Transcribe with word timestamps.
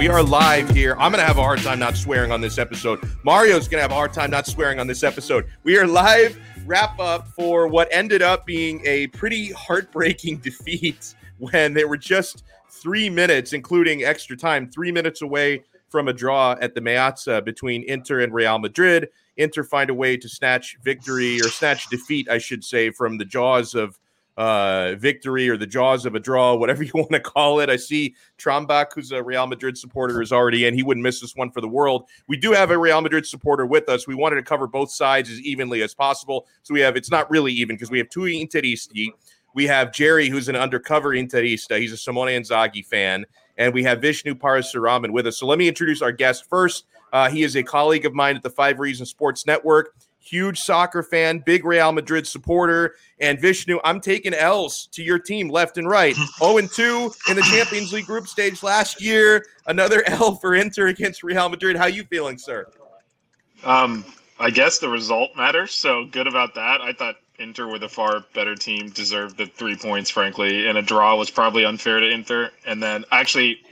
We 0.00 0.08
are 0.08 0.22
live 0.22 0.70
here. 0.70 0.92
I'm 0.92 1.12
going 1.12 1.20
to 1.20 1.26
have 1.26 1.36
a 1.36 1.42
hard 1.42 1.60
time 1.60 1.78
not 1.78 1.96
swearing 1.96 2.32
on 2.32 2.40
this 2.40 2.56
episode. 2.56 3.00
Mario's 3.22 3.68
going 3.68 3.78
to 3.78 3.82
have 3.82 3.90
a 3.90 3.94
hard 3.94 4.14
time 4.14 4.30
not 4.30 4.46
swearing 4.46 4.80
on 4.80 4.86
this 4.86 5.02
episode. 5.02 5.46
We 5.62 5.78
are 5.78 5.86
live 5.86 6.40
wrap 6.64 6.98
up 6.98 7.28
for 7.28 7.66
what 7.66 7.88
ended 7.90 8.22
up 8.22 8.46
being 8.46 8.80
a 8.86 9.08
pretty 9.08 9.52
heartbreaking 9.52 10.36
defeat 10.42 11.14
when 11.38 11.74
they 11.74 11.84
were 11.84 11.96
just 11.96 12.44
three 12.70 13.10
minutes, 13.10 13.52
including 13.52 14.04
extra 14.04 14.36
time, 14.36 14.70
three 14.70 14.92
minutes 14.92 15.20
away 15.22 15.64
from 15.90 16.08
a 16.08 16.12
draw 16.12 16.56
at 16.60 16.74
the 16.74 16.80
Meazza 16.80 17.44
between 17.44 17.82
Inter 17.82 18.20
and 18.20 18.32
Real 18.32 18.58
Madrid. 18.58 19.08
Inter 19.36 19.64
find 19.64 19.90
a 19.90 19.94
way 19.94 20.16
to 20.16 20.28
snatch 20.28 20.78
victory 20.82 21.40
or 21.40 21.48
snatch 21.48 21.88
defeat, 21.88 22.28
I 22.30 22.38
should 22.38 22.64
say, 22.64 22.90
from 22.90 23.18
the 23.18 23.24
jaws 23.24 23.74
of 23.74 23.98
uh, 24.36 24.94
victory 24.94 25.48
or 25.48 25.56
the 25.56 25.66
jaws 25.66 26.06
of 26.06 26.14
a 26.14 26.20
draw, 26.20 26.54
whatever 26.56 26.82
you 26.82 26.92
want 26.94 27.10
to 27.10 27.20
call 27.20 27.60
it. 27.60 27.68
I 27.68 27.76
see 27.76 28.14
Trombach, 28.38 28.86
who's 28.94 29.12
a 29.12 29.22
Real 29.22 29.46
Madrid 29.46 29.76
supporter, 29.76 30.22
is 30.22 30.32
already 30.32 30.66
in. 30.66 30.74
He 30.74 30.82
wouldn't 30.82 31.02
miss 31.02 31.20
this 31.20 31.36
one 31.36 31.50
for 31.50 31.60
the 31.60 31.68
world. 31.68 32.08
We 32.28 32.36
do 32.36 32.52
have 32.52 32.70
a 32.70 32.78
Real 32.78 33.00
Madrid 33.00 33.26
supporter 33.26 33.66
with 33.66 33.88
us. 33.88 34.06
We 34.06 34.14
wanted 34.14 34.36
to 34.36 34.42
cover 34.42 34.66
both 34.66 34.90
sides 34.90 35.30
as 35.30 35.40
evenly 35.40 35.82
as 35.82 35.94
possible. 35.94 36.46
So 36.62 36.72
we 36.72 36.80
have, 36.80 36.96
it's 36.96 37.10
not 37.10 37.30
really 37.30 37.52
even 37.52 37.76
because 37.76 37.90
we 37.90 37.98
have 37.98 38.08
two 38.08 38.20
Interisti. 38.20 39.08
We 39.52 39.66
have 39.66 39.92
Jerry, 39.92 40.28
who's 40.28 40.48
an 40.48 40.56
undercover 40.56 41.10
Interista. 41.10 41.78
He's 41.78 41.92
a 41.92 41.96
Simone 41.96 42.28
Inzaghi 42.28 42.86
fan. 42.86 43.26
And 43.60 43.72
we 43.72 43.84
have 43.84 44.00
Vishnu 44.00 44.34
Parasuraman 44.34 45.10
with 45.10 45.28
us. 45.28 45.38
So 45.38 45.46
let 45.46 45.58
me 45.58 45.68
introduce 45.68 46.02
our 46.02 46.10
guest 46.10 46.48
first. 46.48 46.86
Uh, 47.12 47.30
he 47.30 47.44
is 47.44 47.54
a 47.54 47.62
colleague 47.62 48.06
of 48.06 48.14
mine 48.14 48.34
at 48.34 48.42
the 48.42 48.50
Five 48.50 48.80
Reasons 48.80 49.10
Sports 49.10 49.46
Network 49.46 49.94
huge 50.20 50.60
soccer 50.60 51.02
fan, 51.02 51.38
big 51.38 51.64
Real 51.64 51.92
Madrid 51.92 52.26
supporter. 52.26 52.94
And 53.20 53.40
Vishnu, 53.40 53.80
I'm 53.84 54.00
taking 54.00 54.34
L's 54.34 54.86
to 54.92 55.02
your 55.02 55.18
team 55.18 55.48
left 55.48 55.78
and 55.78 55.88
right. 55.88 56.14
0 56.38 56.58
and 56.58 56.70
2 56.70 57.12
in 57.28 57.36
the 57.36 57.42
Champions 57.42 57.92
League 57.92 58.06
group 58.06 58.28
stage 58.28 58.62
last 58.62 59.02
year. 59.02 59.44
Another 59.66 60.02
L 60.06 60.36
for 60.36 60.54
Inter 60.54 60.88
against 60.88 61.22
Real 61.22 61.48
Madrid. 61.48 61.76
How 61.76 61.86
you 61.86 62.04
feeling, 62.04 62.38
sir? 62.38 62.66
Um, 63.64 64.04
I 64.38 64.50
guess 64.50 64.78
the 64.78 64.88
result 64.88 65.30
matters. 65.36 65.72
So 65.72 66.06
good 66.06 66.26
about 66.26 66.54
that. 66.54 66.80
I 66.80 66.92
thought 66.92 67.16
Inter 67.40 67.66
were 67.66 67.78
the 67.78 67.88
far 67.88 68.24
better 68.34 68.54
team, 68.54 68.90
deserved 68.90 69.36
the 69.38 69.46
three 69.46 69.74
points, 69.74 70.10
frankly, 70.10 70.68
and 70.68 70.76
a 70.76 70.82
draw 70.82 71.16
was 71.16 71.30
probably 71.30 71.64
unfair 71.64 71.98
to 71.98 72.08
Inter. 72.08 72.50
And 72.66 72.82
then 72.82 73.04
actually, 73.10 73.62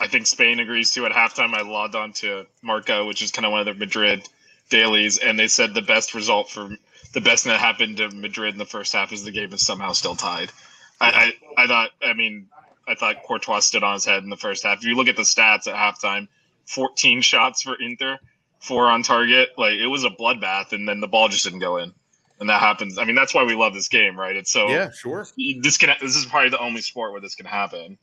I 0.00 0.06
think 0.06 0.26
Spain 0.26 0.60
agrees 0.60 0.90
too. 0.90 1.06
At 1.06 1.12
halftime, 1.12 1.54
I 1.54 1.62
logged 1.62 1.94
on 1.94 2.12
to 2.14 2.46
Marca, 2.62 3.04
which 3.04 3.22
is 3.22 3.32
kind 3.32 3.46
of 3.46 3.52
one 3.52 3.60
of 3.60 3.66
the 3.66 3.74
Madrid 3.74 4.28
dailies, 4.68 5.18
and 5.18 5.38
they 5.38 5.48
said 5.48 5.74
the 5.74 5.82
best 5.82 6.14
result 6.14 6.50
for 6.50 6.68
the 7.14 7.20
best 7.20 7.44
that 7.44 7.58
happened 7.58 7.96
to 7.96 8.10
Madrid 8.10 8.54
in 8.54 8.58
the 8.58 8.66
first 8.66 8.92
half 8.92 9.12
is 9.12 9.24
the 9.24 9.30
game 9.30 9.52
is 9.52 9.64
somehow 9.64 9.92
still 9.92 10.14
tied. 10.14 10.52
I, 11.00 11.32
I, 11.56 11.62
I 11.62 11.66
thought, 11.66 11.90
I 12.02 12.12
mean, 12.12 12.48
I 12.86 12.94
thought 12.94 13.22
Courtois 13.22 13.60
stood 13.60 13.82
on 13.82 13.94
his 13.94 14.04
head 14.04 14.22
in 14.22 14.30
the 14.30 14.36
first 14.36 14.64
half. 14.64 14.78
If 14.78 14.84
you 14.84 14.94
look 14.94 15.08
at 15.08 15.16
the 15.16 15.22
stats 15.22 15.66
at 15.66 15.74
halftime, 15.74 16.28
14 16.66 17.20
shots 17.22 17.62
for 17.62 17.74
Inter, 17.80 18.18
four 18.60 18.90
on 18.90 19.02
target. 19.02 19.50
Like 19.56 19.74
it 19.74 19.86
was 19.86 20.04
a 20.04 20.10
bloodbath, 20.10 20.72
and 20.72 20.88
then 20.88 21.00
the 21.00 21.08
ball 21.08 21.28
just 21.28 21.44
didn't 21.44 21.60
go 21.60 21.78
in. 21.78 21.94
And 22.40 22.48
that 22.48 22.60
happens. 22.60 22.98
I 22.98 23.04
mean, 23.04 23.16
that's 23.16 23.34
why 23.34 23.42
we 23.42 23.54
love 23.54 23.74
this 23.74 23.88
game, 23.88 24.18
right? 24.18 24.36
It's 24.36 24.52
so 24.52 24.68
yeah, 24.68 24.90
sure. 24.90 25.26
This 25.60 25.76
can 25.76 25.94
this 26.00 26.14
is 26.14 26.24
probably 26.26 26.50
the 26.50 26.60
only 26.60 26.80
sport 26.80 27.12
where 27.12 27.20
this 27.20 27.34
can 27.34 27.46
happen. 27.46 27.98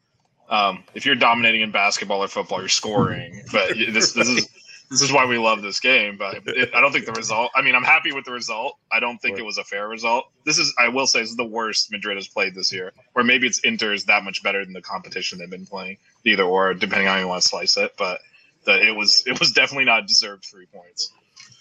Um, 0.49 0.83
if 0.93 1.05
you're 1.05 1.15
dominating 1.15 1.61
in 1.61 1.71
basketball 1.71 2.23
or 2.23 2.27
football, 2.27 2.59
you're 2.59 2.69
scoring. 2.69 3.41
But 3.51 3.69
this 3.69 4.13
this 4.13 4.27
is 4.27 4.49
this 4.89 5.01
is 5.01 5.11
why 5.11 5.25
we 5.25 5.37
love 5.37 5.61
this 5.61 5.79
game. 5.79 6.17
But 6.17 6.41
it, 6.45 6.69
I 6.75 6.81
don't 6.81 6.91
think 6.91 7.05
the 7.05 7.11
result. 7.13 7.51
I 7.55 7.61
mean, 7.61 7.75
I'm 7.75 7.83
happy 7.83 8.11
with 8.11 8.25
the 8.25 8.31
result. 8.31 8.77
I 8.91 8.99
don't 8.99 9.17
think 9.19 9.37
it 9.39 9.45
was 9.45 9.57
a 9.57 9.63
fair 9.63 9.87
result. 9.87 10.25
This 10.43 10.57
is, 10.57 10.73
I 10.77 10.87
will 10.89 11.07
say, 11.07 11.21
this 11.21 11.31
is 11.31 11.35
the 11.35 11.45
worst 11.45 11.91
Madrid 11.91 12.17
has 12.17 12.27
played 12.27 12.55
this 12.55 12.71
year. 12.71 12.93
Or 13.15 13.23
maybe 13.23 13.47
it's 13.47 13.59
Inter 13.59 13.93
is 13.93 14.05
that 14.05 14.23
much 14.23 14.43
better 14.43 14.63
than 14.63 14.73
the 14.73 14.81
competition 14.81 15.39
they've 15.39 15.49
been 15.49 15.65
playing. 15.65 15.97
Either 16.23 16.43
or, 16.43 16.73
depending 16.73 17.07
on 17.07 17.15
how 17.15 17.19
you 17.19 17.27
want 17.27 17.41
to 17.41 17.47
slice 17.47 17.77
it. 17.77 17.93
But 17.97 18.21
the, 18.65 18.79
it 18.79 18.95
was 18.95 19.23
it 19.25 19.39
was 19.39 19.51
definitely 19.51 19.85
not 19.85 20.07
deserved 20.07 20.45
three 20.45 20.67
points. 20.67 21.11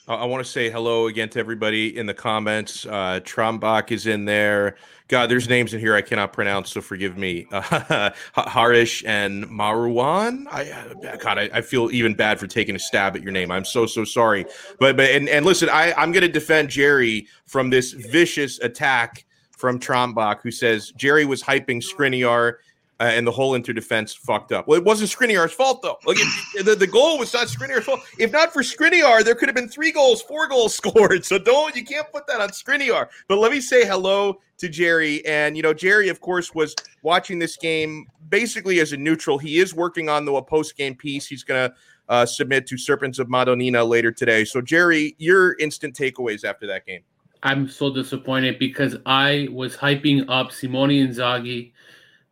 I 0.06 0.26
want 0.26 0.44
to 0.44 0.50
say 0.50 0.68
hello 0.68 1.06
again 1.06 1.30
to 1.30 1.38
everybody 1.38 1.96
in 1.96 2.04
the 2.04 2.12
comments. 2.12 2.84
Uh, 2.84 3.20
Trombach 3.24 3.90
is 3.90 4.06
in 4.06 4.26
there. 4.26 4.76
God, 5.08 5.30
there's 5.30 5.48
names 5.48 5.72
in 5.72 5.80
here 5.80 5.94
I 5.94 6.02
cannot 6.02 6.34
pronounce, 6.34 6.72
so 6.72 6.82
forgive 6.82 7.16
me. 7.16 7.46
Uh, 7.54 8.10
Harish 8.34 9.04
and 9.06 9.44
Maruwan. 9.46 10.46
I 10.50 10.70
uh, 10.70 11.16
God, 11.16 11.38
I, 11.38 11.50
I, 11.52 11.60
feel 11.60 11.90
even 11.90 12.14
bad 12.14 12.38
for 12.38 12.46
taking 12.46 12.74
a 12.74 12.78
stab 12.78 13.14
at 13.16 13.22
your 13.22 13.32
name. 13.32 13.50
I'm 13.50 13.64
so 13.64 13.86
so 13.86 14.04
sorry. 14.04 14.46
But 14.78 14.96
but 14.96 15.10
and, 15.10 15.28
and 15.28 15.44
listen, 15.44 15.68
I, 15.68 15.92
I'm 15.94 16.12
going 16.12 16.22
to 16.22 16.28
defend 16.28 16.70
Jerry 16.70 17.26
from 17.46 17.70
this 17.70 17.92
vicious 17.92 18.58
attack 18.60 19.24
from 19.50 19.78
Trombach, 19.78 20.40
who 20.42 20.50
says 20.50 20.92
Jerry 20.96 21.24
was 21.24 21.42
hyping 21.42 21.82
Skriniar 21.82 22.56
uh, 23.00 23.04
and 23.04 23.26
the 23.26 23.30
whole 23.30 23.54
Inter 23.54 23.72
defense 23.72 24.14
fucked 24.14 24.52
up. 24.52 24.68
Well, 24.68 24.78
it 24.78 24.84
wasn't 24.84 25.10
Skriniar's 25.10 25.52
fault 25.52 25.82
though. 25.82 25.98
Like 26.06 26.18
the, 26.62 26.76
the 26.76 26.86
goal 26.86 27.18
was 27.18 27.32
not 27.32 27.48
Skriniar's 27.48 27.84
fault. 27.84 28.00
If 28.18 28.30
not 28.32 28.52
for 28.52 28.62
Skriniar, 28.62 29.24
there 29.24 29.34
could 29.34 29.48
have 29.48 29.56
been 29.56 29.68
three 29.68 29.90
goals, 29.90 30.22
four 30.22 30.48
goals 30.48 30.74
scored. 30.76 31.24
So 31.24 31.38
don't 31.38 31.74
you 31.74 31.84
can't 31.84 32.10
put 32.12 32.26
that 32.28 32.40
on 32.40 32.50
Skriniar. 32.50 33.08
But 33.28 33.38
let 33.38 33.50
me 33.52 33.60
say 33.60 33.84
hello 33.84 34.40
to 34.58 34.68
Jerry. 34.68 35.24
And 35.26 35.56
you 35.56 35.62
know, 35.62 35.74
Jerry, 35.74 36.08
of 36.08 36.20
course, 36.20 36.54
was 36.54 36.74
watching 37.02 37.38
this 37.38 37.56
game 37.56 38.06
basically 38.28 38.80
as 38.80 38.92
a 38.92 38.96
neutral. 38.96 39.38
He 39.38 39.58
is 39.58 39.74
working 39.74 40.08
on 40.08 40.24
the 40.24 40.40
post 40.42 40.76
game 40.76 40.94
piece. 40.94 41.26
He's 41.26 41.42
gonna 41.42 41.74
uh, 42.08 42.26
submit 42.26 42.66
to 42.68 42.78
Serpents 42.78 43.18
of 43.18 43.28
Madonnina 43.28 43.84
later 43.84 44.12
today. 44.12 44.44
So 44.44 44.60
Jerry, 44.60 45.16
your 45.18 45.56
instant 45.58 45.96
takeaways 45.96 46.44
after 46.44 46.66
that 46.68 46.86
game. 46.86 47.02
I'm 47.42 47.68
so 47.68 47.92
disappointed 47.92 48.58
because 48.58 48.96
I 49.04 49.48
was 49.52 49.76
hyping 49.76 50.24
up 50.28 50.50
Simone 50.50 50.88
Inzaghi 50.88 51.72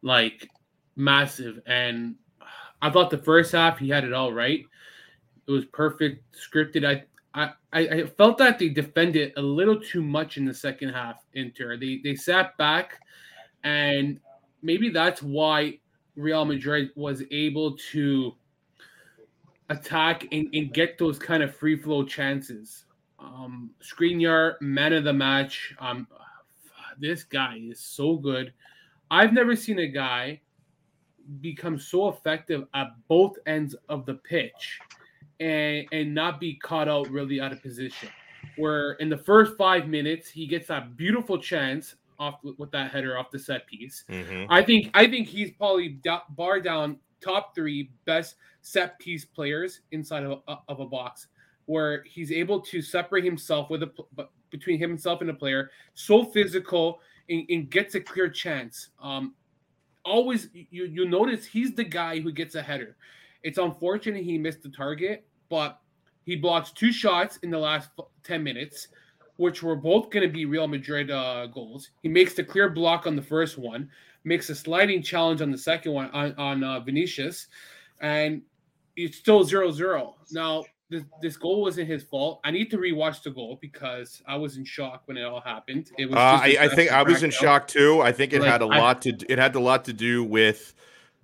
like 0.02 0.48
massive. 0.96 1.60
And 1.66 2.16
I 2.80 2.90
thought 2.90 3.10
the 3.10 3.18
first 3.18 3.52
half 3.52 3.78
he 3.78 3.88
had 3.88 4.04
it 4.04 4.12
all 4.12 4.32
right. 4.32 4.64
It 5.46 5.50
was 5.50 5.64
perfect, 5.66 6.24
scripted. 6.36 6.84
I 6.84 7.04
I, 7.34 7.52
I 7.72 8.06
felt 8.06 8.36
that 8.38 8.58
they 8.58 8.68
defended 8.68 9.32
a 9.36 9.42
little 9.42 9.80
too 9.80 10.02
much 10.02 10.36
in 10.36 10.44
the 10.44 10.54
second 10.54 10.90
half. 10.90 11.16
Inter 11.34 11.76
they 11.76 12.00
they 12.04 12.14
sat 12.14 12.56
back, 12.58 13.00
and 13.64 14.20
maybe 14.62 14.90
that's 14.90 15.22
why 15.22 15.78
Real 16.16 16.44
Madrid 16.44 16.90
was 16.94 17.22
able 17.30 17.76
to 17.92 18.34
attack 19.70 20.26
and, 20.32 20.48
and 20.52 20.74
get 20.74 20.98
those 20.98 21.18
kind 21.18 21.42
of 21.42 21.56
free 21.56 21.76
flow 21.76 22.04
chances. 22.04 22.84
Um, 23.18 23.70
Skriniar, 23.80 24.60
man 24.60 24.92
of 24.92 25.04
the 25.04 25.12
match. 25.12 25.74
Um, 25.78 26.06
this 26.98 27.24
guy 27.24 27.58
is 27.62 27.80
so 27.80 28.16
good. 28.16 28.52
I've 29.10 29.32
never 29.32 29.56
seen 29.56 29.78
a 29.78 29.86
guy 29.86 30.42
become 31.40 31.78
so 31.78 32.08
effective 32.08 32.66
at 32.74 32.88
both 33.08 33.36
ends 33.46 33.74
of 33.88 34.06
the 34.06 34.14
pitch 34.14 34.78
and 35.40 35.86
and 35.92 36.14
not 36.14 36.40
be 36.40 36.54
caught 36.54 36.88
out 36.88 37.08
really 37.08 37.40
out 37.40 37.52
of 37.52 37.62
position. 37.62 38.08
Where 38.56 38.92
in 38.94 39.08
the 39.08 39.16
first 39.16 39.56
five 39.56 39.88
minutes 39.88 40.28
he 40.28 40.46
gets 40.46 40.68
that 40.68 40.96
beautiful 40.96 41.38
chance 41.38 41.94
off 42.18 42.38
with 42.58 42.70
that 42.70 42.90
header 42.90 43.18
off 43.18 43.30
the 43.30 43.38
set 43.38 43.66
piece. 43.66 44.04
Mm-hmm. 44.08 44.50
I 44.50 44.62
think 44.62 44.90
I 44.94 45.06
think 45.06 45.28
he's 45.28 45.50
probably 45.52 46.00
bar 46.30 46.60
down 46.60 46.98
top 47.20 47.54
three 47.54 47.90
best 48.04 48.36
set 48.60 48.98
piece 48.98 49.24
players 49.24 49.80
inside 49.90 50.24
of 50.24 50.42
a, 50.48 50.56
of 50.68 50.80
a 50.80 50.86
box, 50.86 51.28
where 51.66 52.02
he's 52.04 52.30
able 52.30 52.60
to 52.60 52.82
separate 52.82 53.24
himself 53.24 53.70
with 53.70 53.82
a 53.82 53.90
between 54.50 54.78
himself 54.78 55.20
and 55.20 55.30
a 55.30 55.34
player, 55.34 55.70
so 55.94 56.24
physical 56.24 57.00
and, 57.28 57.44
and 57.48 57.70
gets 57.70 57.94
a 57.94 58.00
clear 58.00 58.28
chance. 58.28 58.90
Um, 59.00 59.34
always 60.04 60.48
you 60.52 60.84
you 60.84 61.08
notice 61.08 61.44
he's 61.44 61.74
the 61.74 61.84
guy 61.84 62.20
who 62.20 62.32
gets 62.32 62.54
a 62.54 62.62
header. 62.62 62.96
It's 63.42 63.58
unfortunate 63.58 64.24
he 64.24 64.38
missed 64.38 64.62
the 64.62 64.68
target, 64.68 65.24
but 65.48 65.80
he 66.24 66.36
blocks 66.36 66.70
two 66.70 66.92
shots 66.92 67.38
in 67.38 67.50
the 67.50 67.58
last 67.58 67.90
10 68.22 68.42
minutes, 68.42 68.88
which 69.36 69.62
were 69.62 69.74
both 69.74 70.10
going 70.10 70.26
to 70.26 70.32
be 70.32 70.44
Real 70.44 70.68
Madrid 70.68 71.10
uh, 71.10 71.46
goals. 71.46 71.90
He 72.02 72.08
makes 72.08 72.34
the 72.34 72.44
clear 72.44 72.70
block 72.70 73.06
on 73.06 73.16
the 73.16 73.22
first 73.22 73.58
one, 73.58 73.90
makes 74.24 74.48
a 74.50 74.54
sliding 74.54 75.02
challenge 75.02 75.42
on 75.42 75.50
the 75.50 75.58
second 75.58 75.92
one 75.92 76.10
on, 76.10 76.34
on 76.36 76.62
uh, 76.62 76.80
Vinicius, 76.80 77.48
and 78.00 78.42
it's 78.94 79.18
still 79.18 79.42
0 79.42 79.72
0. 79.72 80.14
Now, 80.30 80.64
this, 80.92 81.04
this 81.22 81.36
goal 81.36 81.62
wasn't 81.62 81.88
his 81.88 82.02
fault. 82.02 82.40
I 82.44 82.50
need 82.50 82.70
to 82.70 82.78
rewatch 82.78 83.22
the 83.22 83.30
goal 83.30 83.58
because 83.60 84.22
I 84.26 84.36
was 84.36 84.58
in 84.58 84.64
shock 84.64 85.02
when 85.06 85.16
it 85.16 85.24
all 85.24 85.40
happened. 85.40 85.90
It 85.98 86.06
was. 86.06 86.16
Uh, 86.16 86.18
I, 86.20 86.56
I, 86.60 86.68
think 86.68 86.92
I 86.92 87.02
was 87.02 87.22
in 87.22 87.30
out. 87.30 87.34
shock 87.34 87.66
too. 87.66 88.02
I 88.02 88.12
think 88.12 88.34
it 88.34 88.40
like, 88.40 88.50
had 88.50 88.60
a 88.60 88.66
lot 88.66 89.02
to. 89.02 89.16
It 89.28 89.38
had 89.38 89.54
a 89.54 89.60
lot 89.60 89.86
to 89.86 89.94
do 89.94 90.22
with 90.22 90.74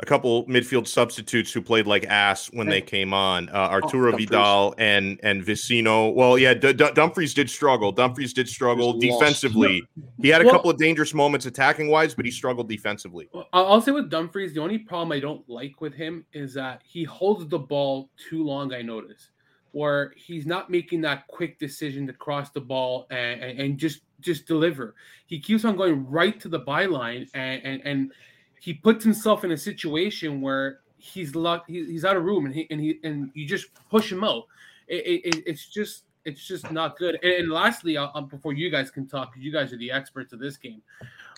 a 0.00 0.06
couple 0.06 0.46
midfield 0.46 0.86
substitutes 0.86 1.52
who 1.52 1.60
played 1.60 1.86
like 1.86 2.06
ass 2.06 2.46
when 2.52 2.66
they 2.68 2.80
came 2.80 3.12
on. 3.12 3.50
Uh, 3.50 3.52
oh, 3.52 3.74
Arturo 3.74 4.14
oh, 4.14 4.16
Vidal 4.16 4.74
and 4.78 5.20
and 5.22 5.44
Vecino. 5.44 6.14
Well, 6.14 6.38
yeah, 6.38 6.54
D- 6.54 6.72
D- 6.72 6.90
Dumfries 6.94 7.34
did 7.34 7.50
struggle. 7.50 7.92
Dumfries 7.92 8.32
did 8.32 8.48
struggle 8.48 8.94
defensively. 8.98 9.82
He 10.22 10.28
had 10.28 10.40
a 10.40 10.44
well, 10.44 10.54
couple 10.54 10.70
of 10.70 10.78
dangerous 10.78 11.12
moments 11.12 11.44
attacking 11.44 11.88
wise, 11.88 12.14
but 12.14 12.24
he 12.24 12.30
struggled 12.30 12.70
defensively. 12.70 13.28
I'll 13.52 13.82
say 13.82 13.92
with 13.92 14.08
Dumfries, 14.08 14.54
the 14.54 14.62
only 14.62 14.78
problem 14.78 15.12
I 15.12 15.20
don't 15.20 15.46
like 15.46 15.82
with 15.82 15.92
him 15.92 16.24
is 16.32 16.54
that 16.54 16.80
he 16.84 17.04
holds 17.04 17.46
the 17.48 17.58
ball 17.58 18.08
too 18.30 18.42
long. 18.42 18.72
I 18.72 18.80
notice. 18.80 19.28
Where 19.72 20.12
he's 20.16 20.46
not 20.46 20.70
making 20.70 21.02
that 21.02 21.26
quick 21.26 21.58
decision 21.58 22.06
to 22.06 22.12
cross 22.12 22.50
the 22.50 22.60
ball 22.60 23.06
and, 23.10 23.60
and, 23.60 23.78
just 23.78 24.00
just 24.20 24.46
deliver. 24.46 24.94
He 25.26 25.38
keeps 25.38 25.64
on 25.64 25.76
going 25.76 26.08
right 26.08 26.40
to 26.40 26.48
the 26.48 26.60
byline 26.60 27.28
and, 27.34 27.62
and 27.64 27.82
and 27.84 28.12
he 28.60 28.74
puts 28.74 29.04
himself 29.04 29.44
in 29.44 29.52
a 29.52 29.56
situation 29.56 30.40
where 30.40 30.80
he's 30.96 31.34
locked 31.34 31.70
he's 31.70 32.04
out 32.04 32.16
of 32.16 32.24
room 32.24 32.46
and 32.46 32.54
he 32.54 32.66
and 32.70 32.80
he 32.80 32.98
and 33.04 33.30
you 33.34 33.46
just 33.46 33.66
push 33.90 34.10
him 34.10 34.24
out. 34.24 34.44
It, 34.88 35.22
it, 35.24 35.42
it's 35.46 35.66
just 35.66 36.04
it's 36.24 36.46
just 36.46 36.70
not 36.72 36.98
good. 36.98 37.18
And, 37.22 37.32
and 37.32 37.50
lastly, 37.50 37.96
uh, 37.96 38.20
before 38.22 38.52
you 38.52 38.70
guys 38.70 38.90
can 38.90 39.06
talk, 39.06 39.34
you 39.36 39.52
guys 39.52 39.72
are 39.72 39.78
the 39.78 39.90
experts 39.90 40.32
of 40.32 40.40
this 40.40 40.56
game, 40.56 40.82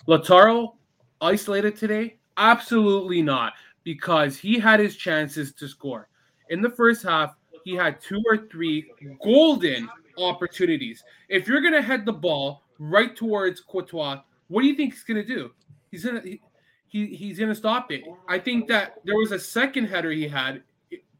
Lautaro 0.07 0.73
isolated 1.21 1.75
today? 1.75 2.17
Absolutely 2.37 3.21
not, 3.21 3.53
because 3.83 4.37
he 4.37 4.57
had 4.57 4.79
his 4.79 4.95
chances 4.95 5.53
to 5.53 5.67
score 5.67 6.09
in 6.49 6.61
the 6.61 6.69
first 6.69 7.03
half 7.03 7.35
he 7.63 7.75
had 7.75 8.01
two 8.01 8.21
or 8.25 8.47
three 8.49 8.91
golden 9.23 9.89
opportunities. 10.17 11.03
If 11.29 11.47
you're 11.47 11.61
going 11.61 11.73
to 11.73 11.81
head 11.81 12.05
the 12.05 12.13
ball 12.13 12.63
right 12.79 13.15
towards 13.15 13.61
Courtois, 13.61 14.21
what 14.47 14.61
do 14.61 14.67
you 14.67 14.75
think 14.75 14.93
he's 14.93 15.03
going 15.03 15.25
to 15.25 15.27
do? 15.27 15.51
He's 15.91 16.05
going 16.05 16.21
to 16.21 16.27
he, 16.27 16.41
he, 16.87 17.07
he's 17.07 17.37
going 17.37 17.49
to 17.49 17.55
stop 17.55 17.91
it. 17.91 18.03
I 18.27 18.37
think 18.37 18.67
that 18.67 18.99
there 19.05 19.15
was 19.15 19.31
a 19.31 19.39
second 19.39 19.85
header 19.85 20.11
he 20.11 20.27
had, 20.27 20.63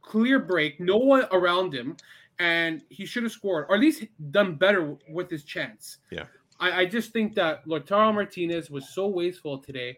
clear 0.02 0.40
break, 0.40 0.80
no 0.80 0.98
one 0.98 1.26
around 1.32 1.74
him, 1.74 1.96
and 2.40 2.82
he 2.90 3.06
should 3.06 3.24
have 3.24 3.32
scored 3.32 3.68
or 3.70 3.76
at 3.76 3.82
least 3.82 4.04
done 4.32 4.56
better 4.56 4.98
with 5.10 5.30
his 5.30 5.44
chance. 5.44 6.00
Yeah. 6.10 6.26
I, 6.60 6.82
I 6.82 6.86
just 6.86 7.14
think 7.14 7.36
that 7.36 7.66
Lautaro 7.66 8.14
Martinez 8.14 8.70
was 8.70 8.90
so 8.90 9.08
wasteful 9.08 9.58
today 9.58 9.98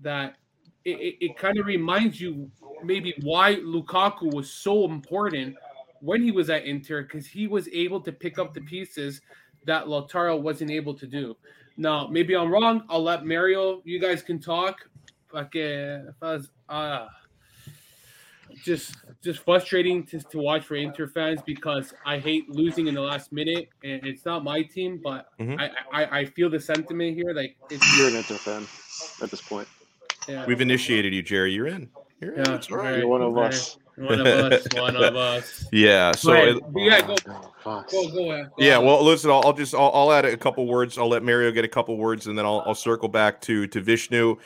that 0.00 0.36
it, 0.84 0.98
it, 1.00 1.16
it 1.20 1.36
kind 1.36 1.58
of 1.58 1.66
reminds 1.66 2.20
you 2.20 2.50
maybe 2.82 3.14
why 3.22 3.56
Lukaku 3.56 4.34
was 4.34 4.50
so 4.50 4.84
important 4.84 5.56
when 6.02 6.22
he 6.22 6.30
was 6.30 6.50
at 6.50 6.64
Inter 6.64 7.02
because 7.02 7.26
he 7.26 7.46
was 7.46 7.68
able 7.68 8.00
to 8.00 8.12
pick 8.12 8.38
up 8.38 8.52
the 8.52 8.60
pieces 8.60 9.20
that 9.64 9.86
Lautaro 9.86 10.40
wasn't 10.40 10.70
able 10.70 10.94
to 10.94 11.06
do. 11.06 11.36
Now, 11.76 12.06
maybe 12.08 12.36
I'm 12.36 12.50
wrong. 12.50 12.84
I'll 12.90 13.02
let 13.02 13.24
Mario. 13.24 13.80
You 13.84 14.00
guys 14.00 14.22
can 14.22 14.38
talk. 14.38 14.80
Okay, 15.34 16.02
uh, 16.68 17.06
just 18.62 18.96
just 19.22 19.40
frustrating 19.40 20.04
to, 20.04 20.18
to 20.20 20.38
watch 20.38 20.66
for 20.66 20.74
Inter 20.74 21.06
fans 21.06 21.40
because 21.46 21.94
I 22.04 22.18
hate 22.18 22.50
losing 22.50 22.88
in 22.88 22.94
the 22.94 23.00
last 23.00 23.32
minute, 23.32 23.70
and 23.82 24.04
it's 24.06 24.26
not 24.26 24.44
my 24.44 24.62
team, 24.62 25.00
but 25.02 25.28
mm-hmm. 25.38 25.58
I, 25.58 25.70
I, 25.92 26.18
I 26.18 26.24
feel 26.26 26.50
the 26.50 26.60
sentiment 26.60 27.16
here. 27.16 27.32
Like 27.32 27.56
it's, 27.70 27.98
you're 27.98 28.08
an 28.08 28.16
Inter 28.16 28.34
fan 28.34 28.66
at 29.22 29.30
this 29.30 29.40
point. 29.40 29.68
Yeah. 30.28 30.44
We've 30.44 30.60
initiated 30.60 31.14
you, 31.14 31.22
Jerry. 31.22 31.52
You're 31.52 31.68
in. 31.68 31.88
You're 32.20 32.34
in. 32.34 32.44
Yeah, 32.44 32.60
right. 32.70 32.98
You're 32.98 33.08
one 33.08 33.22
of 33.22 33.38
us. 33.38 33.78
One 33.96 34.20
of 34.20 34.26
us. 34.26 34.66
One 34.74 34.96
of 34.96 35.16
us. 35.16 35.68
Yeah. 35.72 36.12
So 36.12 36.32
it, 36.32 36.62
yeah, 36.76 37.00
go, 37.00 37.16
go, 37.24 37.84
go, 37.88 38.10
go, 38.10 38.32
ahead. 38.32 38.50
Go 38.50 38.52
yeah. 38.58 38.78
Well, 38.78 39.02
listen. 39.02 39.30
I'll, 39.30 39.42
I'll 39.44 39.52
just 39.52 39.74
I'll, 39.74 39.90
I'll, 39.94 40.12
add 40.12 40.24
a 40.24 40.36
couple 40.36 40.66
words. 40.66 40.98
I'll 40.98 41.08
let 41.08 41.22
Mario 41.22 41.50
get 41.50 41.64
a 41.64 41.68
couple 41.68 41.96
words, 41.96 42.26
and 42.26 42.36
then 42.36 42.44
I'll 42.44 42.62
I'll 42.66 42.74
circle 42.74 43.08
back 43.08 43.40
to 43.42 43.66
to 43.68 43.80
Vishnu. 43.80 44.36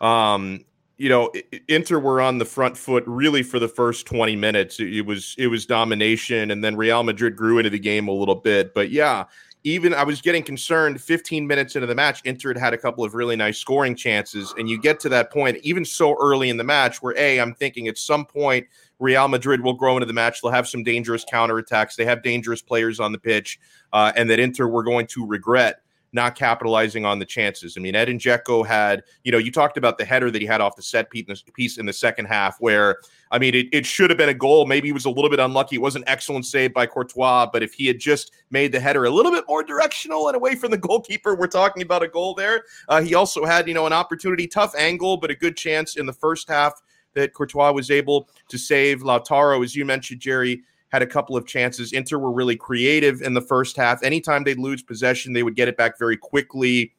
Um, 0.00 0.64
you 0.96 1.08
know, 1.08 1.32
Inter 1.68 1.98
were 1.98 2.20
on 2.20 2.38
the 2.38 2.44
front 2.44 2.76
foot 2.76 3.04
really 3.06 3.42
for 3.42 3.58
the 3.58 3.68
first 3.68 4.06
20 4.06 4.34
minutes. 4.36 4.80
It, 4.80 4.94
it 4.94 5.02
was 5.02 5.34
it 5.38 5.48
was 5.48 5.66
domination, 5.66 6.50
and 6.50 6.62
then 6.62 6.76
Real 6.76 7.02
Madrid 7.02 7.36
grew 7.36 7.58
into 7.58 7.70
the 7.70 7.78
game 7.78 8.08
a 8.08 8.12
little 8.12 8.36
bit. 8.36 8.74
But 8.74 8.90
yeah, 8.90 9.24
even 9.66 9.92
I 9.92 10.04
was 10.04 10.20
getting 10.20 10.44
concerned 10.44 11.00
15 11.00 11.44
minutes 11.44 11.74
into 11.74 11.88
the 11.88 11.94
match, 11.94 12.22
Inter 12.24 12.50
had 12.50 12.56
had 12.56 12.72
a 12.72 12.78
couple 12.78 13.04
of 13.04 13.14
really 13.14 13.34
nice 13.34 13.58
scoring 13.58 13.96
chances. 13.96 14.54
And 14.56 14.70
you 14.70 14.80
get 14.80 15.00
to 15.00 15.08
that 15.08 15.32
point, 15.32 15.58
even 15.62 15.84
so 15.84 16.16
early 16.20 16.50
in 16.50 16.56
the 16.56 16.62
match, 16.62 17.02
where 17.02 17.18
A, 17.18 17.40
I'm 17.40 17.52
thinking 17.52 17.88
at 17.88 17.98
some 17.98 18.24
point 18.24 18.68
Real 18.98 19.28
Madrid 19.28 19.60
will 19.60 19.74
grow 19.74 19.96
into 19.96 20.06
the 20.06 20.12
match. 20.12 20.40
They'll 20.40 20.52
have 20.52 20.68
some 20.68 20.82
dangerous 20.82 21.24
counterattacks. 21.24 21.96
They 21.96 22.04
have 22.04 22.22
dangerous 22.22 22.62
players 22.62 23.00
on 23.00 23.12
the 23.12 23.18
pitch, 23.18 23.58
uh, 23.92 24.12
and 24.16 24.30
that 24.30 24.38
Inter 24.38 24.66
were 24.68 24.82
going 24.82 25.06
to 25.08 25.26
regret 25.26 25.80
not 26.16 26.34
capitalizing 26.34 27.04
on 27.04 27.18
the 27.18 27.24
chances. 27.24 27.76
I 27.76 27.80
mean, 27.80 27.94
Edin 27.94 28.18
Dzeko 28.18 28.66
had, 28.66 29.02
you 29.22 29.30
know, 29.30 29.38
you 29.38 29.52
talked 29.52 29.76
about 29.76 29.98
the 29.98 30.04
header 30.04 30.30
that 30.30 30.40
he 30.40 30.46
had 30.46 30.60
off 30.60 30.74
the 30.74 30.82
set 30.82 31.10
piece 31.10 31.78
in 31.78 31.86
the 31.86 31.92
second 31.92 32.24
half, 32.24 32.56
where, 32.58 32.96
I 33.30 33.38
mean, 33.38 33.54
it, 33.54 33.66
it 33.70 33.86
should 33.86 34.10
have 34.10 34.16
been 34.16 34.30
a 34.30 34.34
goal. 34.34 34.66
Maybe 34.66 34.88
he 34.88 34.92
was 34.92 35.04
a 35.04 35.10
little 35.10 35.30
bit 35.30 35.38
unlucky. 35.38 35.76
It 35.76 35.82
was 35.82 35.94
an 35.94 36.04
excellent 36.06 36.46
save 36.46 36.72
by 36.72 36.86
Courtois, 36.86 37.48
but 37.52 37.62
if 37.62 37.74
he 37.74 37.86
had 37.86 37.98
just 37.98 38.32
made 38.50 38.72
the 38.72 38.80
header 38.80 39.04
a 39.04 39.10
little 39.10 39.30
bit 39.30 39.44
more 39.46 39.62
directional 39.62 40.28
and 40.28 40.36
away 40.36 40.54
from 40.54 40.70
the 40.70 40.78
goalkeeper, 40.88 41.36
we're 41.36 41.46
talking 41.46 41.82
about 41.82 42.02
a 42.02 42.08
goal 42.08 42.34
there. 42.34 42.64
Uh, 42.88 43.02
he 43.02 43.14
also 43.14 43.44
had, 43.44 43.68
you 43.68 43.74
know, 43.74 43.86
an 43.86 43.92
opportunity, 43.92 44.46
tough 44.46 44.74
angle, 44.74 45.18
but 45.18 45.30
a 45.30 45.34
good 45.34 45.56
chance 45.56 45.96
in 45.96 46.06
the 46.06 46.12
first 46.12 46.48
half 46.48 46.80
that 47.16 47.34
Courtois 47.34 47.72
was 47.72 47.90
able 47.90 48.28
to 48.48 48.58
save. 48.58 49.02
Lautaro, 49.02 49.64
as 49.64 49.74
you 49.74 49.84
mentioned, 49.84 50.20
Jerry, 50.20 50.62
had 50.90 51.02
a 51.02 51.06
couple 51.06 51.36
of 51.36 51.46
chances. 51.46 51.92
Inter 51.92 52.18
were 52.18 52.30
really 52.30 52.56
creative 52.56 53.20
in 53.22 53.34
the 53.34 53.40
first 53.40 53.76
half. 53.76 54.02
Anytime 54.04 54.44
they'd 54.44 54.58
lose 54.58 54.82
possession, 54.82 55.32
they 55.32 55.42
would 55.42 55.56
get 55.56 55.66
it 55.66 55.76
back 55.76 55.98
very 55.98 56.16
quickly. 56.16 56.92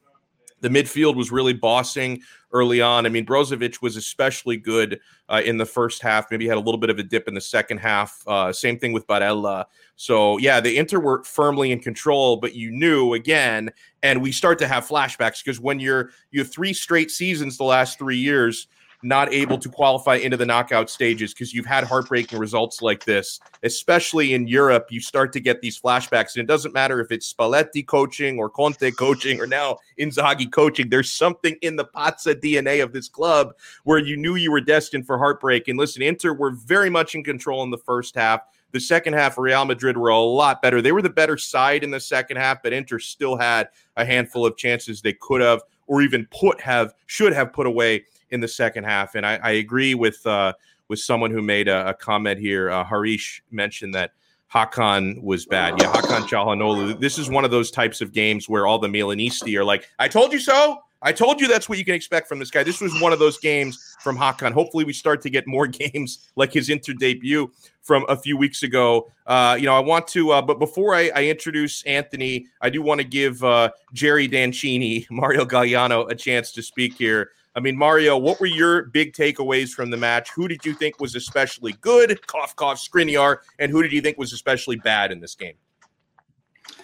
The 0.60 0.68
midfield 0.68 1.16
was 1.16 1.30
really 1.30 1.52
bossing 1.52 2.20
early 2.52 2.80
on. 2.80 3.06
I 3.06 3.10
mean, 3.10 3.24
Brozovic 3.24 3.80
was 3.80 3.96
especially 3.96 4.56
good 4.56 4.98
uh, 5.28 5.40
in 5.44 5.56
the 5.56 5.64
first 5.64 6.02
half. 6.02 6.30
Maybe 6.30 6.48
had 6.48 6.56
a 6.56 6.60
little 6.60 6.80
bit 6.80 6.90
of 6.90 6.98
a 6.98 7.02
dip 7.02 7.28
in 7.28 7.34
the 7.34 7.40
second 7.40 7.78
half. 7.78 8.22
Uh, 8.26 8.52
same 8.52 8.78
thing 8.78 8.92
with 8.92 9.06
Barella. 9.06 9.66
So 9.96 10.36
yeah, 10.38 10.60
the 10.60 10.76
Inter 10.76 10.98
were 10.98 11.22
firmly 11.22 11.70
in 11.70 11.78
control, 11.78 12.38
but 12.38 12.54
you 12.54 12.72
knew 12.72 13.14
again, 13.14 13.70
and 14.02 14.20
we 14.20 14.32
start 14.32 14.58
to 14.58 14.68
have 14.68 14.86
flashbacks 14.86 15.44
because 15.44 15.60
when 15.60 15.78
you're 15.78 16.10
you 16.32 16.40
have 16.40 16.50
three 16.50 16.72
straight 16.72 17.10
seasons 17.10 17.56
the 17.56 17.64
last 17.64 17.98
three 17.98 18.18
years 18.18 18.66
not 19.02 19.32
able 19.32 19.58
to 19.58 19.68
qualify 19.68 20.16
into 20.16 20.36
the 20.36 20.46
knockout 20.46 20.90
stages 20.90 21.32
because 21.32 21.54
you've 21.54 21.66
had 21.66 21.84
heartbreaking 21.84 22.38
results 22.38 22.82
like 22.82 23.04
this, 23.04 23.38
especially 23.62 24.34
in 24.34 24.48
Europe. 24.48 24.88
You 24.90 25.00
start 25.00 25.32
to 25.34 25.40
get 25.40 25.60
these 25.60 25.80
flashbacks, 25.80 26.34
and 26.34 26.42
it 26.42 26.46
doesn't 26.46 26.74
matter 26.74 27.00
if 27.00 27.12
it's 27.12 27.32
Spalletti 27.32 27.86
coaching 27.86 28.38
or 28.38 28.50
Conte 28.50 28.90
coaching 28.92 29.40
or 29.40 29.46
now 29.46 29.78
Inzaghi 30.00 30.50
coaching. 30.50 30.88
There's 30.88 31.12
something 31.12 31.56
in 31.62 31.76
the 31.76 31.84
Pazza 31.84 32.34
DNA 32.34 32.82
of 32.82 32.92
this 32.92 33.08
club 33.08 33.54
where 33.84 33.98
you 33.98 34.16
knew 34.16 34.34
you 34.34 34.50
were 34.50 34.60
destined 34.60 35.06
for 35.06 35.18
heartbreak. 35.18 35.68
And 35.68 35.78
listen, 35.78 36.02
Inter 36.02 36.32
were 36.32 36.50
very 36.50 36.90
much 36.90 37.14
in 37.14 37.22
control 37.22 37.62
in 37.62 37.70
the 37.70 37.78
first 37.78 38.14
half. 38.16 38.40
The 38.72 38.80
second 38.80 39.14
half, 39.14 39.38
Real 39.38 39.64
Madrid 39.64 39.96
were 39.96 40.10
a 40.10 40.18
lot 40.18 40.60
better. 40.60 40.82
They 40.82 40.92
were 40.92 41.00
the 41.00 41.08
better 41.08 41.38
side 41.38 41.82
in 41.84 41.90
the 41.90 42.00
second 42.00 42.36
half, 42.36 42.62
but 42.62 42.72
Inter 42.72 42.98
still 42.98 43.36
had 43.36 43.68
a 43.96 44.04
handful 44.04 44.44
of 44.44 44.56
chances 44.56 45.00
they 45.00 45.14
could 45.14 45.40
have 45.40 45.62
or 45.86 46.02
even 46.02 46.26
put 46.30 46.60
have 46.60 46.92
should 47.06 47.32
have 47.32 47.52
put 47.52 47.66
away 47.66 48.04
in 48.30 48.40
the 48.40 48.48
second 48.48 48.84
half. 48.84 49.14
And 49.14 49.26
I, 49.26 49.36
I 49.42 49.50
agree 49.52 49.94
with 49.94 50.24
uh, 50.26 50.52
with 50.88 50.98
someone 50.98 51.30
who 51.30 51.42
made 51.42 51.68
a, 51.68 51.90
a 51.90 51.94
comment 51.94 52.40
here. 52.40 52.70
Uh, 52.70 52.84
Harish 52.84 53.42
mentioned 53.50 53.94
that 53.94 54.12
Hakan 54.52 55.22
was 55.22 55.46
bad. 55.46 55.74
Yeah, 55.80 55.92
Hakan 55.92 56.28
Calhanoglu. 56.28 56.98
This 56.98 57.18
is 57.18 57.28
one 57.28 57.44
of 57.44 57.50
those 57.50 57.70
types 57.70 58.00
of 58.00 58.12
games 58.12 58.48
where 58.48 58.66
all 58.66 58.78
the 58.78 58.88
Milanisti 58.88 59.56
are 59.56 59.64
like, 59.64 59.88
"I 59.98 60.08
told 60.08 60.32
you 60.32 60.40
so." 60.40 60.82
I 61.00 61.12
told 61.12 61.40
you 61.40 61.46
that's 61.46 61.68
what 61.68 61.78
you 61.78 61.84
can 61.84 61.94
expect 61.94 62.28
from 62.28 62.40
this 62.40 62.50
guy. 62.50 62.64
This 62.64 62.80
was 62.80 63.00
one 63.00 63.12
of 63.12 63.20
those 63.20 63.38
games 63.38 63.96
from 64.00 64.18
Hakan. 64.18 64.52
Hopefully, 64.52 64.84
we 64.84 64.92
start 64.92 65.22
to 65.22 65.30
get 65.30 65.46
more 65.46 65.66
games 65.66 66.28
like 66.34 66.52
his 66.52 66.70
Inter 66.70 66.92
debut 66.92 67.52
from 67.82 68.04
a 68.08 68.16
few 68.16 68.36
weeks 68.36 68.62
ago. 68.64 69.10
Uh, 69.26 69.56
you 69.58 69.66
know, 69.66 69.74
I 69.74 69.80
want 69.80 70.08
to, 70.08 70.30
uh, 70.30 70.42
but 70.42 70.58
before 70.58 70.94
I, 70.94 71.10
I, 71.14 71.24
introduce 71.26 71.82
Anthony, 71.84 72.46
I 72.60 72.70
do 72.70 72.82
want 72.82 73.00
to 73.00 73.06
give 73.06 73.44
uh, 73.44 73.70
Jerry 73.92 74.28
Dancini, 74.28 75.06
Mario 75.10 75.44
Galliano, 75.44 76.10
a 76.10 76.14
chance 76.14 76.50
to 76.52 76.62
speak 76.62 76.94
here. 76.94 77.30
I 77.58 77.60
mean, 77.60 77.76
Mario, 77.76 78.16
what 78.16 78.38
were 78.38 78.46
your 78.46 78.84
big 78.84 79.14
takeaways 79.14 79.70
from 79.70 79.90
the 79.90 79.96
match? 79.96 80.30
Who 80.30 80.46
did 80.46 80.64
you 80.64 80.74
think 80.74 81.00
was 81.00 81.16
especially 81.16 81.72
good? 81.80 82.24
Cough, 82.28 82.54
cough, 82.54 82.78
Skriniar. 82.78 83.38
And 83.58 83.72
who 83.72 83.82
did 83.82 83.90
you 83.90 84.00
think 84.00 84.16
was 84.16 84.32
especially 84.32 84.76
bad 84.76 85.10
in 85.10 85.18
this 85.18 85.34
game? 85.34 85.54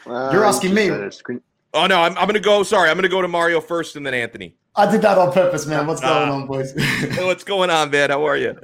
Uh, 0.05 0.31
You're 0.33 0.45
asking 0.45 0.75
me. 0.75 0.91
Oh, 0.91 1.87
no, 1.87 2.01
I'm, 2.01 2.19
I'm 2.19 2.25
going 2.25 2.35
to 2.35 2.41
go. 2.41 2.65
Sorry, 2.65 2.91
I'm 2.91 2.97
going 2.97 3.05
to 3.05 3.09
go 3.09 3.23
to 3.23 3.29
Mario 3.29 3.61
first 3.61 3.95
and 3.95 4.05
then 4.05 4.15
Anthony. 4.15 4.57
I 4.75 4.91
did 4.91 5.01
that 5.03 5.17
on 5.17 5.31
purpose, 5.31 5.65
man. 5.65 5.87
What's 5.87 6.01
going 6.01 6.29
uh, 6.29 6.33
on, 6.33 6.47
boys? 6.49 6.75
what's 7.19 7.45
going 7.45 7.71
on, 7.71 7.93
man? 7.93 8.11
How 8.11 8.27
are 8.27 8.37
you? 8.37 8.59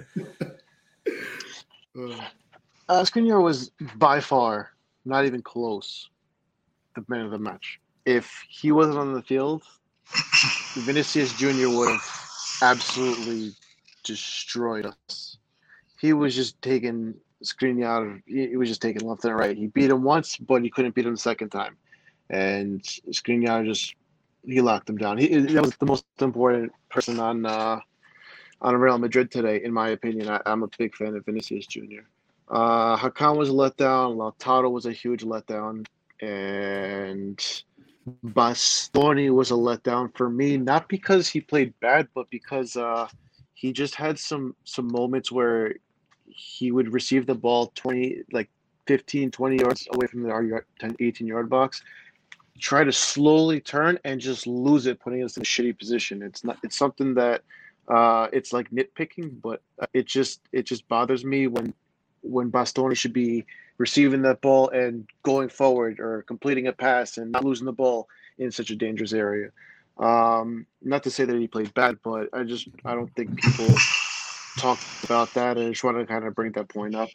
Uh, 1.96 3.04
Skriniar 3.04 3.40
was 3.40 3.70
by 3.98 4.18
far 4.18 4.72
not 5.04 5.26
even 5.26 5.42
close 5.42 6.10
the 6.96 7.04
man 7.06 7.24
of 7.24 7.30
the 7.30 7.38
match. 7.38 7.78
If 8.04 8.44
he 8.48 8.72
wasn't 8.72 8.98
on 8.98 9.14
the 9.14 9.22
field, 9.22 9.62
Vinicius 10.74 11.32
Jr. 11.34 11.68
would 11.68 11.90
have 11.90 12.20
absolutely 12.62 13.52
destroyed 14.04 14.86
us. 14.86 15.38
He 16.00 16.12
was 16.12 16.34
just 16.34 16.60
taking 16.62 17.14
screening 17.42 17.84
out 17.84 18.02
of 18.02 18.20
he 18.26 18.56
was 18.56 18.68
just 18.68 18.82
taking 18.82 19.06
left 19.06 19.24
and 19.24 19.36
right. 19.36 19.56
He 19.56 19.66
beat 19.68 19.90
him 19.90 20.02
once, 20.02 20.36
but 20.36 20.62
he 20.62 20.70
couldn't 20.70 20.94
beat 20.94 21.06
him 21.06 21.14
the 21.14 21.20
second 21.20 21.50
time. 21.50 21.76
And 22.28 22.82
Skriniar 23.10 23.64
just 23.64 23.94
he 24.46 24.60
locked 24.60 24.88
him 24.88 24.96
down. 24.96 25.18
He 25.18 25.28
that 25.28 25.62
was 25.62 25.76
the 25.76 25.86
most 25.86 26.04
important 26.20 26.72
person 26.88 27.20
on 27.20 27.46
uh, 27.46 27.80
on 28.62 28.76
Real 28.76 28.98
Madrid 28.98 29.30
today, 29.30 29.62
in 29.62 29.72
my 29.72 29.90
opinion. 29.90 30.28
I, 30.28 30.40
am 30.46 30.62
a 30.62 30.68
big 30.78 30.94
fan 30.94 31.14
of 31.14 31.24
Vinicius 31.24 31.66
Jr. 31.66 32.04
Uh, 32.48 32.96
Hakan 32.96 33.36
was 33.36 33.48
a 33.48 33.52
letdown. 33.52 34.16
Lautaro 34.16 34.70
was 34.70 34.86
a 34.86 34.92
huge 34.92 35.24
letdown, 35.24 35.86
and 36.20 37.62
Bastoni 38.24 39.30
was 39.30 39.50
a 39.50 39.54
letdown 39.54 40.14
for 40.16 40.30
me, 40.30 40.56
not 40.56 40.88
because 40.88 41.28
he 41.28 41.40
played 41.40 41.74
bad, 41.80 42.08
but 42.14 42.28
because 42.30 42.76
uh, 42.76 43.08
he 43.54 43.72
just 43.72 43.94
had 43.94 44.18
some 44.18 44.54
some 44.64 44.88
moments 44.90 45.30
where 45.30 45.74
he 46.26 46.72
would 46.72 46.92
receive 46.92 47.26
the 47.26 47.34
ball 47.34 47.72
20 47.74 48.22
like 48.32 48.48
15, 48.86 49.30
20 49.30 49.56
yards 49.56 49.86
away 49.92 50.06
from 50.06 50.22
the 50.22 50.62
10, 50.80 50.96
18 50.98 51.26
yard 51.26 51.50
box, 51.50 51.82
try 52.58 52.84
to 52.84 52.92
slowly 52.92 53.60
turn 53.60 53.98
and 54.04 54.20
just 54.20 54.46
lose 54.46 54.86
it, 54.86 55.00
putting 55.00 55.22
us 55.22 55.36
in 55.36 55.42
a 55.42 55.44
shitty 55.44 55.78
position. 55.78 56.22
It's 56.22 56.42
not. 56.42 56.58
It's 56.62 56.76
something 56.76 57.14
that 57.14 57.42
uh, 57.88 58.28
it's 58.32 58.52
like 58.52 58.70
nitpicking, 58.70 59.42
but 59.42 59.62
it 59.92 60.06
just 60.06 60.40
it 60.52 60.62
just 60.62 60.88
bothers 60.88 61.24
me 61.24 61.46
when 61.48 61.74
when 62.22 62.50
Bastoni 62.50 62.96
should 62.96 63.12
be 63.12 63.44
receiving 63.80 64.20
that 64.20 64.42
ball 64.42 64.68
and 64.68 65.08
going 65.22 65.48
forward 65.48 66.00
or 66.00 66.22
completing 66.28 66.66
a 66.66 66.72
pass 66.72 67.16
and 67.16 67.32
not 67.32 67.42
losing 67.42 67.64
the 67.64 67.72
ball 67.72 68.10
in 68.36 68.52
such 68.52 68.68
a 68.68 68.76
dangerous 68.76 69.14
area. 69.14 69.48
Um, 69.96 70.66
not 70.82 71.02
to 71.04 71.10
say 71.10 71.24
that 71.24 71.34
he 71.34 71.48
played 71.48 71.72
bad, 71.72 71.96
but 72.04 72.28
I 72.34 72.44
just 72.44 72.68
I 72.84 72.94
don't 72.94 73.12
think 73.16 73.40
people 73.40 73.74
talk 74.58 74.78
about 75.02 75.32
that. 75.32 75.56
I 75.56 75.70
just 75.70 75.82
want 75.82 75.96
to 75.96 76.04
kind 76.04 76.26
of 76.26 76.34
bring 76.34 76.52
that 76.52 76.68
point 76.68 76.94
up. 76.94 77.08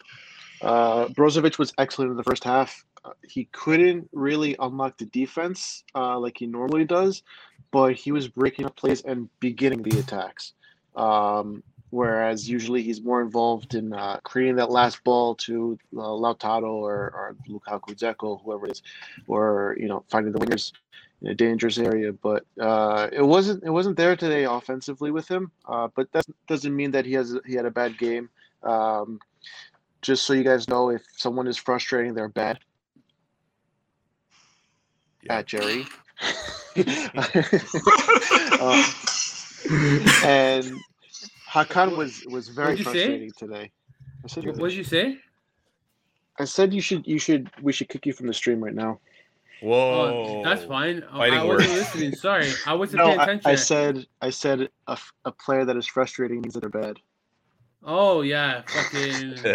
Uh, 0.60 1.06
Brozovic 1.10 1.60
was 1.60 1.72
excellent 1.78 2.10
in 2.10 2.18
the 2.18 2.24
first 2.24 2.44
half. 2.44 2.84
Uh, 3.04 3.12
he 3.28 3.46
couldn't 3.52 4.10
really 4.12 4.56
unlock 4.58 4.98
the 4.98 5.06
defense 5.06 5.84
uh, 5.94 6.18
like 6.18 6.36
he 6.36 6.48
normally 6.48 6.86
does, 6.86 7.22
but 7.70 7.94
he 7.94 8.12
was 8.12 8.28
breaking 8.28 8.66
up 8.66 8.76
plays 8.76 9.04
and 9.04 9.30
beginning 9.40 9.84
the 9.84 10.00
attacks. 10.00 10.54
Um, 10.96 11.62
whereas 11.90 12.50
usually 12.50 12.82
he's 12.82 13.02
more 13.02 13.22
involved 13.22 13.76
in 13.76 13.94
uh, 13.94 14.18
creating 14.24 14.56
that 14.58 14.72
last 14.72 15.04
ball 15.04 15.36
to 15.36 15.78
uh, 15.96 16.02
Lautaro 16.02 16.74
or, 16.74 16.94
or 16.94 17.36
Lukaku 17.50 17.96
Dzeko, 17.96 18.44
whoever 18.44 18.66
it 18.66 18.74
is, 18.74 18.84
or 19.28 19.76
you 19.80 19.88
know 19.88 20.04
finding 20.10 20.34
the 20.34 20.40
wingers 20.40 20.72
in 21.22 21.28
a 21.28 21.36
dangerous 21.36 21.78
area. 21.78 22.12
But 22.12 22.46
uh, 22.60 23.10
it 23.12 23.22
wasn't 23.22 23.64
it 23.64 23.70
wasn't 23.70 23.98
there 23.98 24.16
today 24.16 24.46
offensively 24.46 25.12
with 25.12 25.28
him. 25.28 25.52
Uh, 25.66 25.90
but 25.96 26.12
that 26.12 26.26
doesn't 26.48 26.76
mean 26.76 26.92
that 26.92 27.06
he 27.06 27.14
has 27.14 27.38
he 27.46 27.54
had 27.54 27.66
a 27.66 27.72
bad 27.72 27.98
game. 27.98 28.30
Um, 28.64 29.20
just 30.02 30.26
so 30.26 30.34
you 30.34 30.44
guys 30.44 30.68
know, 30.68 30.90
if 30.90 31.04
someone 31.16 31.48
is 31.48 31.58
frustrating, 31.58 32.14
they're 32.14 32.30
bad. 32.30 32.60
Yeah. 35.24 35.38
At 35.38 35.48
Jerry. 35.48 35.86
uh, 38.60 38.84
and 40.24 40.74
Hakan 41.56 41.96
was 41.96 42.26
was 42.26 42.50
very 42.50 42.76
frustrating 42.76 43.32
say? 43.32 43.48
today. 43.48 43.72
I 44.24 44.28
said, 44.28 44.46
what 44.46 44.70
did 44.70 44.74
you 44.74 44.84
say? 44.84 45.18
I 46.38 46.44
said 46.44 46.74
you 46.74 46.82
should 46.82 47.08
you 47.08 47.18
should 47.18 47.50
we 47.62 47.72
should 47.72 47.88
kick 47.88 48.06
you 48.06 48.12
from 48.12 48.28
the 48.28 48.34
stream 48.34 48.62
right 48.62 48.74
now. 48.74 49.00
Whoa, 49.62 50.42
oh, 50.42 50.44
that's 50.44 50.66
fine. 50.66 51.02
Fighting 51.14 51.40
I 51.40 51.44
wasn't 51.44 51.72
listening. 51.72 52.16
Sorry, 52.16 52.52
I 52.66 52.74
wasn't 52.74 52.98
no, 53.04 53.08
paying 53.08 53.20
attention. 53.22 53.50
I, 53.50 53.54
I 53.54 53.56
said 53.56 54.06
I 54.22 54.30
said 54.30 54.70
a, 54.88 54.98
a 55.24 55.32
player 55.32 55.64
that 55.64 55.78
is 55.78 55.88
frustrating 55.88 56.42
means 56.42 56.56
that 56.56 56.60
they're 56.60 56.70
bad. 56.70 56.98
Oh 57.86 58.22
yeah, 58.22 58.64
fucking. 58.68 59.40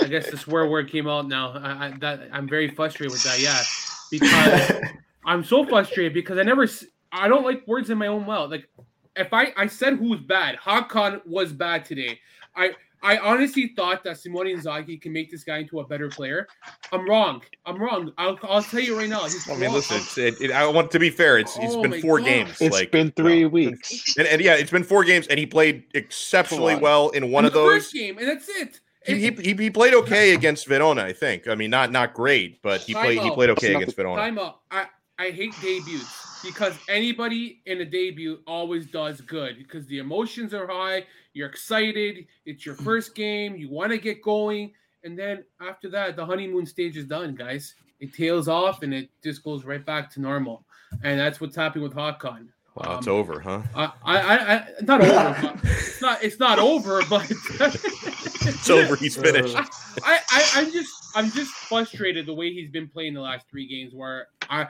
I 0.00 0.06
guess 0.08 0.28
the 0.28 0.36
swear 0.36 0.66
word 0.66 0.90
came 0.90 1.06
out 1.06 1.28
now. 1.28 1.52
I, 1.52 1.86
I 1.86 1.90
that 2.00 2.30
I'm 2.32 2.48
very 2.48 2.68
frustrated 2.68 3.12
with 3.12 3.22
that. 3.22 3.38
Yeah, 3.38 3.62
because 4.10 4.82
I'm 5.24 5.44
so 5.44 5.64
frustrated 5.64 6.14
because 6.14 6.38
I 6.38 6.42
never 6.42 6.66
I 7.12 7.28
don't 7.28 7.44
like 7.44 7.66
words 7.68 7.90
in 7.90 7.98
my 7.98 8.08
own 8.08 8.26
mouth. 8.26 8.50
Like 8.50 8.68
if 9.16 9.32
I 9.32 9.52
I 9.56 9.66
said 9.66 9.94
who 9.94 10.10
was 10.10 10.20
bad, 10.20 10.58
Hakan 10.58 11.24
was 11.26 11.52
bad 11.52 11.84
today. 11.84 12.18
I 12.56 12.74
I 13.02 13.18
honestly 13.18 13.72
thought 13.74 14.04
that 14.04 14.18
Simone 14.18 14.46
Inzaghi 14.46 15.00
can 15.00 15.12
make 15.12 15.30
this 15.30 15.42
guy 15.42 15.58
into 15.58 15.80
a 15.80 15.86
better 15.86 16.08
player. 16.08 16.46
I'm 16.92 17.08
wrong. 17.08 17.42
I'm 17.66 17.80
wrong. 17.82 18.12
I'll, 18.16 18.38
I'll 18.44 18.62
tell 18.62 18.80
you 18.80 18.96
right 18.96 19.08
now. 19.08 19.22
I 19.22 19.56
mean, 19.56 19.72
listen. 19.72 20.22
It, 20.22 20.40
it, 20.40 20.50
I 20.52 20.68
want 20.68 20.92
to 20.92 21.00
be 21.00 21.10
fair. 21.10 21.38
It's 21.38 21.56
it's 21.58 21.74
oh 21.74 21.82
been 21.82 22.00
four 22.00 22.18
God. 22.18 22.26
games. 22.26 22.60
It's 22.60 22.72
like, 22.72 22.92
been 22.92 23.10
three 23.12 23.44
weeks. 23.44 24.16
And, 24.16 24.28
and, 24.28 24.40
yeah, 24.40 24.54
it's 24.54 24.70
been 24.70 24.84
four 24.84 25.02
games, 25.02 25.26
and 25.26 25.38
he 25.38 25.46
played 25.46 25.84
exceptionally 25.94 26.76
well 26.76 27.08
in 27.10 27.32
one 27.32 27.44
in 27.44 27.48
of 27.48 27.54
those. 27.54 27.92
game, 27.92 28.18
and 28.18 28.28
that's 28.28 28.48
it. 28.48 28.80
He, 29.04 29.30
he, 29.32 29.54
he 29.54 29.68
played 29.68 29.94
okay 29.94 30.32
against 30.32 30.68
Verona, 30.68 31.02
I 31.02 31.12
think. 31.12 31.48
I 31.48 31.56
mean, 31.56 31.70
not 31.70 31.90
not 31.90 32.14
great, 32.14 32.62
but 32.62 32.82
he 32.82 32.94
played 32.94 33.20
he 33.20 33.30
played 33.32 33.50
okay 33.50 33.74
against 33.74 33.96
Verona. 33.96 34.22
Time 34.22 34.38
up. 34.38 34.62
I 34.70 34.86
I 35.18 35.30
hate 35.30 35.52
debuts 35.60 36.31
because 36.42 36.74
anybody 36.88 37.62
in 37.66 37.80
a 37.80 37.84
debut 37.84 38.40
always 38.46 38.86
does 38.86 39.20
good 39.20 39.56
because 39.58 39.86
the 39.86 39.98
emotions 39.98 40.52
are 40.54 40.66
high. 40.66 41.04
You're 41.32 41.48
excited. 41.48 42.26
It's 42.44 42.66
your 42.66 42.74
first 42.74 43.14
game. 43.14 43.56
You 43.56 43.70
want 43.70 43.92
to 43.92 43.98
get 43.98 44.22
going. 44.22 44.72
And 45.04 45.18
then 45.18 45.44
after 45.60 45.88
that, 45.90 46.16
the 46.16 46.24
honeymoon 46.24 46.66
stage 46.66 46.96
is 46.96 47.06
done, 47.06 47.34
guys. 47.34 47.74
It 48.00 48.14
tails 48.14 48.48
off 48.48 48.82
and 48.82 48.92
it 48.92 49.10
just 49.22 49.42
goes 49.42 49.64
right 49.64 49.84
back 49.84 50.10
to 50.12 50.20
normal. 50.20 50.64
And 51.02 51.18
that's 51.18 51.40
what's 51.40 51.56
happening 51.56 51.84
with 51.84 51.94
Hakan. 51.94 52.48
Wow, 52.74 52.92
um, 52.92 52.98
it's 52.98 53.08
over, 53.08 53.38
huh? 53.38 53.62
I, 53.74 53.92
I, 54.02 54.54
I 54.54 54.66
not 54.80 55.02
over. 55.02 55.60
it's 55.64 56.00
not. 56.00 56.22
It's 56.22 56.38
not 56.38 56.58
over, 56.58 57.02
but 57.10 57.30
it's 57.30 58.70
over. 58.70 58.96
He's 58.96 59.14
finished. 59.14 59.54
I, 59.56 60.20
I, 60.30 60.50
I'm 60.54 60.72
just, 60.72 60.90
I'm 61.14 61.30
just 61.32 61.52
frustrated 61.52 62.24
the 62.24 62.32
way 62.32 62.50
he's 62.50 62.70
been 62.70 62.88
playing 62.88 63.12
the 63.12 63.20
last 63.20 63.46
three 63.50 63.66
games. 63.66 63.92
Where 63.94 64.28
I, 64.48 64.68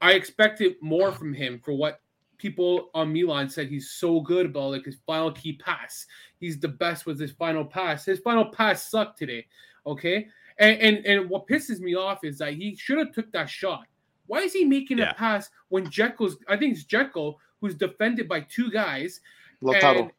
I 0.00 0.12
expected 0.12 0.76
more 0.80 1.12
from 1.12 1.32
him 1.32 1.60
for 1.64 1.72
what 1.72 2.00
people 2.38 2.90
on 2.94 3.12
Milan 3.12 3.48
said 3.48 3.68
he's 3.68 3.90
so 3.90 4.20
good 4.20 4.46
about, 4.46 4.72
like 4.72 4.84
his 4.84 4.98
final 5.06 5.32
key 5.32 5.54
pass. 5.54 6.06
He's 6.38 6.58
the 6.58 6.68
best 6.68 7.06
with 7.06 7.18
his 7.18 7.32
final 7.32 7.64
pass. 7.64 8.04
His 8.04 8.18
final 8.18 8.46
pass 8.46 8.90
sucked 8.90 9.18
today. 9.18 9.46
Okay. 9.86 10.28
And 10.58 10.78
and, 10.80 11.06
and 11.06 11.30
what 11.30 11.46
pisses 11.48 11.80
me 11.80 11.94
off 11.94 12.24
is 12.24 12.38
that 12.38 12.54
he 12.54 12.76
should 12.76 12.98
have 12.98 13.12
took 13.12 13.32
that 13.32 13.48
shot. 13.48 13.86
Why 14.26 14.40
is 14.40 14.52
he 14.52 14.64
making 14.64 14.98
yeah. 14.98 15.10
a 15.10 15.14
pass 15.14 15.50
when 15.68 15.86
Dzeko's 15.86 16.36
I 16.48 16.56
think 16.56 16.76
it's 16.76 16.84
Dzeko 16.84 17.36
who's 17.60 17.74
defended 17.74 18.28
by 18.28 18.40
two 18.40 18.70
guys. 18.70 19.20
Lautaro. 19.62 20.10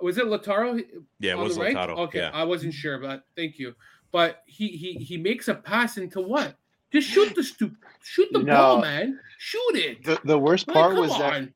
Was 0.00 0.18
it 0.18 0.26
Lautaro? 0.26 0.82
Yeah, 1.20 1.32
it 1.32 1.38
was 1.38 1.56
right? 1.56 1.74
Lautaro. 1.74 1.98
Okay, 1.98 2.18
yeah. 2.18 2.30
I 2.32 2.42
wasn't 2.42 2.74
sure, 2.74 2.98
but 2.98 3.24
thank 3.36 3.58
you. 3.58 3.74
But 4.10 4.42
he 4.46 4.68
he 4.68 4.94
he 4.94 5.16
makes 5.16 5.48
a 5.48 5.54
pass 5.54 5.96
into 5.96 6.20
what? 6.20 6.56
Just 6.92 7.08
shoot 7.08 7.34
the 7.34 7.42
stu- 7.42 7.76
shoot 8.02 8.28
the 8.32 8.40
no. 8.40 8.54
ball, 8.54 8.80
man. 8.80 9.18
Shoot 9.38 9.74
it. 9.74 10.04
The, 10.04 10.20
the 10.24 10.38
worst 10.38 10.66
part 10.66 10.94
was 10.96 11.10
on. 11.12 11.20
that 11.20 11.48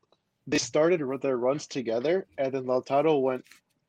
they 0.47 0.57
started 0.57 1.01
their 1.21 1.37
runs 1.37 1.67
together, 1.67 2.25
and 2.37 2.53
then 2.53 2.65
Lautaro 2.65 3.21
went 3.21 3.43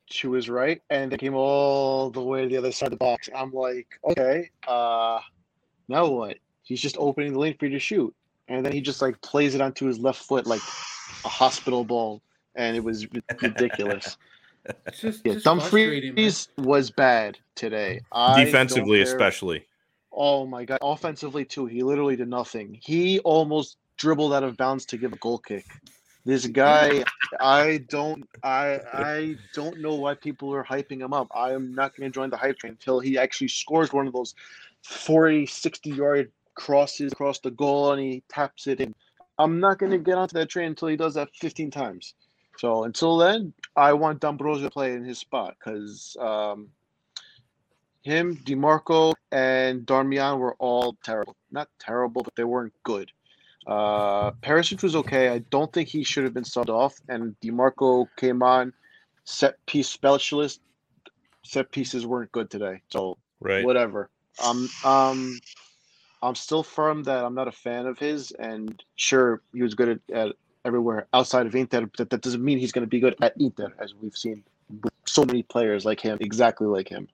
to 0.09 0.31
his 0.31 0.49
right, 0.49 0.81
and 0.89 1.11
they 1.11 1.17
came 1.17 1.35
all 1.35 2.09
the 2.09 2.21
way 2.21 2.43
to 2.43 2.49
the 2.49 2.57
other 2.57 2.71
side 2.71 2.87
of 2.87 2.91
the 2.91 2.97
box. 2.97 3.29
I'm 3.35 3.51
like, 3.51 3.87
okay, 4.03 4.49
uh, 4.67 5.19
now 5.87 6.07
what? 6.07 6.37
He's 6.63 6.81
just 6.81 6.97
opening 6.97 7.33
the 7.33 7.39
lane 7.39 7.55
for 7.59 7.65
you 7.65 7.71
to 7.71 7.79
shoot, 7.79 8.13
and 8.47 8.65
then 8.65 8.71
he 8.73 8.81
just 8.81 9.01
like 9.01 9.19
plays 9.21 9.55
it 9.55 9.61
onto 9.61 9.85
his 9.85 9.99
left 9.99 10.23
foot 10.23 10.47
like 10.47 10.61
a 11.23 11.29
hospital 11.29 11.83
ball, 11.83 12.21
and 12.55 12.75
it 12.75 12.83
was 12.83 13.07
ridiculous. 13.41 14.17
just, 14.99 15.21
yeah, 15.25 15.35
Dumfries 15.43 16.49
was 16.57 16.89
bad 16.89 17.37
today. 17.55 18.01
Defensively, 18.35 19.01
especially. 19.01 19.65
Oh 20.15 20.45
my 20.45 20.63
god! 20.63 20.79
Offensively 20.81 21.45
too, 21.45 21.65
he 21.65 21.83
literally 21.83 22.15
did 22.15 22.29
nothing. 22.29 22.79
He 22.81 23.19
almost 23.19 23.77
dribbled 23.97 24.33
out 24.33 24.43
of 24.43 24.57
bounds 24.57 24.85
to 24.87 24.97
give 24.97 25.13
a 25.13 25.17
goal 25.17 25.39
kick. 25.39 25.65
This 26.25 26.47
guy, 26.47 27.03
I 27.39 27.85
don't, 27.87 28.27
I, 28.43 28.79
I 28.91 29.35
don't 29.53 29.79
know 29.79 29.93
why 29.93 30.15
people 30.15 30.53
are 30.55 30.63
hyping 30.63 31.01
him 31.01 31.13
up. 31.13 31.27
I 31.35 31.53
am 31.53 31.75
not 31.75 31.95
going 31.95 32.09
to 32.09 32.13
join 32.13 32.31
the 32.31 32.37
hype 32.37 32.57
train 32.57 32.71
until 32.71 32.99
he 32.99 33.17
actually 33.17 33.49
scores 33.49 33.93
one 33.93 34.07
of 34.07 34.13
those 34.13 34.33
40, 34.81 35.45
60 35.45 35.91
yard 35.91 36.31
crosses 36.55 37.11
across 37.11 37.39
the 37.39 37.51
goal 37.51 37.91
and 37.91 38.01
he 38.01 38.23
taps 38.27 38.65
it 38.65 38.79
in. 38.79 38.95
I'm 39.37 39.59
not 39.59 39.77
going 39.77 39.91
to 39.91 39.99
get 39.99 40.17
onto 40.17 40.33
that 40.33 40.49
train 40.49 40.69
until 40.69 40.87
he 40.87 40.95
does 40.95 41.13
that 41.13 41.29
15 41.35 41.69
times. 41.69 42.15
So 42.57 42.85
until 42.85 43.17
then, 43.17 43.53
I 43.75 43.93
want 43.93 44.21
D'Ambrosio 44.21 44.63
to 44.63 44.71
play 44.71 44.93
in 44.93 45.03
his 45.03 45.19
spot 45.19 45.57
because 45.59 46.17
um, 46.19 46.69
him, 48.05 48.35
Dimarco, 48.37 49.13
and 49.31 49.81
Darmian 49.85 50.37
were 50.37 50.53
all 50.59 50.95
terrible. 51.03 51.35
Not 51.51 51.69
terrible, 51.79 52.21
but 52.21 52.35
they 52.35 52.43
weren't 52.43 52.73
good. 52.83 53.11
Uh, 53.65 54.29
Perisic 54.43 54.83
was 54.83 54.95
okay. 54.95 55.29
I 55.29 55.39
don't 55.39 55.73
think 55.73 55.89
he 55.89 56.03
should 56.03 56.23
have 56.23 56.33
been 56.33 56.43
subbed 56.43 56.69
off. 56.69 56.95
And 57.09 57.35
Dimarco 57.43 58.07
came 58.15 58.43
on, 58.43 58.73
set 59.23 59.53
piece 59.65 59.89
specialist. 59.89 60.61
Set 61.43 61.71
pieces 61.71 62.05
weren't 62.05 62.31
good 62.31 62.51
today. 62.51 62.81
So 62.89 63.17
right. 63.39 63.65
whatever. 63.65 64.11
Um, 64.43 64.69
um, 64.83 65.39
I'm 66.21 66.35
still 66.35 66.61
firm 66.61 67.01
that 67.03 67.25
I'm 67.25 67.33
not 67.33 67.47
a 67.47 67.51
fan 67.51 67.87
of 67.87 67.97
his. 67.97 68.31
And 68.31 68.83
sure, 68.97 69.41
he 69.51 69.63
was 69.63 69.73
good 69.73 69.89
at, 69.89 70.15
at 70.15 70.35
everywhere 70.63 71.07
outside 71.11 71.47
of 71.47 71.55
Inter, 71.55 71.87
but 71.97 72.11
that 72.11 72.21
doesn't 72.21 72.43
mean 72.43 72.59
he's 72.59 72.71
going 72.71 72.85
to 72.85 72.89
be 72.89 72.99
good 72.99 73.15
at 73.19 73.33
Inter, 73.39 73.73
as 73.79 73.95
we've 73.99 74.15
seen 74.15 74.43
with 74.83 74.93
so 75.05 75.25
many 75.25 75.41
players 75.41 75.85
like 75.85 75.99
him, 75.99 76.19
exactly 76.21 76.67
like 76.67 76.87
him. 76.87 77.07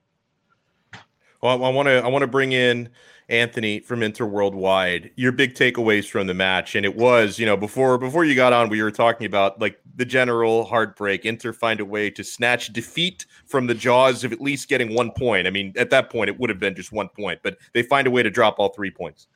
Well, 1.41 1.63
I 1.63 1.69
want 1.69 1.87
to 1.87 2.03
I 2.03 2.07
want 2.07 2.21
to 2.21 2.27
bring 2.27 2.51
in 2.51 2.89
Anthony 3.27 3.79
from 3.79 4.03
Inter 4.03 4.25
Worldwide. 4.25 5.11
Your 5.15 5.31
big 5.31 5.55
takeaways 5.55 6.07
from 6.07 6.27
the 6.27 6.35
match, 6.35 6.75
and 6.75 6.85
it 6.85 6.95
was, 6.95 7.39
you 7.39 7.45
know, 7.47 7.57
before 7.57 7.97
before 7.97 8.25
you 8.25 8.35
got 8.35 8.53
on, 8.53 8.69
we 8.69 8.81
were 8.83 8.91
talking 8.91 9.25
about 9.25 9.59
like 9.59 9.79
the 9.95 10.05
general 10.05 10.65
heartbreak. 10.65 11.25
Inter 11.25 11.51
find 11.51 11.79
a 11.79 11.85
way 11.85 12.11
to 12.11 12.23
snatch 12.23 12.71
defeat 12.73 13.25
from 13.47 13.65
the 13.65 13.73
jaws 13.73 14.23
of 14.23 14.31
at 14.31 14.41
least 14.41 14.69
getting 14.69 14.93
one 14.93 15.11
point. 15.11 15.47
I 15.47 15.49
mean, 15.49 15.73
at 15.77 15.89
that 15.89 16.11
point, 16.11 16.29
it 16.29 16.39
would 16.39 16.49
have 16.51 16.59
been 16.59 16.75
just 16.75 16.91
one 16.91 17.09
point, 17.09 17.39
but 17.41 17.57
they 17.73 17.81
find 17.81 18.05
a 18.05 18.11
way 18.11 18.21
to 18.21 18.29
drop 18.29 18.59
all 18.59 18.69
three 18.69 18.91
points. 18.91 19.27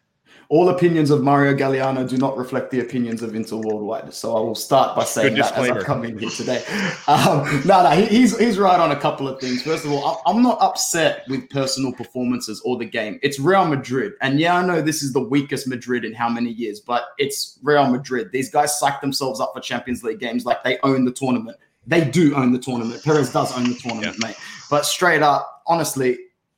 All 0.50 0.70
opinions 0.70 1.10
of 1.10 1.24
Mario 1.24 1.54
Galliano 1.56 2.08
do 2.08 2.18
not 2.18 2.38
reflect 2.38 2.72
the 2.72 2.80
opinions 2.80 3.22
of 3.22 3.36
Inter 3.36 3.58
Worldwide. 3.58 4.14
So 4.14 4.36
I 4.36 4.40
will 4.40 4.56
start 4.56 4.96
by 4.96 5.04
saying 5.04 5.36
that 5.36 5.54
as 5.54 5.70
I 5.70 5.84
come 5.84 6.04
in 6.04 6.18
here 6.18 6.30
today. 6.30 6.64
Um, 7.08 7.62
no, 7.66 7.84
no, 7.84 7.90
he's 7.92 8.38
he's 8.38 8.58
right 8.58 8.80
on 8.80 8.92
a 8.92 9.00
couple 9.00 9.28
of 9.28 9.40
things. 9.40 9.62
First 9.62 9.86
of 9.86 9.92
all, 9.92 10.22
I'm 10.26 10.42
not 10.42 10.58
upset 10.62 11.24
with 11.28 11.50
personal 11.50 11.92
performances 11.94 12.62
or 12.66 12.78
the 12.78 12.86
game. 12.86 13.20
It's 13.22 13.40
Real 13.40 13.66
Madrid, 13.66 14.14
and 14.22 14.40
yeah, 14.40 14.58
I 14.58 14.66
know 14.66 14.82
this 14.82 15.04
is 15.04 15.14
the 15.14 15.20
weakest 15.20 15.68
Madrid 15.68 16.04
in 16.04 16.14
how 16.14 16.30
many 16.30 16.52
years, 16.52 16.80
but 16.80 17.10
it's 17.18 17.60
Real 17.64 17.88
Madrid. 17.88 18.32
These 18.32 18.52
guys 18.52 18.80
psych 18.80 19.02
themselves 19.02 19.40
up 19.40 19.52
for 19.54 19.62
Champions 19.62 20.04
League 20.04 20.20
games 20.20 20.46
like 20.46 20.64
they 20.64 20.78
own 20.84 21.06
the 21.06 21.12
tournament. 21.12 21.58
They 21.88 22.04
do 22.04 22.36
own 22.36 22.52
the 22.52 22.60
tournament. 22.60 23.04
Perez 23.04 23.32
does 23.32 23.56
own 23.56 23.70
the 23.70 23.76
tournament, 23.76 24.18
yeah. 24.20 24.28
mate. 24.28 24.38
But 24.70 24.86
straight 24.86 25.22
up, 25.22 25.64
honestly, 25.68 26.18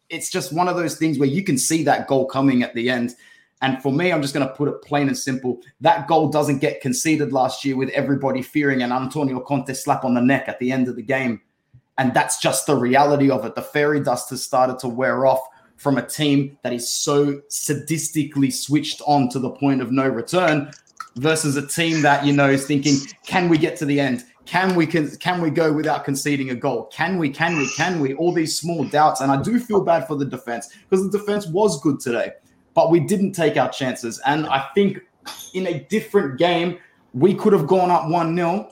it's 0.09 0.29
just 0.29 0.53
one 0.53 0.67
of 0.67 0.75
those 0.75 0.97
things 0.97 1.19
where 1.19 1.27
you 1.27 1.43
can 1.43 1.57
see 1.57 1.83
that 1.83 2.07
goal 2.07 2.25
coming 2.25 2.63
at 2.63 2.73
the 2.73 2.89
end 2.89 3.15
and 3.61 3.81
for 3.81 3.91
me, 3.91 4.11
I'm 4.11 4.21
just 4.21 4.33
going 4.33 4.47
to 4.47 4.53
put 4.53 4.69
it 4.69 4.81
plain 4.83 5.07
and 5.07 5.17
simple. 5.17 5.61
That 5.81 6.07
goal 6.07 6.29
doesn't 6.29 6.59
get 6.59 6.81
conceded 6.81 7.33
last 7.33 7.65
year 7.65 7.75
with 7.75 7.89
everybody 7.89 8.41
fearing 8.41 8.83
an 8.83 8.91
Antonio 8.91 9.39
Conte 9.39 9.73
slap 9.73 10.05
on 10.05 10.13
the 10.13 10.21
neck 10.21 10.47
at 10.47 10.59
the 10.59 10.71
end 10.71 10.87
of 10.87 10.95
the 10.95 11.01
game. 11.01 11.41
And 11.97 12.13
that's 12.13 12.39
just 12.39 12.67
the 12.67 12.75
reality 12.75 13.31
of 13.31 13.45
it. 13.45 13.55
The 13.55 13.63
fairy 13.63 13.99
dust 13.99 14.29
has 14.29 14.43
started 14.43 14.77
to 14.79 14.87
wear 14.87 15.25
off 15.25 15.41
from 15.77 15.97
a 15.97 16.05
team 16.05 16.57
that 16.61 16.71
is 16.71 16.87
so 16.87 17.41
sadistically 17.49 18.53
switched 18.53 19.01
on 19.07 19.29
to 19.29 19.39
the 19.39 19.49
point 19.49 19.81
of 19.81 19.91
no 19.91 20.07
return 20.07 20.71
versus 21.15 21.55
a 21.55 21.65
team 21.65 22.03
that, 22.03 22.25
you 22.25 22.33
know, 22.33 22.49
is 22.49 22.67
thinking, 22.67 22.97
can 23.25 23.49
we 23.49 23.57
get 23.57 23.75
to 23.77 23.85
the 23.85 23.99
end? 23.99 24.23
Can 24.45 24.75
we 24.75 24.85
can, 24.85 25.09
can 25.17 25.41
we 25.41 25.49
go 25.49 25.73
without 25.73 26.05
conceding 26.05 26.51
a 26.51 26.55
goal? 26.55 26.85
Can 26.85 27.17
we? 27.17 27.29
Can 27.29 27.57
we? 27.57 27.67
Can 27.75 27.99
we? 27.99 28.13
All 28.13 28.31
these 28.31 28.57
small 28.57 28.85
doubts, 28.85 29.19
and 29.19 29.29
I 29.29 29.41
do 29.41 29.59
feel 29.59 29.83
bad 29.83 30.07
for 30.07 30.15
the 30.15 30.23
defense 30.23 30.69
because 30.89 31.03
the 31.03 31.17
defense 31.17 31.47
was 31.47 31.81
good 31.81 31.99
today 31.99 32.31
but 32.77 32.91
we 32.91 32.99
didn't 32.99 33.31
take 33.31 33.57
our 33.57 33.69
chances. 33.69 34.21
And 34.27 34.45
I 34.45 34.67
think 34.75 34.99
in 35.55 35.65
a 35.65 35.79
different 35.85 36.37
game, 36.37 36.77
we 37.11 37.33
could 37.33 37.51
have 37.51 37.65
gone 37.65 37.89
up 37.89 38.07
1 38.07 38.35
0. 38.35 38.71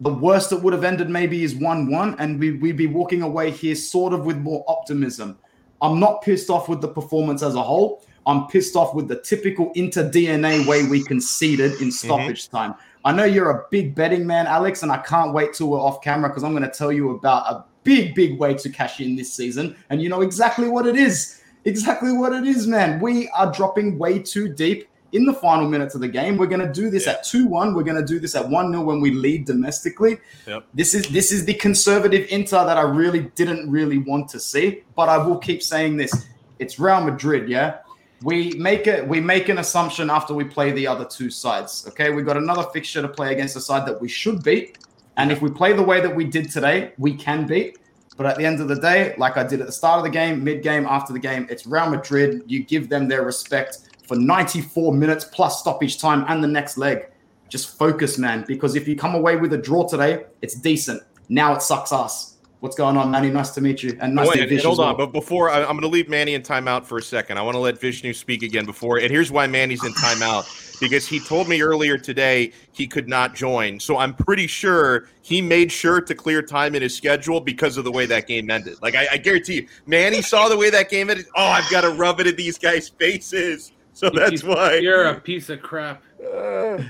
The 0.00 0.14
worst 0.14 0.48
that 0.48 0.62
would 0.62 0.72
have 0.72 0.82
ended 0.82 1.10
maybe 1.10 1.44
is 1.44 1.54
1 1.54 1.90
1, 1.90 2.16
and 2.18 2.40
we, 2.40 2.52
we'd 2.52 2.78
be 2.78 2.86
walking 2.86 3.20
away 3.20 3.50
here 3.50 3.74
sort 3.74 4.14
of 4.14 4.24
with 4.24 4.38
more 4.38 4.64
optimism. 4.66 5.38
I'm 5.82 6.00
not 6.00 6.22
pissed 6.22 6.48
off 6.48 6.70
with 6.70 6.80
the 6.80 6.88
performance 6.88 7.42
as 7.42 7.54
a 7.54 7.62
whole. 7.62 8.02
I'm 8.24 8.46
pissed 8.46 8.76
off 8.76 8.94
with 8.94 9.08
the 9.08 9.20
typical 9.20 9.72
inter 9.74 10.08
DNA 10.08 10.66
way 10.66 10.86
we 10.88 11.04
conceded 11.04 11.72
in 11.72 11.88
mm-hmm. 11.88 11.90
stoppage 11.90 12.46
mm-hmm. 12.46 12.56
time. 12.56 12.74
I 13.04 13.12
know 13.12 13.24
you're 13.24 13.50
a 13.50 13.66
big 13.70 13.94
betting 13.94 14.26
man, 14.26 14.46
Alex, 14.46 14.82
and 14.82 14.90
I 14.90 14.96
can't 15.02 15.34
wait 15.34 15.52
till 15.52 15.68
we're 15.68 15.80
off 15.80 16.00
camera 16.00 16.30
because 16.30 16.44
I'm 16.44 16.52
going 16.52 16.62
to 16.62 16.70
tell 16.70 16.90
you 16.90 17.10
about 17.10 17.52
a 17.52 17.64
big, 17.84 18.14
big 18.14 18.38
way 18.38 18.54
to 18.54 18.70
cash 18.70 19.00
in 19.00 19.16
this 19.16 19.34
season. 19.34 19.76
And 19.90 20.00
you 20.00 20.08
know 20.08 20.22
exactly 20.22 20.70
what 20.70 20.86
it 20.86 20.96
is 20.96 21.41
exactly 21.64 22.12
what 22.12 22.32
it 22.32 22.46
is, 22.46 22.66
man. 22.66 23.00
We 23.00 23.28
are 23.30 23.52
dropping 23.52 23.98
way 23.98 24.18
too 24.18 24.48
deep 24.48 24.88
in 25.12 25.26
the 25.26 25.32
final 25.32 25.68
minutes 25.68 25.94
of 25.94 26.00
the 26.00 26.08
game. 26.08 26.36
We're 26.36 26.46
going 26.46 26.66
to 26.66 26.72
do 26.72 26.90
this 26.90 27.06
yeah. 27.06 27.12
at 27.12 27.24
2-1. 27.24 27.74
We're 27.74 27.82
going 27.82 28.00
to 28.00 28.04
do 28.04 28.18
this 28.18 28.34
at 28.34 28.46
1-0 28.46 28.84
when 28.84 29.00
we 29.00 29.10
lead 29.10 29.44
domestically. 29.44 30.18
Yep. 30.46 30.66
This 30.74 30.94
is 30.94 31.06
this 31.08 31.30
is 31.32 31.44
the 31.44 31.54
conservative 31.54 32.26
Inter 32.30 32.64
that 32.64 32.76
I 32.76 32.82
really 32.82 33.30
didn't 33.34 33.70
really 33.70 33.98
want 33.98 34.28
to 34.30 34.40
see, 34.40 34.82
but 34.96 35.08
I 35.08 35.18
will 35.18 35.38
keep 35.38 35.62
saying 35.62 35.96
this. 35.96 36.26
It's 36.58 36.78
Real 36.78 37.02
Madrid, 37.04 37.48
yeah? 37.48 37.78
We 38.22 38.52
make 38.52 38.86
it 38.86 39.06
we 39.06 39.20
make 39.20 39.48
an 39.48 39.58
assumption 39.58 40.08
after 40.08 40.32
we 40.32 40.44
play 40.44 40.72
the 40.72 40.86
other 40.86 41.04
two 41.04 41.30
sides. 41.30 41.84
Okay? 41.88 42.10
We've 42.10 42.26
got 42.26 42.36
another 42.36 42.64
fixture 42.72 43.02
to 43.02 43.08
play 43.08 43.32
against 43.32 43.56
a 43.56 43.60
side 43.60 43.86
that 43.86 44.00
we 44.00 44.08
should 44.08 44.42
beat. 44.42 44.78
And 45.16 45.30
if 45.30 45.42
we 45.42 45.50
play 45.50 45.74
the 45.74 45.82
way 45.82 46.00
that 46.00 46.14
we 46.14 46.24
did 46.24 46.50
today, 46.50 46.92
we 46.96 47.14
can 47.14 47.46
beat. 47.46 47.78
But 48.22 48.30
at 48.30 48.38
the 48.38 48.46
end 48.46 48.60
of 48.60 48.68
the 48.68 48.76
day, 48.76 49.16
like 49.18 49.36
I 49.36 49.42
did 49.42 49.60
at 49.60 49.66
the 49.66 49.72
start 49.72 49.98
of 49.98 50.04
the 50.04 50.10
game, 50.10 50.44
mid 50.44 50.62
game, 50.62 50.86
after 50.86 51.12
the 51.12 51.18
game, 51.18 51.48
it's 51.50 51.66
Real 51.66 51.90
Madrid. 51.90 52.42
You 52.46 52.62
give 52.62 52.88
them 52.88 53.08
their 53.08 53.24
respect 53.24 53.90
for 54.06 54.14
94 54.16 54.94
minutes 54.94 55.24
plus 55.24 55.58
stoppage 55.58 56.00
time 56.00 56.24
and 56.28 56.40
the 56.40 56.46
next 56.46 56.78
leg. 56.78 57.08
Just 57.48 57.76
focus, 57.76 58.18
man, 58.18 58.44
because 58.46 58.76
if 58.76 58.86
you 58.86 58.94
come 58.94 59.16
away 59.16 59.34
with 59.34 59.52
a 59.54 59.58
draw 59.58 59.88
today, 59.88 60.24
it's 60.40 60.54
decent. 60.54 61.02
Now 61.30 61.52
it 61.52 61.62
sucks 61.62 61.92
ass. 61.92 62.36
What's 62.60 62.76
going 62.76 62.96
on, 62.96 63.10
Manny? 63.10 63.28
Nice 63.28 63.50
to 63.50 63.60
meet 63.60 63.82
you. 63.82 63.98
And 64.00 64.14
nice 64.14 64.28
Wait, 64.28 64.48
to. 64.48 64.56
Hold 64.58 64.78
well. 64.78 64.90
on, 64.90 64.96
but 64.96 65.06
before 65.06 65.50
I, 65.50 65.62
am 65.62 65.70
going 65.70 65.80
to 65.80 65.88
leave 65.88 66.08
Manny 66.08 66.34
in 66.34 66.42
timeout 66.42 66.86
for 66.86 66.98
a 66.98 67.02
second. 67.02 67.38
I 67.38 67.42
want 67.42 67.56
to 67.56 67.58
let 67.58 67.80
Vishnu 67.80 68.12
speak 68.12 68.44
again 68.44 68.66
before. 68.66 68.98
And 68.98 69.10
here's 69.10 69.32
why 69.32 69.48
Manny's 69.48 69.84
in 69.84 69.92
timeout 69.94 70.44
because 70.82 71.06
he 71.06 71.20
told 71.20 71.48
me 71.48 71.62
earlier 71.62 71.96
today 71.96 72.52
he 72.72 72.88
could 72.88 73.08
not 73.08 73.34
join. 73.34 73.78
So 73.78 73.98
I'm 73.98 74.12
pretty 74.14 74.48
sure 74.48 75.08
he 75.22 75.40
made 75.40 75.70
sure 75.70 76.00
to 76.00 76.14
clear 76.14 76.42
time 76.42 76.74
in 76.74 76.82
his 76.82 76.94
schedule 76.94 77.40
because 77.40 77.76
of 77.76 77.84
the 77.84 77.92
way 77.92 78.04
that 78.06 78.26
game 78.26 78.50
ended. 78.50 78.82
Like 78.82 78.96
I, 78.96 79.06
I 79.12 79.16
guarantee 79.16 79.54
you, 79.54 79.68
Manny 79.86 80.20
saw 80.20 80.48
the 80.48 80.58
way 80.58 80.70
that 80.70 80.90
game 80.90 81.08
ended. 81.08 81.26
Oh, 81.36 81.46
I've 81.46 81.70
got 81.70 81.82
to 81.82 81.90
rub 81.90 82.18
it 82.18 82.26
in 82.26 82.34
these 82.34 82.58
guys' 82.58 82.88
faces. 82.88 83.72
So 83.94 84.10
that's 84.10 84.42
why 84.42 84.76
you're 84.76 85.04
a 85.04 85.20
piece 85.20 85.48
of 85.50 85.62
crap. 85.62 86.02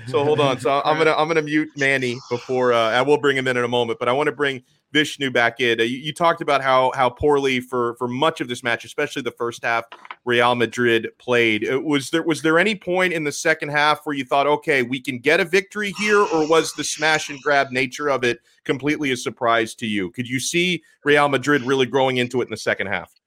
So 0.07 0.25
hold 0.25 0.41
on. 0.41 0.61
So 0.61 0.83
I'm 0.85 0.99
gonna 0.99 1.15
I'm 1.17 1.29
gonna 1.29 1.43
mute 1.43 1.71
Manny 1.77 2.19
before 2.31 2.73
uh, 2.73 2.91
I 2.91 3.03
will 3.03 3.19
bring 3.19 3.37
him 3.37 3.49
in 3.49 3.57
in 3.57 3.65
a 3.65 3.69
moment, 3.69 3.99
but 3.99 4.09
I 4.09 4.13
want 4.13 4.29
to 4.29 4.33
bring 4.33 4.63
Vishnu 4.93 5.31
back 5.31 5.61
in. 5.61 5.81
Uh, 5.81 5.85
you, 5.85 5.99
you, 5.99 6.13
talked 6.13 6.41
about 6.41 6.63
how 6.63 6.93
how 6.95 7.09
poorly 7.11 7.61
for 7.61 7.95
for 7.97 8.07
much 8.07 8.41
of 8.41 8.49
this 8.49 8.63
match, 8.63 8.85
especially 8.85 9.23
the 9.23 9.33
first 9.33 9.65
half, 9.65 9.85
Real 10.25 10.55
Madrid 10.55 11.09
played. 11.19 11.69
Uh, 11.69 11.81
was 11.81 12.11
there 12.11 12.23
was 12.23 12.43
there 12.43 12.59
any 12.59 12.75
point 12.75 13.13
in 13.13 13.25
the 13.25 13.33
second 13.33 13.71
half 13.71 14.01
where 14.05 14.15
you 14.15 14.25
thought, 14.25 14.47
okay, 14.47 14.83
we 14.83 15.01
can 15.01 15.19
get 15.19 15.41
a 15.41 15.45
victory 15.45 15.93
here, 15.99 16.21
or 16.21 16.49
was 16.49 16.73
the 16.75 16.85
smash 16.85 17.31
and 17.31 17.41
grab 17.43 17.71
nature 17.71 18.09
of 18.09 18.23
it 18.25 18.41
completely 18.65 19.13
a 19.13 19.17
surprise 19.17 19.75
to 19.77 19.87
you? 19.87 20.11
Could 20.11 20.29
you 20.29 20.39
see 20.39 20.83
Real 21.05 21.29
Madrid 21.29 21.63
really 21.63 21.87
growing 21.87 22.19
into 22.19 22.41
it 22.41 22.45
in 22.45 22.51
the 22.51 22.57
second 22.57 22.89
half? 22.89 23.22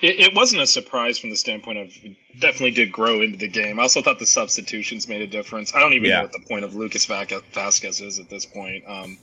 It, 0.00 0.18
it 0.18 0.34
wasn't 0.34 0.62
a 0.62 0.66
surprise 0.66 1.18
from 1.18 1.30
the 1.30 1.36
standpoint 1.36 1.78
of 1.78 1.92
definitely 2.40 2.72
did 2.72 2.90
grow 2.90 3.20
into 3.20 3.38
the 3.38 3.48
game. 3.48 3.78
I 3.78 3.82
also 3.82 4.02
thought 4.02 4.18
the 4.18 4.26
substitutions 4.26 5.08
made 5.08 5.20
a 5.22 5.26
difference. 5.26 5.74
I 5.74 5.80
don't 5.80 5.92
even 5.92 6.08
yeah. 6.08 6.16
know 6.16 6.22
what 6.22 6.32
the 6.32 6.46
point 6.48 6.64
of 6.64 6.74
Lucas 6.74 7.06
Vázquez 7.06 8.02
is 8.02 8.18
at 8.18 8.28
this 8.28 8.46
point. 8.46 8.84
Um, 8.86 9.18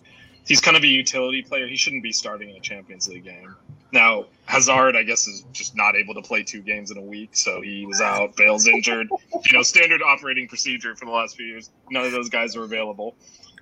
he's 0.48 0.62
kind 0.62 0.78
of 0.78 0.84
a 0.84 0.88
utility 0.88 1.42
player. 1.42 1.68
He 1.68 1.76
shouldn't 1.76 2.04
be 2.04 2.12
starting 2.12 2.50
in 2.50 2.56
a 2.56 2.60
Champions 2.62 3.08
League 3.10 3.26
game. 3.26 3.56
Now, 3.92 4.26
Hazard, 4.46 4.96
I 4.96 5.04
guess, 5.04 5.28
is 5.28 5.46
just 5.52 5.76
not 5.76 5.96
able 5.96 6.14
to 6.14 6.22
play 6.22 6.44
two 6.44 6.62
games 6.62 6.92
in 6.92 6.98
a 6.98 7.02
week, 7.02 7.36
so 7.36 7.62
he 7.62 7.86
was 7.86 8.02
out. 8.02 8.36
Bale's 8.36 8.68
injured. 8.68 9.10
You 9.34 9.54
know, 9.54 9.64
standard 9.64 10.02
operating 10.04 10.48
procedure 10.48 10.96
for 10.96 11.06
the 11.06 11.12
last 11.12 11.36
few 11.36 11.46
years. 11.46 11.72
None 11.90 12.06
of 12.06 12.12
those 12.12 12.30
guys 12.30 12.56
are 12.56 12.64
available. 12.64 13.16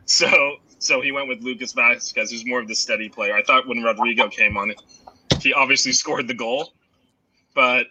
So, 0.05 0.57
so 0.79 1.01
he 1.01 1.11
went 1.11 1.27
with 1.27 1.41
Lucas 1.41 1.73
Vázquez, 1.73 2.31
who's 2.31 2.45
more 2.45 2.59
of 2.59 2.67
the 2.67 2.75
steady 2.75 3.09
player. 3.09 3.35
I 3.35 3.43
thought 3.43 3.67
when 3.67 3.79
Rodrygo 3.79 4.31
came 4.31 4.57
on, 4.57 4.73
he 5.41 5.53
obviously 5.53 5.91
scored 5.91 6.27
the 6.27 6.33
goal, 6.33 6.73
but 7.57 7.87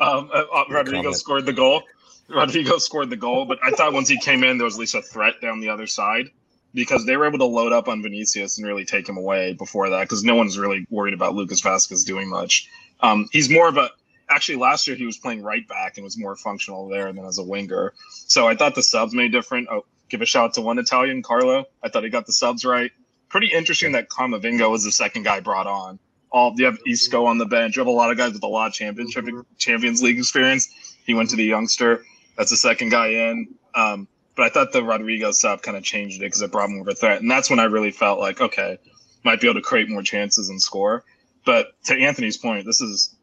um, 0.00 0.28
uh, 0.34 0.44
uh 0.52 0.64
Rodrygo 0.64 1.14
scored 1.14 1.46
the 1.46 1.52
goal. 1.52 1.84
Rodrygo 2.28 2.80
scored 2.80 3.08
the 3.08 3.16
goal, 3.16 3.44
but 3.44 3.60
I 3.62 3.70
thought 3.70 3.92
once 3.92 4.08
he 4.08 4.18
came 4.18 4.42
in, 4.42 4.58
there 4.58 4.64
was 4.64 4.74
at 4.74 4.80
least 4.80 4.96
a 4.96 5.02
threat 5.02 5.40
down 5.40 5.60
the 5.60 5.68
other 5.68 5.86
side 5.86 6.30
because 6.74 7.06
they 7.06 7.16
were 7.16 7.24
able 7.24 7.38
to 7.38 7.44
load 7.44 7.72
up 7.72 7.86
on 7.86 8.02
Vinicius 8.02 8.58
and 8.58 8.66
really 8.66 8.84
take 8.84 9.08
him 9.08 9.16
away 9.16 9.52
before 9.52 9.90
that 9.90 10.02
because 10.02 10.24
no 10.24 10.34
one's 10.34 10.58
really 10.58 10.84
worried 10.90 11.14
about 11.14 11.36
Lucas 11.36 11.60
Vázquez 11.60 12.04
doing 12.04 12.28
much. 12.28 12.68
Um, 12.98 13.28
he's 13.30 13.48
more 13.48 13.68
of 13.68 13.76
a 13.76 13.90
actually 14.28 14.56
last 14.56 14.88
year 14.88 14.96
he 14.96 15.06
was 15.06 15.18
playing 15.18 15.44
right 15.44 15.68
back 15.68 15.96
and 15.96 16.04
was 16.04 16.18
more 16.18 16.34
functional 16.34 16.88
there 16.88 17.12
than 17.12 17.24
as 17.24 17.38
a 17.38 17.44
winger. 17.44 17.92
So 18.08 18.48
I 18.48 18.56
thought 18.56 18.74
the 18.74 18.82
subs 18.82 19.14
made 19.14 19.30
different. 19.30 19.68
Oh, 19.70 19.84
give 20.08 20.20
a 20.20 20.26
shout 20.26 20.46
out 20.46 20.54
to 20.54 20.62
one 20.62 20.80
Italian, 20.80 21.22
Carlo. 21.22 21.66
I 21.80 21.90
thought 21.90 22.02
he 22.02 22.10
got 22.10 22.26
the 22.26 22.32
subs 22.32 22.64
right. 22.64 22.90
Pretty 23.28 23.52
interesting 23.52 23.92
that 23.92 24.08
Camavinga 24.08 24.68
was 24.68 24.82
the 24.82 24.90
second 24.90 25.22
guy 25.22 25.38
brought 25.38 25.68
on. 25.68 26.00
All 26.34 26.52
you 26.56 26.64
have 26.64 26.78
Isco 26.84 27.26
on 27.26 27.38
the 27.38 27.46
bench. 27.46 27.76
You 27.76 27.80
have 27.80 27.86
a 27.86 27.92
lot 27.92 28.10
of 28.10 28.18
guys 28.18 28.32
with 28.32 28.42
a 28.42 28.48
lot 28.48 28.66
of 28.66 28.72
championship 28.72 29.24
Champions 29.56 30.02
League 30.02 30.18
experience. 30.18 30.68
He 31.06 31.14
went 31.14 31.30
to 31.30 31.36
the 31.36 31.44
youngster. 31.44 32.04
That's 32.36 32.50
the 32.50 32.56
second 32.56 32.88
guy 32.88 33.06
in. 33.06 33.54
Um, 33.76 34.08
but 34.34 34.46
I 34.46 34.48
thought 34.48 34.72
the 34.72 34.80
Rodrygo 34.80 35.32
sub 35.32 35.62
kind 35.62 35.76
of 35.76 35.84
changed 35.84 36.16
it 36.16 36.26
because 36.26 36.42
it 36.42 36.50
brought 36.50 36.70
more 36.70 36.82
of 36.82 36.88
a 36.88 36.94
threat, 36.94 37.22
and 37.22 37.30
that's 37.30 37.50
when 37.50 37.60
I 37.60 37.64
really 37.64 37.92
felt 37.92 38.18
like 38.18 38.40
okay, 38.40 38.78
might 39.22 39.40
be 39.40 39.46
able 39.46 39.60
to 39.60 39.64
create 39.64 39.88
more 39.88 40.02
chances 40.02 40.48
and 40.48 40.60
score. 40.60 41.04
But 41.46 41.68
to 41.84 41.94
Anthony's 41.94 42.36
point, 42.36 42.66
this 42.66 42.80
is, 42.80 43.14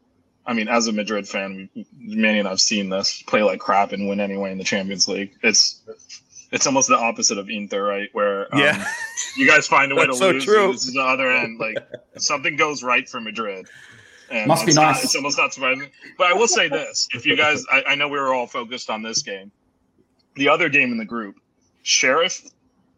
I 0.46 0.54
mean, 0.54 0.68
as 0.68 0.86
a 0.86 0.92
Madrid 0.92 1.28
fan, 1.28 1.68
Manny 1.98 2.38
and 2.38 2.48
I've 2.48 2.60
seen 2.60 2.88
this 2.88 3.22
play 3.22 3.42
like 3.42 3.60
crap 3.60 3.92
and 3.92 4.08
win 4.08 4.20
anyway 4.20 4.52
in 4.52 4.58
the 4.58 4.64
Champions 4.64 5.06
League. 5.06 5.34
It's 5.42 5.82
it's 6.52 6.66
almost 6.66 6.88
the 6.88 6.96
opposite 6.96 7.38
of 7.38 7.50
Inter, 7.50 7.82
right? 7.86 8.08
Where 8.12 8.52
um, 8.54 8.60
yeah, 8.60 8.86
you 9.36 9.46
guys 9.46 9.66
find 9.66 9.90
a 9.90 9.96
way 9.96 10.06
to 10.06 10.14
so 10.14 10.30
lose. 10.30 10.44
True. 10.44 10.72
This 10.72 10.86
is 10.86 10.94
the 10.94 11.02
other 11.02 11.30
end. 11.30 11.58
Like 11.58 11.76
something 12.18 12.56
goes 12.56 12.82
right 12.82 13.08
for 13.08 13.20
Madrid. 13.20 13.66
And 14.30 14.48
Must 14.48 14.64
be 14.64 14.72
nice. 14.72 14.96
Not, 14.96 15.04
it's 15.04 15.16
almost 15.16 15.36
not 15.36 15.52
surprising. 15.52 15.90
But 16.16 16.28
I 16.28 16.32
will 16.32 16.48
say 16.48 16.68
this: 16.68 17.08
if 17.12 17.26
you 17.26 17.36
guys, 17.36 17.64
I, 17.70 17.82
I 17.88 17.94
know 17.96 18.08
we 18.08 18.18
were 18.18 18.32
all 18.32 18.46
focused 18.46 18.88
on 18.88 19.02
this 19.02 19.22
game 19.22 19.50
the 20.34 20.48
other 20.48 20.68
game 20.68 20.92
in 20.92 20.98
the 20.98 21.04
group, 21.04 21.36
Sheriff 21.82 22.48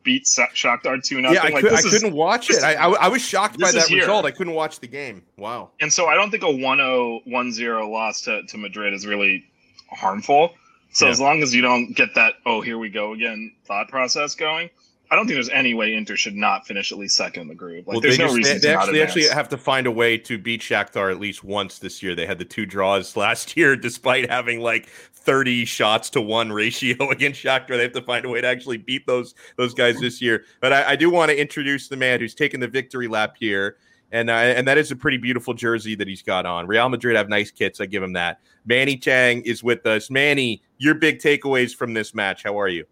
beat 0.03 0.25
Shakhtar 0.25 1.03
two 1.03 1.21
nothing. 1.21 1.37
Yeah, 1.37 1.45
I, 1.45 1.49
like, 1.49 1.63
could, 1.63 1.73
I 1.73 1.79
is, 1.79 1.91
couldn't 1.91 2.15
watch 2.15 2.51
it. 2.51 2.63
I, 2.63 2.75
I, 2.75 2.91
I, 2.91 3.09
was 3.09 3.23
shocked 3.23 3.59
by 3.59 3.73
that 3.73 3.91
result. 3.91 4.27
I 4.27 4.31
couldn't 4.31 4.53
watch 4.53 4.81
the 4.81 4.87
game. 4.87 5.23
Wow. 5.39 5.71
And 5.81 5.93
so 5.93 6.07
I 6.07 6.15
don't 6.15 6.31
think 6.31 6.43
a 6.43 6.47
1-0, 6.47 7.27
1-0 7.27 7.91
loss 7.91 8.21
to, 8.23 8.43
to 8.43 8.59
Madrid 8.59 8.93
is 8.93 9.07
really 9.07 9.45
harmful. 9.91 10.53
So 10.95 11.07
yeah. 11.07 11.13
as 11.13 11.21
long 11.21 11.43
as 11.43 11.55
you 11.55 11.61
don't 11.61 11.93
get 11.93 12.15
that, 12.15 12.35
oh, 12.47 12.61
here 12.61 12.79
we 12.79 12.89
go 12.89 13.13
again 13.13 13.53
thought 13.65 13.89
process 13.89 14.35
going, 14.35 14.71
I 15.11 15.17
don't 15.17 15.27
think 15.27 15.37
there's 15.37 15.51
any 15.51 15.75
way 15.75 15.95
Inter 15.95 16.17
should 16.17 16.35
not 16.35 16.67
finish 16.67 16.93
at 16.93 16.99
least 16.99 17.17
second 17.17 17.43
in 17.43 17.49
the 17.49 17.55
group. 17.55 17.87
Like, 17.87 17.95
well, 17.95 18.01
there's 18.01 18.19
no 18.19 18.27
just, 18.27 18.37
reason 18.37 18.53
they, 18.55 18.61
to 18.61 18.67
they 18.67 18.75
actually, 18.75 18.93
they 18.95 19.03
actually 19.03 19.29
have 19.29 19.49
to 19.51 19.59
find 19.59 19.87
a 19.87 19.91
way 19.91 20.17
to 20.19 20.39
beat 20.39 20.61
Shakhtar 20.61 21.11
at 21.11 21.21
least 21.21 21.45
once 21.45 21.79
this 21.79 22.03
year. 22.03 22.15
They 22.15 22.27
had 22.27 22.39
the 22.39 22.45
two 22.45 22.65
draws 22.65 23.17
last 23.17 23.57
year, 23.57 23.77
despite 23.77 24.31
having 24.31 24.61
like 24.61 24.87
30 24.87 25.65
shots 25.65 26.11
to 26.11 26.21
one 26.21 26.53
ratio 26.53 27.11
against 27.11 27.43
Shakhtar. 27.43 27.71
They 27.71 27.83
have 27.83 27.93
to 27.93 28.03
find 28.03 28.25
a 28.25 28.29
way 28.29 28.41
to 28.41 28.47
actually 28.47 28.79
beat 28.79 29.05
those 29.07 29.35
those 29.57 29.75
guys 29.75 29.99
this 30.01 30.23
year. 30.23 30.45
But 30.61 30.73
I, 30.73 30.91
I 30.93 30.97
do 30.97 31.11
want 31.11 31.31
to 31.31 31.41
introduce 31.41 31.89
the 31.89 31.97
man 31.97 32.21
who's 32.21 32.35
taken 32.35 32.61
the 32.61 32.69
victory 32.69 33.09
lap 33.09 33.37
here. 33.39 33.77
And, 34.13 34.31
uh, 34.31 34.35
and 34.35 34.69
that 34.69 34.79
is 34.79 34.91
a 34.91 34.97
pretty 34.97 35.17
beautiful 35.17 35.55
jersey 35.55 35.95
that 35.97 36.07
he's 36.07 36.23
got 36.23 36.47
on. 36.47 36.67
Real 36.67 36.89
Madrid 36.89 37.17
have 37.17 37.29
nice 37.29 37.51
kits. 37.51 37.81
I 37.81 37.87
give 37.87 38.03
him 38.03 38.13
that. 38.13 38.41
Manny 38.65 38.97
Chang 38.97 39.43
is 39.43 39.63
with 39.63 39.85
us. 39.87 40.11
Manny, 40.11 40.63
your 40.79 40.95
big 40.95 41.19
takeaways 41.19 41.75
from 41.75 41.95
this 41.95 42.15
match. 42.15 42.45
How 42.45 42.59
are 42.61 42.69
you? 42.69 42.85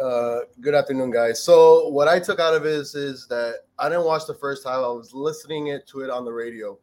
Uh, 0.00 0.40
good 0.60 0.74
afternoon, 0.74 1.10
guys. 1.10 1.42
So 1.42 1.88
what 1.88 2.08
I 2.08 2.18
took 2.18 2.40
out 2.40 2.54
of 2.54 2.64
it 2.64 2.72
is, 2.72 2.94
is 2.94 3.26
that 3.28 3.56
I 3.78 3.88
didn't 3.88 4.04
watch 4.04 4.26
the 4.26 4.34
first 4.34 4.64
time. 4.64 4.76
I 4.76 4.88
was 4.88 5.12
listening 5.12 5.68
it 5.68 5.86
to 5.88 6.00
it 6.00 6.10
on 6.10 6.24
the 6.24 6.32
radio. 6.32 6.78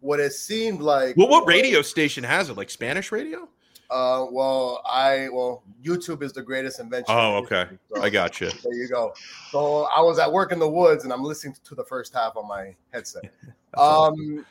What 0.00 0.20
it 0.20 0.32
seemed 0.32 0.80
like. 0.80 1.16
Well, 1.16 1.28
what 1.28 1.46
radio 1.46 1.82
station 1.82 2.24
has 2.24 2.48
it? 2.48 2.56
Like 2.56 2.70
Spanish 2.70 3.12
radio? 3.12 3.48
Uh, 3.90 4.26
well, 4.30 4.82
I 4.88 5.28
well, 5.32 5.64
YouTube 5.82 6.22
is 6.22 6.32
the 6.32 6.42
greatest 6.42 6.78
invention. 6.78 7.14
Oh, 7.16 7.36
okay. 7.38 7.66
So, 7.92 8.00
I 8.00 8.08
got 8.08 8.40
you. 8.40 8.50
There 8.62 8.72
you 8.72 8.88
go. 8.88 9.12
So 9.50 9.88
I 9.94 10.00
was 10.00 10.18
at 10.20 10.30
work 10.30 10.52
in 10.52 10.60
the 10.60 10.68
woods, 10.68 11.02
and 11.02 11.12
I'm 11.12 11.24
listening 11.24 11.56
to 11.64 11.74
the 11.74 11.84
first 11.84 12.14
half 12.14 12.36
on 12.36 12.46
my 12.46 12.76
headset. 12.92 13.32
um, 13.76 14.46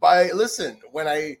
by 0.00 0.30
listen, 0.32 0.78
when 0.90 1.06
I 1.06 1.36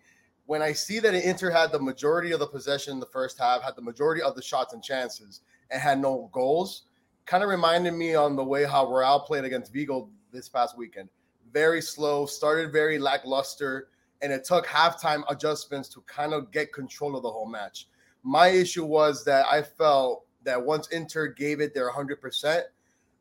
when 0.46 0.62
I 0.62 0.72
see 0.72 1.00
that 1.00 1.14
Inter 1.14 1.50
had 1.50 1.72
the 1.72 1.80
majority 1.80 2.30
of 2.30 2.38
the 2.38 2.46
possession 2.46 2.92
in 2.92 3.00
the 3.00 3.06
first 3.06 3.38
half, 3.38 3.62
had 3.62 3.74
the 3.74 3.82
majority 3.82 4.22
of 4.22 4.36
the 4.36 4.42
shots 4.42 4.72
and 4.72 4.82
chances, 4.82 5.40
and 5.70 5.82
had 5.82 5.98
no 5.98 6.30
goals, 6.32 6.84
kind 7.24 7.42
of 7.42 7.50
reminded 7.50 7.94
me 7.94 8.14
on 8.14 8.36
the 8.36 8.44
way 8.44 8.64
how 8.64 8.86
Real 8.86 9.20
played 9.20 9.44
against 9.44 9.72
Vigo 9.72 10.08
this 10.32 10.48
past 10.48 10.78
weekend. 10.78 11.08
Very 11.52 11.82
slow, 11.82 12.26
started 12.26 12.70
very 12.70 12.98
lackluster, 12.98 13.88
and 14.22 14.32
it 14.32 14.44
took 14.44 14.66
halftime 14.66 15.22
adjustments 15.28 15.88
to 15.90 16.00
kind 16.02 16.32
of 16.32 16.50
get 16.50 16.72
control 16.72 17.16
of 17.16 17.22
the 17.22 17.30
whole 17.30 17.48
match. 17.48 17.88
My 18.22 18.48
issue 18.48 18.84
was 18.84 19.24
that 19.24 19.46
I 19.46 19.62
felt 19.62 20.24
that 20.44 20.64
once 20.64 20.88
Inter 20.88 21.28
gave 21.28 21.60
it 21.60 21.74
their 21.74 21.90
100%, 21.90 22.62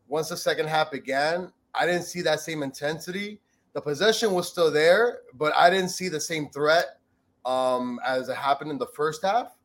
once 0.07 0.29
the 0.29 0.37
second 0.37 0.67
half 0.67 0.91
began, 0.91 1.51
I 1.73 1.85
didn't 1.85 2.03
see 2.03 2.21
that 2.21 2.39
same 2.39 2.63
intensity. 2.63 3.39
The 3.73 3.81
possession 3.81 4.31
was 4.31 4.47
still 4.47 4.71
there, 4.71 5.19
but 5.33 5.53
I 5.55 5.69
didn't 5.69 5.89
see 5.89 6.07
the 6.07 6.19
same 6.19 6.49
threat 6.49 6.99
um, 7.45 7.99
as 8.05 8.29
it 8.29 8.37
happened 8.37 8.71
in 8.71 8.77
the 8.77 8.87
first 8.87 9.23
half. 9.23 9.57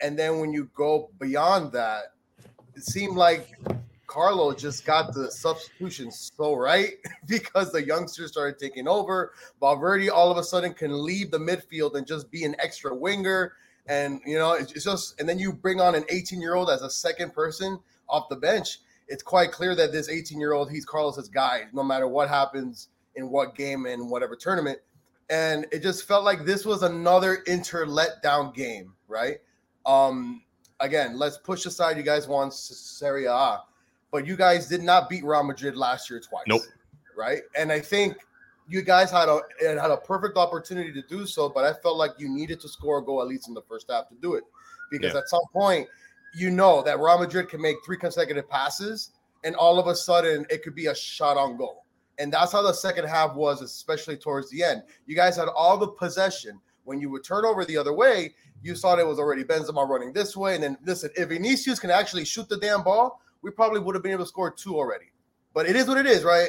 And 0.00 0.16
then 0.18 0.38
when 0.38 0.52
you 0.52 0.70
go 0.74 1.10
beyond 1.18 1.72
that, 1.72 2.12
it 2.76 2.84
seemed 2.84 3.16
like 3.16 3.58
Carlo 4.08 4.54
just 4.54 4.86
got 4.86 5.12
the 5.12 5.30
substitution 5.30 6.10
so 6.10 6.54
right 6.54 6.94
because 7.26 7.70
the 7.70 7.86
youngsters 7.86 8.32
started 8.32 8.58
taking 8.58 8.88
over. 8.88 9.32
Valverde 9.60 10.08
all 10.08 10.30
of 10.30 10.38
a 10.38 10.42
sudden 10.42 10.74
can 10.74 11.04
leave 11.04 11.30
the 11.30 11.38
midfield 11.38 11.94
and 11.94 12.06
just 12.06 12.30
be 12.30 12.44
an 12.44 12.56
extra 12.58 12.92
winger. 12.92 13.52
And 13.86 14.20
you 14.26 14.38
know, 14.38 14.54
it's 14.54 14.72
just 14.72 15.20
and 15.20 15.28
then 15.28 15.38
you 15.38 15.52
bring 15.52 15.80
on 15.80 15.94
an 15.94 16.04
18 16.08 16.40
year 16.40 16.54
old 16.54 16.70
as 16.70 16.82
a 16.82 16.90
second 16.90 17.32
person 17.32 17.78
off 18.08 18.28
the 18.28 18.36
bench. 18.36 18.80
It's 19.08 19.22
quite 19.22 19.52
clear 19.52 19.74
that 19.74 19.92
this 19.92 20.08
18 20.08 20.40
year 20.40 20.54
old, 20.54 20.70
he's 20.70 20.84
Carlos's 20.84 21.28
guy, 21.28 21.64
no 21.72 21.82
matter 21.82 22.08
what 22.08 22.28
happens 22.28 22.88
in 23.14 23.30
what 23.30 23.54
game 23.54 23.86
and 23.86 24.10
whatever 24.10 24.36
tournament. 24.36 24.78
And 25.30 25.66
it 25.70 25.82
just 25.82 26.08
felt 26.08 26.24
like 26.24 26.46
this 26.46 26.64
was 26.64 26.82
another 26.82 27.36
Inter 27.46 27.84
letdown 27.84 28.54
game, 28.54 28.94
right? 29.06 29.38
Um, 29.84 30.42
again, 30.80 31.18
let's 31.18 31.36
push 31.36 31.66
aside 31.66 31.98
you 31.98 32.02
guys 32.02 32.26
want 32.26 32.54
Serie 32.54 33.26
A, 33.26 33.60
but 34.10 34.26
you 34.26 34.36
guys 34.36 34.68
did 34.68 34.82
not 34.82 35.08
beat 35.08 35.24
Real 35.24 35.42
Madrid 35.42 35.76
last 35.76 36.08
year 36.08 36.20
twice. 36.20 36.44
Nope. 36.46 36.62
Right. 37.16 37.42
And 37.56 37.72
I 37.72 37.80
think 37.80 38.16
you 38.68 38.82
guys 38.82 39.10
had 39.10 39.28
a 39.28 39.40
had 39.60 39.90
a 39.90 39.96
perfect 39.96 40.36
opportunity 40.36 40.92
to 40.92 41.02
do 41.02 41.26
so, 41.26 41.48
but 41.48 41.64
I 41.64 41.72
felt 41.72 41.96
like 41.96 42.12
you 42.18 42.28
needed 42.28 42.60
to 42.60 42.68
score 42.68 42.98
a 42.98 43.04
goal 43.04 43.20
at 43.22 43.28
least 43.28 43.48
in 43.48 43.54
the 43.54 43.62
first 43.62 43.90
half 43.90 44.08
to 44.08 44.14
do 44.16 44.34
it. 44.34 44.44
Because 44.90 45.14
Yeah. 45.14 45.20
at 45.20 45.28
some 45.28 45.42
point, 45.52 45.88
you 46.34 46.50
know 46.50 46.82
that 46.82 46.98
Real 46.98 47.18
Madrid 47.18 47.48
can 47.48 47.60
make 47.60 47.76
three 47.84 47.96
consecutive 47.96 48.48
passes, 48.48 49.12
and 49.44 49.56
all 49.56 49.78
of 49.78 49.86
a 49.86 49.94
sudden 49.94 50.46
it 50.50 50.62
could 50.62 50.74
be 50.74 50.86
a 50.86 50.94
shot 50.94 51.36
on 51.36 51.56
goal. 51.56 51.84
And 52.18 52.32
that's 52.32 52.52
how 52.52 52.62
the 52.62 52.72
second 52.72 53.06
half 53.06 53.34
was, 53.34 53.62
especially 53.62 54.16
towards 54.16 54.50
the 54.50 54.62
end. 54.62 54.82
You 55.06 55.14
guys 55.14 55.36
had 55.36 55.48
all 55.48 55.78
the 55.78 55.88
possession. 55.88 56.60
When 56.84 57.00
you 57.00 57.10
would 57.10 57.22
turn 57.22 57.44
over 57.44 57.64
the 57.64 57.76
other 57.76 57.92
way, 57.92 58.34
you 58.62 58.74
saw 58.74 58.96
it 58.96 59.06
was 59.06 59.18
already 59.18 59.44
Benzema 59.44 59.88
running 59.88 60.12
this 60.12 60.36
way. 60.36 60.54
And 60.54 60.64
then 60.64 60.78
listen, 60.84 61.10
if 61.16 61.28
Vinicius 61.28 61.78
can 61.78 61.90
actually 61.90 62.24
shoot 62.24 62.48
the 62.48 62.56
damn 62.56 62.82
ball, 62.82 63.20
we 63.42 63.50
probably 63.50 63.80
would 63.80 63.94
have 63.94 64.02
been 64.02 64.12
able 64.12 64.24
to 64.24 64.28
score 64.28 64.50
two 64.50 64.76
already. 64.76 65.06
But 65.54 65.66
it 65.66 65.76
is 65.76 65.88
what 65.88 65.98
it 65.98 66.06
is, 66.06 66.24
right? 66.24 66.48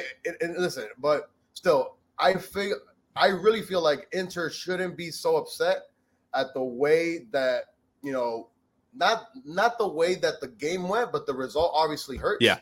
Listen, 0.58 0.86
but 0.98 1.30
still, 1.54 1.96
I 2.18 2.34
feel 2.34 2.76
I 3.16 3.28
really 3.28 3.62
feel 3.62 3.82
like 3.82 4.08
Inter 4.12 4.50
shouldn't 4.50 4.96
be 4.96 5.10
so 5.10 5.36
upset 5.36 5.82
at 6.34 6.54
the 6.54 6.62
way 6.62 7.26
that 7.32 7.64
you 8.02 8.12
know, 8.12 8.48
not 8.94 9.28
not 9.44 9.78
the 9.78 9.88
way 9.88 10.14
that 10.16 10.40
the 10.40 10.48
game 10.48 10.88
went, 10.88 11.12
but 11.12 11.26
the 11.26 11.34
result 11.34 11.72
obviously 11.74 12.16
hurt. 12.16 12.40
Yeah. 12.40 12.58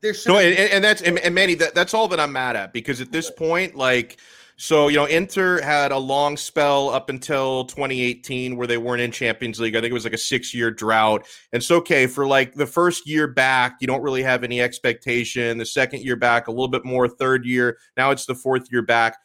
There 0.00 0.14
should 0.14 0.32
No, 0.32 0.38
and, 0.38 0.58
and 0.58 0.84
that's 0.84 1.02
and, 1.02 1.18
and 1.20 1.34
Manny, 1.34 1.54
that, 1.54 1.74
that's 1.74 1.94
all 1.94 2.08
that 2.08 2.18
I'm 2.18 2.32
mad 2.32 2.56
at 2.56 2.72
because 2.72 3.00
at 3.00 3.12
this 3.12 3.30
point, 3.30 3.76
like, 3.76 4.18
so 4.56 4.88
you 4.88 4.96
know, 4.96 5.06
Inter 5.06 5.60
had 5.60 5.92
a 5.92 5.98
long 5.98 6.36
spell 6.36 6.90
up 6.90 7.08
until 7.08 7.64
2018 7.66 8.56
where 8.56 8.66
they 8.66 8.78
weren't 8.78 9.02
in 9.02 9.10
Champions 9.10 9.60
League. 9.60 9.76
I 9.76 9.80
think 9.80 9.90
it 9.90 9.94
was 9.94 10.04
like 10.04 10.12
a 10.12 10.18
six 10.18 10.54
year 10.54 10.70
drought. 10.70 11.26
And 11.52 11.62
so, 11.62 11.76
okay 11.76 12.06
for 12.06 12.26
like 12.26 12.54
the 12.54 12.66
first 12.66 13.08
year 13.08 13.26
back, 13.26 13.76
you 13.80 13.86
don't 13.86 14.02
really 14.02 14.22
have 14.22 14.44
any 14.44 14.60
expectation. 14.60 15.58
The 15.58 15.66
second 15.66 16.02
year 16.02 16.16
back, 16.16 16.48
a 16.48 16.50
little 16.50 16.68
bit 16.68 16.84
more. 16.84 17.08
Third 17.08 17.44
year, 17.44 17.78
now 17.96 18.10
it's 18.10 18.26
the 18.26 18.34
fourth 18.34 18.70
year 18.70 18.82
back. 18.82 19.16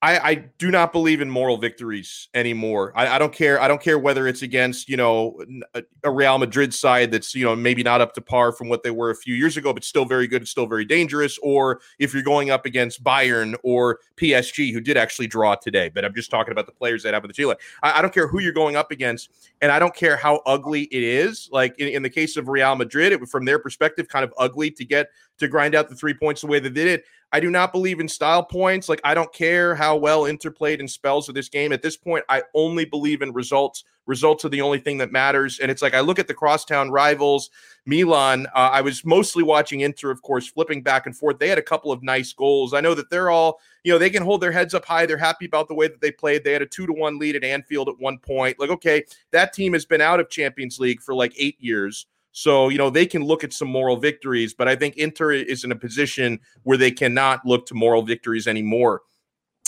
I, 0.00 0.18
I 0.18 0.34
do 0.58 0.70
not 0.70 0.92
believe 0.92 1.20
in 1.20 1.28
moral 1.28 1.56
victories 1.56 2.28
anymore. 2.32 2.92
I, 2.94 3.16
I 3.16 3.18
don't 3.18 3.32
care. 3.32 3.60
I 3.60 3.66
don't 3.66 3.82
care 3.82 3.98
whether 3.98 4.28
it's 4.28 4.42
against 4.42 4.88
you 4.88 4.96
know 4.96 5.42
a, 5.74 5.82
a 6.04 6.10
Real 6.10 6.38
Madrid 6.38 6.72
side 6.72 7.10
that's 7.10 7.34
you 7.34 7.44
know 7.44 7.56
maybe 7.56 7.82
not 7.82 8.00
up 8.00 8.14
to 8.14 8.20
par 8.20 8.52
from 8.52 8.68
what 8.68 8.84
they 8.84 8.92
were 8.92 9.10
a 9.10 9.16
few 9.16 9.34
years 9.34 9.56
ago, 9.56 9.72
but 9.72 9.82
still 9.82 10.04
very 10.04 10.28
good, 10.28 10.42
and 10.42 10.48
still 10.48 10.66
very 10.66 10.84
dangerous. 10.84 11.36
Or 11.42 11.80
if 11.98 12.14
you're 12.14 12.22
going 12.22 12.50
up 12.50 12.64
against 12.64 13.02
Bayern 13.02 13.56
or 13.64 13.98
PSG, 14.16 14.72
who 14.72 14.80
did 14.80 14.96
actually 14.96 15.26
draw 15.26 15.56
today, 15.56 15.88
but 15.88 16.04
I'm 16.04 16.14
just 16.14 16.30
talking 16.30 16.52
about 16.52 16.66
the 16.66 16.72
players 16.72 17.02
that 17.02 17.12
have 17.12 17.24
in 17.24 17.28
the 17.28 17.34
Chile. 17.34 17.56
I, 17.82 17.98
I 17.98 18.02
don't 18.02 18.14
care 18.14 18.28
who 18.28 18.38
you're 18.38 18.52
going 18.52 18.76
up 18.76 18.92
against, 18.92 19.30
and 19.60 19.72
I 19.72 19.80
don't 19.80 19.94
care 19.94 20.16
how 20.16 20.42
ugly 20.46 20.82
it 20.82 21.02
is. 21.02 21.48
Like 21.50 21.76
in, 21.78 21.88
in 21.88 22.02
the 22.04 22.10
case 22.10 22.36
of 22.36 22.46
Real 22.46 22.76
Madrid, 22.76 23.10
it 23.10 23.20
was 23.20 23.30
from 23.30 23.44
their 23.44 23.58
perspective 23.58 24.06
kind 24.06 24.24
of 24.24 24.32
ugly 24.38 24.70
to 24.70 24.84
get 24.84 25.08
to 25.38 25.48
grind 25.48 25.74
out 25.74 25.88
the 25.88 25.96
three 25.96 26.14
points 26.14 26.42
the 26.42 26.46
way 26.46 26.60
they 26.60 26.68
did 26.68 26.86
it. 26.86 27.04
I 27.32 27.40
do 27.40 27.50
not 27.50 27.72
believe 27.72 28.00
in 28.00 28.08
style 28.08 28.42
points. 28.42 28.88
Like, 28.88 29.00
I 29.04 29.12
don't 29.12 29.32
care 29.32 29.74
how 29.74 29.96
well 29.96 30.24
Inter 30.24 30.50
played 30.50 30.80
in 30.80 30.88
spells 30.88 31.28
of 31.28 31.34
this 31.34 31.48
game. 31.48 31.72
At 31.72 31.82
this 31.82 31.96
point, 31.96 32.24
I 32.28 32.42
only 32.54 32.84
believe 32.86 33.20
in 33.20 33.32
results. 33.32 33.84
Results 34.06 34.46
are 34.46 34.48
the 34.48 34.62
only 34.62 34.78
thing 34.78 34.96
that 34.98 35.12
matters. 35.12 35.58
And 35.58 35.70
it's 35.70 35.82
like 35.82 35.92
I 35.92 36.00
look 36.00 36.18
at 36.18 36.26
the 36.26 36.32
crosstown 36.32 36.90
rivals, 36.90 37.50
Milan. 37.84 38.46
Uh, 38.54 38.70
I 38.72 38.80
was 38.80 39.04
mostly 39.04 39.42
watching 39.42 39.80
Inter, 39.80 40.10
of 40.10 40.22
course, 40.22 40.48
flipping 40.48 40.82
back 40.82 41.04
and 41.04 41.14
forth. 41.14 41.38
They 41.38 41.48
had 41.48 41.58
a 41.58 41.62
couple 41.62 41.92
of 41.92 42.02
nice 42.02 42.32
goals. 42.32 42.72
I 42.72 42.80
know 42.80 42.94
that 42.94 43.10
they're 43.10 43.28
all, 43.28 43.60
you 43.84 43.92
know, 43.92 43.98
they 43.98 44.08
can 44.08 44.22
hold 44.22 44.40
their 44.40 44.52
heads 44.52 44.72
up 44.72 44.86
high. 44.86 45.04
They're 45.04 45.18
happy 45.18 45.44
about 45.44 45.68
the 45.68 45.74
way 45.74 45.88
that 45.88 46.00
they 46.00 46.10
played. 46.10 46.42
They 46.42 46.54
had 46.54 46.62
a 46.62 46.66
two 46.66 46.86
to 46.86 46.92
one 46.94 47.18
lead 47.18 47.36
at 47.36 47.44
Anfield 47.44 47.90
at 47.90 48.00
one 48.00 48.16
point. 48.18 48.58
Like, 48.58 48.70
okay, 48.70 49.04
that 49.32 49.52
team 49.52 49.74
has 49.74 49.84
been 49.84 50.00
out 50.00 50.20
of 50.20 50.30
Champions 50.30 50.80
League 50.80 51.02
for 51.02 51.14
like 51.14 51.34
eight 51.36 51.60
years. 51.60 52.06
So, 52.32 52.68
you 52.68 52.78
know, 52.78 52.90
they 52.90 53.06
can 53.06 53.24
look 53.24 53.42
at 53.42 53.52
some 53.52 53.68
moral 53.68 53.96
victories, 53.96 54.54
but 54.54 54.68
I 54.68 54.76
think 54.76 54.96
Inter 54.96 55.32
is 55.32 55.64
in 55.64 55.72
a 55.72 55.76
position 55.76 56.38
where 56.62 56.78
they 56.78 56.90
cannot 56.90 57.44
look 57.44 57.66
to 57.66 57.74
moral 57.74 58.02
victories 58.02 58.46
anymore. 58.46 59.02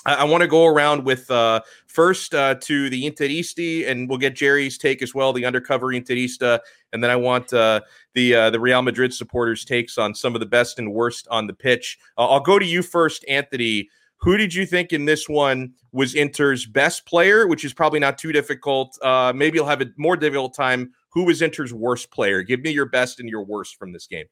I, 0.07 0.15
I 0.15 0.25
want 0.25 0.43
to 0.43 0.49
go 0.49 0.67
around 0.67 1.05
with 1.05 1.31
uh, 1.31 1.61
first 1.87 2.35
uh, 2.35 2.55
to 2.57 2.91
the 2.91 3.11
Interisti, 3.11 3.89
and 3.89 4.09
we'll 4.09 4.19
get 4.19 4.37
Jerry's 4.37 4.79
take 4.79 5.03
as 5.03 5.15
well, 5.15 5.33
the 5.33 5.45
undercover 5.45 5.89
Interista, 5.89 6.61
and 6.93 7.03
then 7.03 7.11
I 7.11 7.17
want 7.17 7.53
uh, 7.53 7.81
the 8.15 8.35
uh, 8.35 8.51
the 8.51 8.61
Real 8.61 8.83
Madrid 8.83 9.13
supporters' 9.13 9.65
takes 9.65 9.99
on 9.99 10.15
some 10.15 10.35
of 10.35 10.41
the 10.41 10.47
best 10.47 10.79
and 10.79 10.93
worst 10.93 11.29
on 11.31 11.47
the 11.47 11.55
pitch. 11.55 11.99
I'll 12.17 12.41
go 12.41 12.59
to 12.59 12.67
you 12.67 12.83
first, 12.83 13.25
Anthony. 13.29 13.89
Who 14.19 14.37
did 14.37 14.53
you 14.53 14.67
think 14.67 14.93
in 14.93 15.07
this 15.07 15.31
one 15.31 15.73
was 15.93 16.15
Inter's 16.15 16.67
best 16.67 17.07
player, 17.07 17.47
which 17.47 17.65
is 17.65 17.73
probably 17.73 18.01
not 18.01 18.19
too 18.19 18.33
difficult? 18.33 18.99
Uh, 19.03 19.33
maybe 19.35 19.57
you'll 19.57 19.67
have 19.67 19.81
a 19.81 19.91
more 19.97 20.15
difficult 20.15 20.55
time 20.55 20.93
who 21.13 21.25
was 21.25 21.43
Inter's 21.43 21.73
worst 21.73 22.11
player? 22.11 22.43
Give 22.43 22.61
me 22.61 22.71
your 22.71 22.87
best 22.87 23.21
and 23.21 23.29
your 23.29 23.45
worst 23.45 23.77
from 23.77 23.93
this 23.93 24.07
game. 24.07 24.27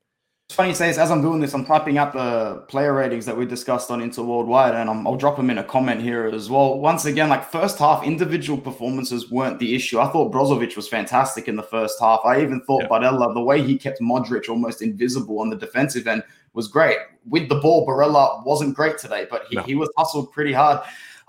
It's 0.49 0.57
funny 0.57 0.71
you 0.71 0.75
say 0.75 0.89
this. 0.89 0.97
As 0.97 1.11
I'm 1.11 1.21
doing 1.21 1.41
this, 1.41 1.53
I'm 1.53 1.67
typing 1.67 1.99
up 1.99 2.15
the 2.15 2.65
player 2.69 2.95
ratings 2.95 3.27
that 3.27 3.37
we 3.37 3.45
discussed 3.45 3.91
on 3.91 4.01
Inter 4.01 4.23
Worldwide, 4.23 4.75
and 4.75 4.89
i 4.89 5.03
will 5.03 5.17
drop 5.19 5.37
them 5.37 5.51
in 5.51 5.59
a 5.59 5.65
comment 5.65 6.01
here 6.01 6.25
as 6.25 6.49
well. 6.49 6.79
Once 6.79 7.05
again, 7.05 7.29
like 7.29 7.45
first 7.45 7.79
half, 7.79 8.03
individual 8.03 8.59
performances 8.59 9.31
weren't 9.31 9.59
the 9.59 9.75
issue. 9.75 10.01
I 10.01 10.09
thought 10.09 10.33
Brozovic 10.33 10.75
was 10.75 10.89
fantastic 10.89 11.49
in 11.49 11.57
the 11.57 11.63
first 11.63 12.01
half. 12.01 12.21
I 12.25 12.41
even 12.41 12.63
thought 12.63 12.85
yeah. 12.85 12.89
Barella, 12.89 13.35
the 13.35 13.43
way 13.43 13.63
he 13.63 13.77
kept 13.77 14.01
Modric 14.01 14.49
almost 14.49 14.81
invisible 14.81 15.39
on 15.41 15.51
the 15.51 15.57
defensive 15.57 16.07
end, 16.07 16.23
was 16.55 16.67
great. 16.67 16.97
With 17.29 17.51
the 17.51 17.57
ball, 17.57 17.87
Barella 17.87 18.43
wasn't 18.47 18.75
great 18.75 18.97
today, 18.97 19.27
but 19.31 19.45
he, 19.51 19.57
no. 19.57 19.63
he 19.65 19.75
was 19.75 19.91
hustled 19.99 20.33
pretty 20.33 20.55
hard. 20.55 20.81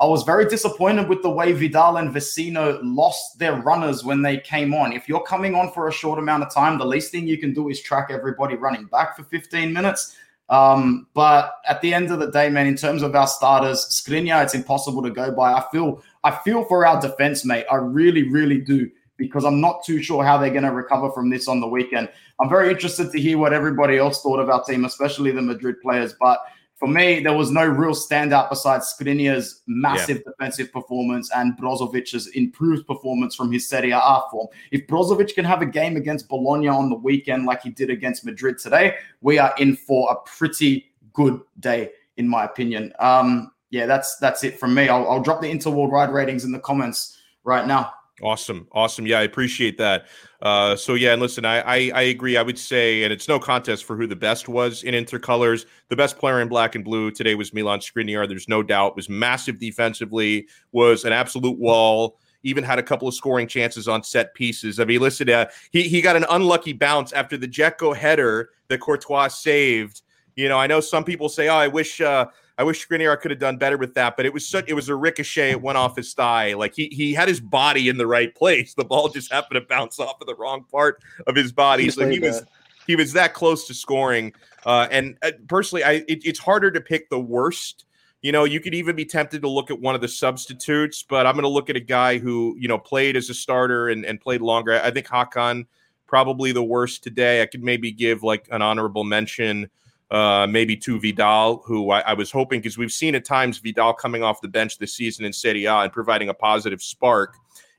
I 0.02 0.06
was 0.06 0.24
very 0.24 0.46
disappointed 0.46 1.10
with 1.10 1.22
the 1.22 1.30
way 1.30 1.52
Vidal 1.52 1.98
and 1.98 2.14
Vecino 2.14 2.80
lost 2.82 3.38
their 3.38 3.56
runners 3.56 4.04
when 4.04 4.22
they 4.22 4.38
came 4.38 4.74
on. 4.74 4.94
If 4.94 5.10
you're 5.10 5.24
coming 5.24 5.56
on 5.56 5.72
for 5.74 5.90
a 5.90 5.92
short 5.92 6.20
amount 6.20 6.44
of 6.44 6.54
time, 6.54 6.78
the 6.78 6.86
least 6.86 7.12
thing 7.12 7.28
you 7.28 7.38
can 7.38 7.54
do 7.54 7.68
is 7.68 7.82
track 7.82 8.08
everybody 8.10 8.56
running 8.56 8.86
back 8.86 9.18
for 9.18 9.24
15 9.24 9.74
minutes. 9.74 10.16
Um, 10.48 11.08
but 11.14 11.56
at 11.68 11.82
the 11.82 11.94
end 11.94 12.12
of 12.12 12.20
the 12.20 12.32
day, 12.32 12.50
man, 12.50 12.66
in 12.66 12.78
terms 12.78 13.04
of 13.04 13.14
our 13.14 13.28
starters, 13.28 13.86
Skriniar, 13.90 14.42
it's 14.44 14.56
impossible 14.56 15.04
to 15.04 15.10
go 15.10 15.32
by. 15.32 15.54
I 15.54 15.66
feel 15.72 16.02
I 16.24 16.32
feel 16.32 16.66
for 16.66 16.86
our 16.86 17.00
defense, 17.00 17.46
mate. 17.46 17.66
I 17.70 17.76
really, 17.76 18.24
really 18.30 18.60
do 18.60 18.90
because 19.18 19.44
I'm 19.44 19.60
not 19.60 19.84
too 19.84 20.02
sure 20.02 20.24
how 20.24 20.38
they're 20.38 20.50
going 20.50 20.64
to 20.64 20.72
recover 20.72 21.12
from 21.12 21.30
this 21.30 21.48
on 21.48 21.60
the 21.60 21.68
weekend. 21.68 22.10
I'm 22.40 22.50
very 22.50 22.72
interested 22.72 23.12
to 23.12 23.20
hear 23.20 23.38
what 23.38 23.54
everybody 23.54 23.98
else 23.98 24.22
thought 24.22 24.40
of 24.40 24.50
our 24.50 24.64
team, 24.64 24.86
especially 24.86 25.32
the 25.32 25.42
Madrid 25.42 25.76
players. 25.82 26.16
But 26.20 26.40
for 26.80 26.88
me, 26.88 27.20
there 27.20 27.34
was 27.34 27.52
no 27.52 27.66
real 27.66 27.92
standout 27.92 28.50
besides 28.50 28.96
Skriniar's 28.98 29.64
massive 29.68 30.18
yeah. 30.26 30.32
defensive 30.32 30.72
performance 30.72 31.30
and 31.36 31.58
Brozovic's 31.58 32.28
improved 32.28 32.88
performance 32.88 33.36
from 33.36 33.52
his 33.52 33.68
Serie 33.68 33.92
A 33.92 34.22
form. 34.32 34.48
If 34.72 34.88
Brozovic 34.88 35.36
can 35.36 35.44
have 35.44 35.62
a 35.62 35.66
game 35.66 35.98
against 35.98 36.30
Bologna 36.30 36.70
on 36.70 36.90
the 36.90 36.96
weekend 36.96 37.46
like 37.46 37.64
he 37.64 37.70
did 37.70 37.90
against 37.90 38.24
Madrid 38.24 38.58
today, 38.60 38.96
we 39.20 39.38
are 39.38 39.54
in 39.58 39.76
for 39.76 40.10
a 40.10 40.16
pretty 40.30 40.86
good 41.12 41.42
day, 41.60 41.90
in 42.16 42.26
my 42.26 42.46
opinion. 42.46 42.94
Um, 43.00 43.52
yeah, 43.72 43.86
that's 43.86 44.16
that's 44.18 44.46
it 44.46 44.58
from 44.58 44.74
me. 44.74 44.88
I'll, 44.88 45.08
I'll 45.10 45.22
drop 45.22 45.42
the 45.42 45.50
Inter 45.50 45.72
Worldwide 45.72 46.12
ratings 46.12 46.46
in 46.46 46.54
the 46.54 46.60
comments 46.60 47.20
right 47.44 47.68
now. 47.68 47.94
Awesome, 48.22 48.68
awesome. 48.74 49.08
Yeah, 49.08 49.20
I 49.20 49.24
appreciate 49.24 49.78
that. 49.78 50.08
Uh, 50.42 50.76
so 50.76 50.94
yeah, 50.96 51.14
and 51.14 51.22
listen, 51.22 51.46
I, 51.46 51.60
I, 51.60 51.92
I 51.96 52.02
agree. 52.04 52.38
I 52.38 52.42
would 52.42 52.60
say, 52.60 53.04
and 53.04 53.14
it's 53.14 53.28
no 53.28 53.40
contest 53.40 53.86
for 53.86 53.96
who 53.96 54.08
the 54.08 54.16
best 54.16 54.50
was 54.50 54.84
in 54.84 54.94
intercolors. 54.94 55.66
The 55.90 55.96
best 55.96 56.18
player 56.18 56.42
in 56.42 56.50
black 56.50 56.76
and 56.76 56.84
blue 56.84 57.12
today 57.12 57.36
was 57.36 57.54
Milan 57.54 57.80
Skriniar. 57.80 58.28
There's 58.28 58.50
no 58.50 58.62
doubt. 58.62 58.96
Was 58.96 59.10
massive 59.10 59.58
defensively. 59.58 60.48
Was 60.72 61.06
an 61.06 61.14
absolute 61.14 61.58
wall. 61.58 62.20
Even 62.44 62.64
had 62.64 62.80
a 62.80 62.84
couple 62.84 63.08
of 63.08 63.14
scoring 63.14 63.48
chances 63.48 63.88
on 63.88 64.04
set 64.04 64.34
pieces. 64.34 64.80
I 64.80 64.86
mean, 64.86 65.02
listen, 65.02 65.30
uh, 65.30 65.46
he 65.72 65.84
he 65.84 66.02
got 66.02 66.16
an 66.16 66.26
unlucky 66.30 66.74
bounce 66.74 67.14
after 67.14 67.38
the 67.38 67.48
Dzeko 67.48 67.96
header 67.96 68.50
that 68.68 68.80
Courtois 68.80 69.28
saved. 69.30 70.02
You 70.36 70.48
know, 70.48 70.58
I 70.58 70.68
know 70.68 70.80
some 70.80 71.04
people 71.04 71.30
say, 71.30 71.48
"Oh, 71.48 71.56
I 71.56 71.68
wish." 71.68 72.02
Uh, 72.02 72.28
I 72.60 72.64
wish 72.64 72.86
Skriniar 72.86 73.18
could 73.22 73.32
have 73.32 73.40
done 73.40 73.56
better 73.56 73.78
with 73.78 73.94
that, 73.94 74.18
but 74.18 74.26
it 74.26 74.34
was 74.34 74.46
such 74.46 74.66
it 74.68 74.74
was 74.74 74.90
a 74.90 74.96
ricochet. 74.96 75.52
It 75.52 75.62
went 75.62 75.78
off 75.78 75.96
his 75.96 76.14
thigh. 76.14 76.56
Like 76.56 76.76
he 76.76 76.90
he 76.92 77.14
had 77.14 77.30
his 77.30 77.40
body 77.40 77.88
in 77.88 77.98
the 77.98 78.06
right 78.06 78.36
place. 78.36 78.74
The 78.74 78.84
ball 78.84 79.08
just 79.08 79.32
happened 79.32 79.62
to 79.62 79.66
bounce 79.66 79.98
off 79.98 80.20
of 80.20 80.28
the 80.28 80.36
wrong 80.36 80.66
part 80.70 81.02
of 81.26 81.38
his 81.38 81.54
body. 81.54 81.90
so 81.90 82.06
he 82.10 82.20
was 82.20 82.44
he 82.86 82.98
was 82.98 83.14
that 83.14 83.34
close 83.34 83.66
to 83.68 83.74
scoring. 83.74 84.34
Uh, 84.66 84.90
and 84.92 85.18
uh, 85.22 85.32
personally, 85.48 85.86
I 85.86 86.04
it, 86.10 86.26
it's 86.26 86.40
harder 86.40 86.70
to 86.70 86.82
pick 86.82 87.10
the 87.10 87.20
worst. 87.20 87.86
You 88.22 88.34
know, 88.34 88.44
you 88.44 88.60
could 88.60 88.74
even 88.74 88.94
be 88.94 89.06
tempted 89.06 89.42
to 89.44 89.48
look 89.48 89.72
at 89.72 89.80
one 89.80 89.96
of 89.96 90.02
the 90.02 90.10
substitutes, 90.10 91.02
but 91.02 91.26
I'm 91.26 91.36
going 91.36 91.44
to 91.44 91.48
look 91.48 91.70
at 91.70 91.78
a 91.78 91.82
guy 91.82 92.18
who 92.18 92.58
you 92.60 92.68
know 92.68 92.78
played 92.78 93.16
as 93.16 93.30
a 93.30 93.34
starter 93.34 93.88
and, 93.88 94.04
and 94.04 94.20
played 94.20 94.42
longer. 94.42 94.82
I 94.84 94.92
think 94.92 95.08
Hakan 95.08 95.66
probably 96.08 96.52
the 96.52 96.64
worst 96.64 97.04
today. 97.04 97.42
I 97.42 97.46
could 97.46 97.64
maybe 97.64 97.94
give 97.94 98.22
like 98.22 98.50
an 98.52 98.62
honorable 98.62 99.06
mention 99.06 99.70
uh, 100.12 100.48
maybe 100.50 100.76
to 100.76 101.00
Vidal, 101.00 101.62
who 101.66 101.92
I, 101.92 102.00
I 102.02 102.14
was 102.14 102.32
hoping 102.32 102.60
because 102.60 102.78
we've 102.78 102.92
seen 102.92 103.16
at 103.16 103.26
times 103.26 103.60
Vidal 103.60 103.94
coming 103.94 104.24
off 104.24 104.42
the 104.42 104.48
bench 104.48 104.78
this 104.78 104.94
season 104.94 105.26
in 105.26 105.34
Serie 105.34 105.66
A 105.66 105.76
and 105.80 105.94
providing 105.94 106.30
a 106.30 106.34
positive 106.34 106.82
spark. 106.82 107.36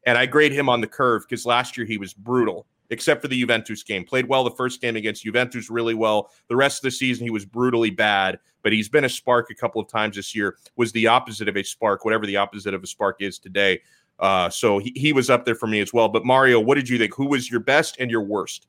And 0.07 0.17
I 0.17 0.27
grade 0.27 0.53
him 0.53 0.69
on 0.69 0.81
the 0.81 0.87
curve 0.87 1.25
because 1.29 1.45
last 1.45 1.77
year 1.77 1.87
he 1.87 1.99
was 1.99 2.15
brutal, 2.15 2.67
except 2.91 3.21
for 3.21 3.29
the 3.29 3.39
Juventus 3.39 3.83
game. 3.83 4.05
Played 4.05 4.29
well 4.29 4.45
the 4.45 4.51
first 4.53 4.81
game 4.81 4.97
against 4.97 5.25
Juventus, 5.25 5.71
really 5.71 5.95
well. 5.95 6.31
The 6.49 6.57
rest 6.57 6.79
of 6.79 6.83
the 6.83 6.91
season 6.93 7.27
he 7.27 7.31
was 7.31 7.45
brutally 7.45 7.91
bad, 7.91 8.39
but 8.63 8.73
he's 8.73 8.89
been 8.89 9.05
a 9.05 9.09
spark 9.09 9.51
a 9.51 9.55
couple 9.55 9.81
of 9.81 9.89
times 9.89 10.17
this 10.17 10.35
year. 10.35 10.57
Was 10.77 10.93
the 10.93 11.09
opposite 11.09 11.49
of 11.49 11.57
a 11.57 11.63
spark, 11.63 12.05
whatever 12.05 12.27
the 12.27 12.37
opposite 12.37 12.75
of 12.75 12.83
a 12.83 12.87
spark 12.87 13.21
is 13.21 13.39
today. 13.39 13.81
Uh, 14.21 14.51
so 14.51 14.79
he, 14.79 14.93
he 14.95 15.13
was 15.13 15.31
up 15.31 15.45
there 15.45 15.55
for 15.55 15.67
me 15.67 15.81
as 15.81 15.93
well. 15.93 16.09
But 16.09 16.25
Mario, 16.25 16.61
what 16.61 16.77
did 16.77 16.89
you 16.89 16.99
think? 16.99 17.15
Who 17.15 17.27
was 17.27 17.51
your 17.51 17.61
best 17.61 17.97
and 17.99 18.11
your 18.11 18.23
worst? 18.23 18.69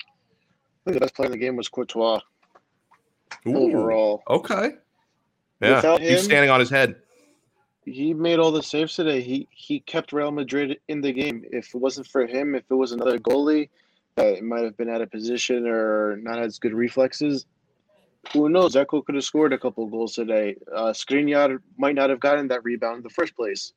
I 0.00 0.90
think 0.90 0.94
the 0.94 1.00
best 1.00 1.14
player 1.14 1.26
in 1.26 1.32
the 1.32 1.38
game 1.38 1.56
was 1.56 1.68
Courtois. 1.68 2.20
Ooh, 3.46 3.56
overall. 3.56 4.22
Okay. 4.28 4.72
Yeah, 5.60 5.76
Without 5.76 6.00
he's 6.00 6.10
him, 6.10 6.24
standing 6.24 6.50
on 6.50 6.60
his 6.60 6.70
head. 6.70 6.96
He 7.84 8.14
made 8.14 8.38
all 8.38 8.52
the 8.52 8.62
saves 8.62 8.94
today. 8.94 9.20
He 9.20 9.48
he 9.50 9.80
kept 9.80 10.12
Real 10.12 10.30
Madrid 10.30 10.78
in 10.88 11.00
the 11.00 11.12
game. 11.12 11.44
If 11.50 11.74
it 11.74 11.78
wasn't 11.78 12.06
for 12.06 12.26
him, 12.26 12.54
if 12.54 12.64
it 12.70 12.74
was 12.74 12.92
another 12.92 13.18
goalie 13.18 13.68
that 14.16 14.42
might 14.42 14.64
have 14.64 14.76
been 14.76 14.88
out 14.88 15.00
of 15.00 15.10
position 15.10 15.66
or 15.66 16.16
not 16.16 16.38
as 16.38 16.58
good 16.58 16.74
reflexes, 16.74 17.46
who 18.32 18.48
knows? 18.48 18.74
Dzeko 18.74 19.04
could 19.04 19.14
have 19.14 19.24
scored 19.24 19.52
a 19.52 19.58
couple 19.58 19.86
goals 19.86 20.14
today. 20.14 20.56
Uh, 20.74 20.92
Skriniar 20.92 21.58
might 21.78 21.94
not 21.94 22.10
have 22.10 22.20
gotten 22.20 22.48
that 22.48 22.64
rebound 22.64 22.98
in 22.98 23.02
the 23.02 23.10
first 23.10 23.34
place. 23.34 23.72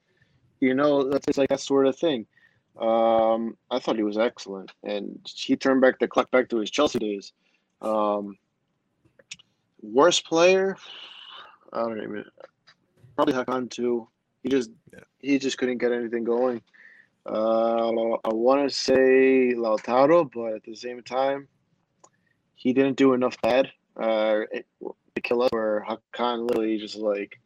You 0.59 0.73
know, 0.73 1.09
that's 1.09 1.37
like 1.37 1.49
that 1.49 1.59
sort 1.59 1.87
of 1.87 1.97
thing. 1.97 2.25
Um, 2.79 3.57
I 3.69 3.79
thought 3.79 3.97
he 3.97 4.03
was 4.03 4.17
excellent, 4.17 4.71
and 4.83 5.19
he 5.25 5.55
turned 5.55 5.81
back 5.81 5.99
the 5.99 6.07
clock 6.07 6.31
back 6.31 6.49
to 6.49 6.57
his 6.57 6.71
Chelsea 6.71 6.99
days. 6.99 7.33
Um, 7.81 8.37
Worst 9.83 10.25
player, 10.25 10.77
I 11.73 11.81
don't 11.81 12.01
even 12.01 12.25
probably 13.15 13.33
Hakan 13.33 13.69
too. 13.69 14.07
He 14.41 14.49
just 14.49 14.71
yeah. 14.93 14.99
he 15.19 15.37
just 15.37 15.57
couldn't 15.57 15.79
get 15.79 15.91
anything 15.91 16.23
going. 16.23 16.61
Uh, 17.25 17.89
I 18.23 18.33
want 18.33 18.69
to 18.69 18.73
say 18.73 19.53
Lautaro, 19.55 20.29
but 20.33 20.53
at 20.53 20.63
the 20.63 20.75
same 20.75 21.03
time, 21.03 21.49
he 22.55 22.71
didn't 22.71 22.95
do 22.95 23.13
enough 23.13 23.39
bad 23.41 23.71
uh, 23.97 24.41
to 25.15 25.21
kill 25.21 25.41
us. 25.41 25.49
Where 25.51 25.85
Hakan 25.87 26.47
literally 26.47 26.77
just 26.77 26.95
like 26.95 27.39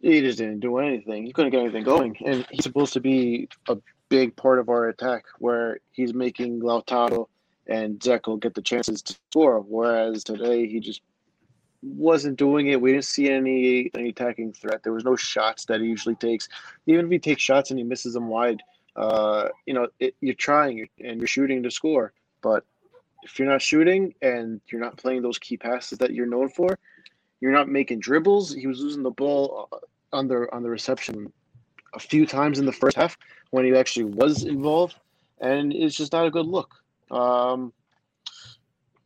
he 0.00 0.20
just 0.20 0.38
didn't 0.38 0.60
do 0.60 0.78
anything. 0.78 1.26
He 1.26 1.32
couldn't 1.32 1.50
get 1.50 1.62
anything 1.62 1.84
going, 1.84 2.16
and 2.24 2.46
he's 2.50 2.64
supposed 2.64 2.92
to 2.92 3.00
be 3.00 3.48
a 3.68 3.76
big 4.08 4.36
part 4.36 4.60
of 4.60 4.68
our 4.68 4.88
attack, 4.88 5.24
where 5.38 5.80
he's 5.90 6.14
making 6.14 6.60
Lautaro 6.60 7.26
and 7.66 7.98
Dzeko 7.98 8.40
get 8.40 8.54
the 8.54 8.62
chances 8.62 9.02
to 9.02 9.16
score. 9.30 9.60
Whereas 9.60 10.24
today, 10.24 10.66
he 10.66 10.80
just 10.80 11.02
wasn't 11.82 12.36
doing 12.36 12.68
it. 12.68 12.80
We 12.80 12.92
didn't 12.92 13.04
see 13.04 13.30
any 13.30 13.90
any 13.94 14.10
attacking 14.10 14.52
threat. 14.52 14.82
There 14.82 14.92
was 14.92 15.04
no 15.04 15.16
shots 15.16 15.64
that 15.66 15.80
he 15.80 15.86
usually 15.86 16.14
takes. 16.16 16.48
Even 16.86 17.06
if 17.06 17.10
he 17.10 17.18
takes 17.18 17.42
shots 17.42 17.70
and 17.70 17.78
he 17.78 17.84
misses 17.84 18.14
them 18.14 18.28
wide, 18.28 18.62
uh, 18.96 19.48
you 19.66 19.74
know, 19.74 19.88
it, 19.98 20.14
you're 20.20 20.34
trying 20.34 20.88
and 21.02 21.18
you're 21.18 21.26
shooting 21.26 21.62
to 21.62 21.70
score. 21.70 22.12
But 22.42 22.64
if 23.22 23.38
you're 23.38 23.48
not 23.48 23.62
shooting 23.62 24.14
and 24.22 24.60
you're 24.70 24.80
not 24.80 24.96
playing 24.96 25.22
those 25.22 25.38
key 25.38 25.56
passes 25.56 25.98
that 25.98 26.12
you're 26.12 26.26
known 26.26 26.48
for, 26.48 26.78
you're 27.40 27.52
not 27.52 27.68
making 27.68 28.00
dribbles. 28.00 28.52
He 28.52 28.66
was 28.66 28.80
losing 28.80 29.02
the 29.02 29.10
ball 29.10 29.68
uh, 29.72 29.76
on 30.12 30.28
the 30.28 30.48
on 30.52 30.62
the 30.62 30.70
reception 30.70 31.32
a 31.94 31.98
few 31.98 32.26
times 32.26 32.58
in 32.58 32.66
the 32.66 32.72
first 32.72 32.96
half 32.96 33.16
when 33.50 33.64
he 33.64 33.74
actually 33.74 34.04
was 34.04 34.44
involved, 34.44 34.96
and 35.40 35.72
it's 35.72 35.96
just 35.96 36.12
not 36.12 36.26
a 36.26 36.30
good 36.30 36.46
look. 36.46 36.74
Um, 37.10 37.72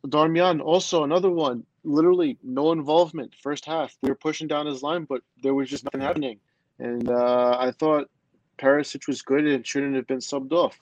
Darmian 0.05 0.61
also 0.61 1.03
another 1.03 1.31
one 1.31 1.65
literally 1.85 2.37
no 2.43 2.71
involvement 2.71 3.33
first 3.41 3.65
half. 3.65 3.95
We 4.01 4.09
were 4.09 4.15
pushing 4.15 4.47
down 4.47 4.65
his 4.65 4.83
line, 4.83 5.05
but 5.05 5.21
there 5.41 5.53
was 5.53 5.69
just 5.69 5.83
nothing 5.85 6.01
happening. 6.01 6.39
And 6.79 7.09
uh, 7.09 7.57
I 7.59 7.71
thought 7.71 8.09
Perisic 8.57 9.07
was 9.07 9.21
good 9.21 9.45
and 9.45 9.65
shouldn't 9.65 9.95
have 9.95 10.07
been 10.07 10.19
subbed 10.19 10.51
off. 10.51 10.79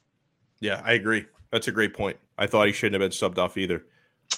Yeah, 0.60 0.82
I 0.84 0.94
agree. 0.94 1.26
That's 1.52 1.68
a 1.68 1.72
great 1.72 1.94
point. 1.94 2.18
I 2.38 2.48
thought 2.48 2.68
he 2.68 2.74
shouldn't 2.74 3.02
have 3.02 3.12
been 3.12 3.18
subbed 3.18 3.38
off 3.38 3.58
either. 3.58 3.86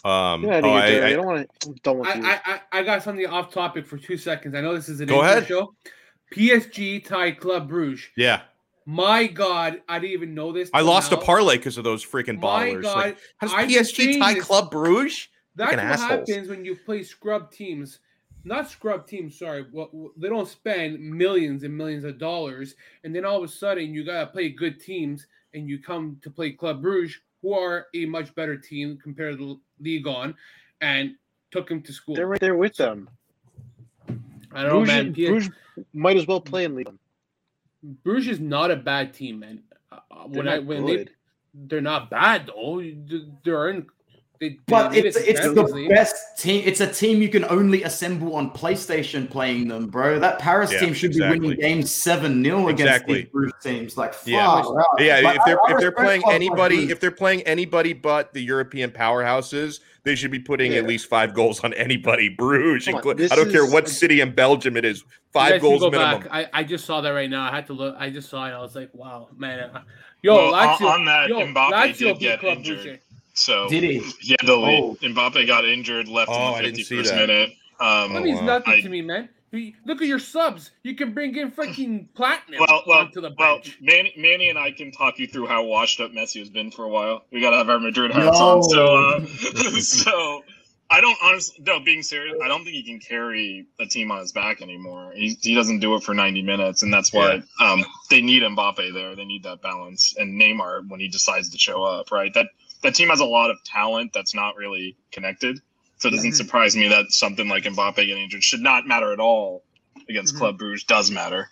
Um, 0.03 0.43
yeah, 0.43 0.61
oh, 0.63 0.69
I, 0.69 0.79
I, 0.79 1.05
I, 1.07 1.13
don't 1.13 1.25
want 1.25 1.49
to. 1.61 1.73
Don't 1.83 1.99
want 1.99 2.25
I, 2.25 2.41
I, 2.45 2.61
I 2.71 2.83
got 2.83 3.01
something 3.03 3.25
off 3.27 3.51
topic 3.51 3.85
for 3.85 3.97
two 3.97 4.17
seconds. 4.17 4.53
I 4.53 4.61
know 4.61 4.75
this 4.75 4.89
is 4.89 4.99
an 4.99 5.07
Go 5.07 5.21
ahead. 5.21 5.47
show. 5.47 5.73
PSG 6.33 7.05
tied 7.05 7.39
Club 7.39 7.69
Bruges. 7.69 8.07
Yeah. 8.17 8.41
My 8.85 9.25
God, 9.25 9.81
I 9.89 9.97
didn't 9.99 10.13
even 10.13 10.33
know 10.35 10.51
this. 10.51 10.69
I 10.73 10.81
lost 10.81 11.11
now. 11.11 11.17
a 11.17 11.21
parlay 11.21 11.57
because 11.57 11.77
of 11.77 11.83
those 11.83 12.05
freaking 12.05 12.39
ballers. 12.39 12.75
My 12.75 12.81
God, 12.81 12.95
like, 12.95 13.17
how 13.37 13.47
does 13.47 13.91
PSG 13.91 14.19
tie 14.19 14.35
Club 14.35 14.69
Bruges? 14.69 15.27
That's 15.55 15.71
what 15.71 15.79
assholes. 15.79 16.09
happens 16.29 16.49
when 16.49 16.65
you 16.65 16.75
play 16.75 17.03
scrub 17.03 17.51
teams. 17.51 17.99
Not 18.43 18.69
scrub 18.69 19.07
teams, 19.07 19.39
sorry. 19.39 19.65
Well, 19.71 20.11
they 20.17 20.29
don't 20.29 20.47
spend 20.47 20.99
millions 20.99 21.63
and 21.63 21.75
millions 21.75 22.03
of 22.03 22.19
dollars, 22.19 22.75
and 23.03 23.15
then 23.15 23.25
all 23.25 23.37
of 23.37 23.43
a 23.43 23.47
sudden 23.47 23.93
you 23.93 24.03
gotta 24.03 24.27
play 24.27 24.49
good 24.49 24.79
teams, 24.79 25.25
and 25.53 25.67
you 25.67 25.79
come 25.79 26.17
to 26.21 26.29
play 26.29 26.51
Club 26.51 26.81
Bruges, 26.81 27.19
who 27.41 27.53
are 27.53 27.87
a 27.95 28.05
much 28.05 28.35
better 28.35 28.55
team 28.57 28.99
compared 29.01 29.39
to 29.39 29.59
Ligue 29.79 30.05
1, 30.05 30.35
and 30.81 31.15
took 31.51 31.67
them 31.69 31.81
to 31.81 31.93
school. 31.93 32.15
They're 32.15 32.27
right 32.27 32.39
there 32.39 32.55
with 32.55 32.75
them. 32.75 33.09
I 34.51 34.63
don't 34.63 34.85
Bruges, 34.85 34.87
know, 34.87 35.03
man. 35.03 35.13
Bruges 35.13 35.49
might 35.93 36.17
as 36.17 36.27
well 36.27 36.41
play 36.41 36.65
in 36.65 36.75
Ligue 36.75 36.87
1. 36.87 36.99
Bruges 38.03 38.27
is 38.27 38.39
not 38.39 38.71
a 38.71 38.75
bad 38.75 39.13
team, 39.13 39.39
man. 39.39 39.63
Uh, 39.91 39.99
when 40.27 40.47
I 40.47 40.59
when 40.59 40.85
good. 40.85 41.07
they 41.07 41.11
they're 41.67 41.81
not 41.81 42.09
bad 42.09 42.47
though. 42.47 42.83
They're 43.43 43.69
in 43.69 43.87
They, 44.39 44.59
but 44.67 44.89
they 44.89 44.99
it's 45.03 45.17
it's 45.17 45.41
the 45.41 45.87
best 45.89 46.15
team. 46.37 46.63
It's 46.65 46.81
a 46.81 46.91
team 46.91 47.21
you 47.21 47.29
can 47.29 47.45
only 47.45 47.83
assemble 47.83 48.35
on 48.35 48.51
PlayStation 48.51 49.29
playing 49.29 49.67
them, 49.67 49.87
bro. 49.87 50.19
That 50.19 50.39
Paris 50.39 50.71
yeah, 50.71 50.79
team 50.79 50.93
should 50.93 51.11
exactly. 51.11 51.39
be 51.39 51.47
winning 51.47 51.61
games 51.61 51.91
seven 51.91 52.43
0 52.43 52.67
against 52.67 52.81
exactly. 52.81 53.21
these 53.21 53.31
Bruges 53.31 53.53
teams. 53.63 53.97
Like, 53.97 54.13
yeah, 54.25 54.63
yeah. 54.99 55.19
Like, 55.21 55.37
if 55.37 55.45
they're 55.45 55.59
I, 55.61 55.71
if 55.71 55.79
they're 55.79 55.91
playing 55.91 56.23
anybody, 56.29 56.91
if 56.91 56.99
they're 56.99 57.11
playing 57.11 57.41
anybody 57.43 57.93
but 57.93 58.33
the 58.33 58.41
European 58.41 58.91
powerhouses, 58.91 59.79
they 60.03 60.15
should 60.15 60.31
be 60.31 60.39
putting 60.39 60.73
yeah. 60.73 60.79
at 60.79 60.87
least 60.87 61.07
five 61.07 61.33
goals 61.33 61.61
on 61.61 61.73
anybody. 61.73 62.29
Bruges, 62.29 62.87
on, 62.93 62.95
I 62.97 63.01
don't 63.01 63.47
is, 63.47 63.51
care 63.51 63.65
what 63.65 63.87
city 63.87 64.21
in 64.21 64.33
Belgium 64.33 64.75
it 64.75 64.85
is. 64.85 65.03
Five 65.31 65.61
goals 65.61 65.81
go 65.81 65.89
minimum. 65.89 66.21
Back. 66.23 66.31
I, 66.31 66.59
I 66.59 66.63
just 66.63 66.85
saw 66.85 67.01
that 67.01 67.09
right 67.09 67.29
now. 67.29 67.49
I 67.49 67.55
had 67.55 67.67
to 67.67 67.73
look. 67.73 67.95
I 67.97 68.09
just 68.09 68.29
saw 68.29 68.45
it. 68.47 68.51
I 68.51 68.59
was 68.59 68.75
like, 68.75 68.89
wow, 68.93 69.29
man. 69.37 69.71
Yo, 70.21 70.33
well, 70.33 70.53
Lazio, 70.53 70.89
on 70.89 71.05
that, 71.05 71.29
yo, 71.29 71.39
Mbappe 71.41 71.71
Lazio 71.71 72.17
did 72.17 72.19
get 72.19 72.43
injured. 72.43 72.81
Bruges. 72.81 72.99
So 73.35 73.67
did 73.69 73.83
he? 73.83 74.01
Yeah, 74.21 74.37
the 74.43 74.53
oh. 74.53 74.97
Mbappe 75.01 75.45
got 75.45 75.65
injured, 75.65 76.07
left 76.07 76.31
oh, 76.31 76.55
in 76.55 76.73
the 76.73 76.83
51st 76.83 77.15
minute. 77.15 77.49
Um, 77.79 78.13
that 78.13 78.23
means 78.23 78.41
nothing 78.41 78.73
I, 78.73 78.81
to 78.81 78.89
me, 78.89 79.01
man. 79.01 79.29
Look 79.85 80.01
at 80.01 80.07
your 80.07 80.19
subs. 80.19 80.71
You 80.83 80.95
can 80.95 81.13
bring 81.13 81.35
in 81.35 81.51
freaking 81.51 82.07
platinum 82.13 82.59
well, 82.59 82.83
well, 82.87 82.99
onto 82.99 83.21
the 83.21 83.29
bench. 83.29 83.77
Well, 83.79 83.95
Manny, 83.95 84.13
Manny 84.17 84.49
and 84.49 84.59
I 84.59 84.71
can 84.71 84.91
talk 84.91 85.17
you 85.17 85.27
through 85.27 85.47
how 85.47 85.63
washed 85.63 86.01
up 86.01 86.11
Messi 86.11 86.39
has 86.39 86.49
been 86.49 86.71
for 86.71 86.83
a 86.83 86.89
while. 86.89 87.23
We 87.31 87.41
got 87.41 87.51
to 87.51 87.57
have 87.57 87.69
our 87.69 87.79
Madrid 87.79 88.11
hats 88.11 88.39
no. 88.39 88.57
on. 88.57 88.63
So, 88.63 88.95
uh, 88.95 89.25
so 89.79 90.43
I 90.89 91.01
don't 91.01 91.17
honestly. 91.23 91.63
No, 91.65 91.79
being 91.79 92.03
serious, 92.03 92.37
I 92.43 92.47
don't 92.47 92.63
think 92.63 92.75
he 92.75 92.83
can 92.83 92.99
carry 92.99 93.65
a 93.79 93.85
team 93.85 94.11
on 94.11 94.19
his 94.19 94.31
back 94.31 94.61
anymore. 94.61 95.13
He, 95.15 95.37
he 95.41 95.55
doesn't 95.55 95.79
do 95.79 95.95
it 95.95 96.03
for 96.03 96.13
90 96.13 96.41
minutes, 96.41 96.83
and 96.83 96.93
that's 96.93 97.13
why 97.13 97.41
yeah. 97.59 97.71
um, 97.71 97.85
they 98.09 98.21
need 98.21 98.43
Mbappe 98.43 98.93
there. 98.93 99.15
They 99.15 99.25
need 99.25 99.43
that 99.43 99.61
balance, 99.61 100.15
and 100.17 100.39
Neymar 100.39 100.87
when 100.89 100.99
he 100.99 101.07
decides 101.07 101.49
to 101.49 101.57
show 101.57 101.83
up. 101.83 102.11
Right, 102.11 102.33
that 102.33 102.47
that 102.83 102.95
team 102.95 103.09
has 103.09 103.19
a 103.19 103.25
lot 103.25 103.49
of 103.49 103.63
talent 103.63 104.11
that's 104.13 104.35
not 104.35 104.55
really 104.55 104.95
connected. 105.11 105.59
So 105.97 106.09
it 106.09 106.11
doesn't 106.11 106.31
mm-hmm. 106.31 106.35
surprise 106.35 106.75
me 106.75 106.87
that 106.89 107.11
something 107.11 107.47
like 107.47 107.63
Mbappe 107.63 107.95
getting 107.95 108.23
injured 108.23 108.43
should 108.43 108.61
not 108.61 108.85
matter 108.85 109.13
at 109.13 109.19
all 109.19 109.63
against 110.09 110.33
mm-hmm. 110.33 110.43
Club 110.43 110.57
Bruges 110.57 110.83
does 110.83 111.09
matter. 111.09 111.49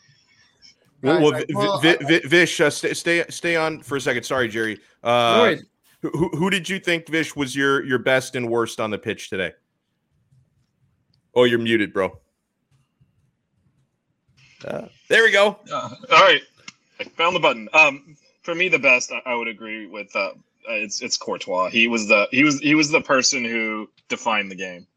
Well, 1.01 1.21
well, 1.21 1.43
well 1.53 1.79
v- 1.79 1.97
v- 2.01 2.27
Vish, 2.27 2.61
uh, 2.61 2.69
stay, 2.69 2.93
stay 2.93 3.25
stay 3.29 3.55
on 3.57 3.81
for 3.81 3.97
a 3.97 4.01
second. 4.01 4.23
Sorry, 4.23 4.47
Jerry. 4.47 4.79
Uh, 5.03 5.55
who, 6.01 6.29
who 6.29 6.49
did 6.49 6.69
you 6.69 6.79
think 6.79 7.09
Vish 7.09 7.35
was 7.35 7.55
your 7.55 7.83
your 7.85 7.99
best 7.99 8.35
and 8.35 8.49
worst 8.49 8.79
on 8.79 8.89
the 8.89 8.97
pitch 8.97 9.29
today? 9.29 9.51
Oh, 11.35 11.43
you're 11.43 11.59
muted, 11.59 11.91
bro. 11.91 12.19
Uh, 14.65 14.85
there 15.09 15.23
we 15.23 15.31
go. 15.31 15.59
Uh, 15.71 15.89
all 16.11 16.23
right, 16.23 16.41
I 16.99 17.03
found 17.03 17.35
the 17.35 17.39
button. 17.41 17.67
Um, 17.73 18.15
for 18.43 18.55
me, 18.55 18.69
the 18.69 18.79
best 18.79 19.11
I, 19.11 19.21
I 19.25 19.35
would 19.35 19.49
agree 19.49 19.87
with 19.87 20.15
uh, 20.15 20.31
it's 20.67 21.01
it's 21.01 21.17
Courtois. 21.17 21.69
He 21.69 21.87
was 21.87 22.07
the 22.07 22.27
he 22.31 22.43
was 22.43 22.59
he 22.59 22.75
was 22.75 22.89
the 22.89 23.01
person 23.01 23.43
who 23.43 23.89
defined 24.09 24.51
the 24.51 24.55
game. 24.55 24.87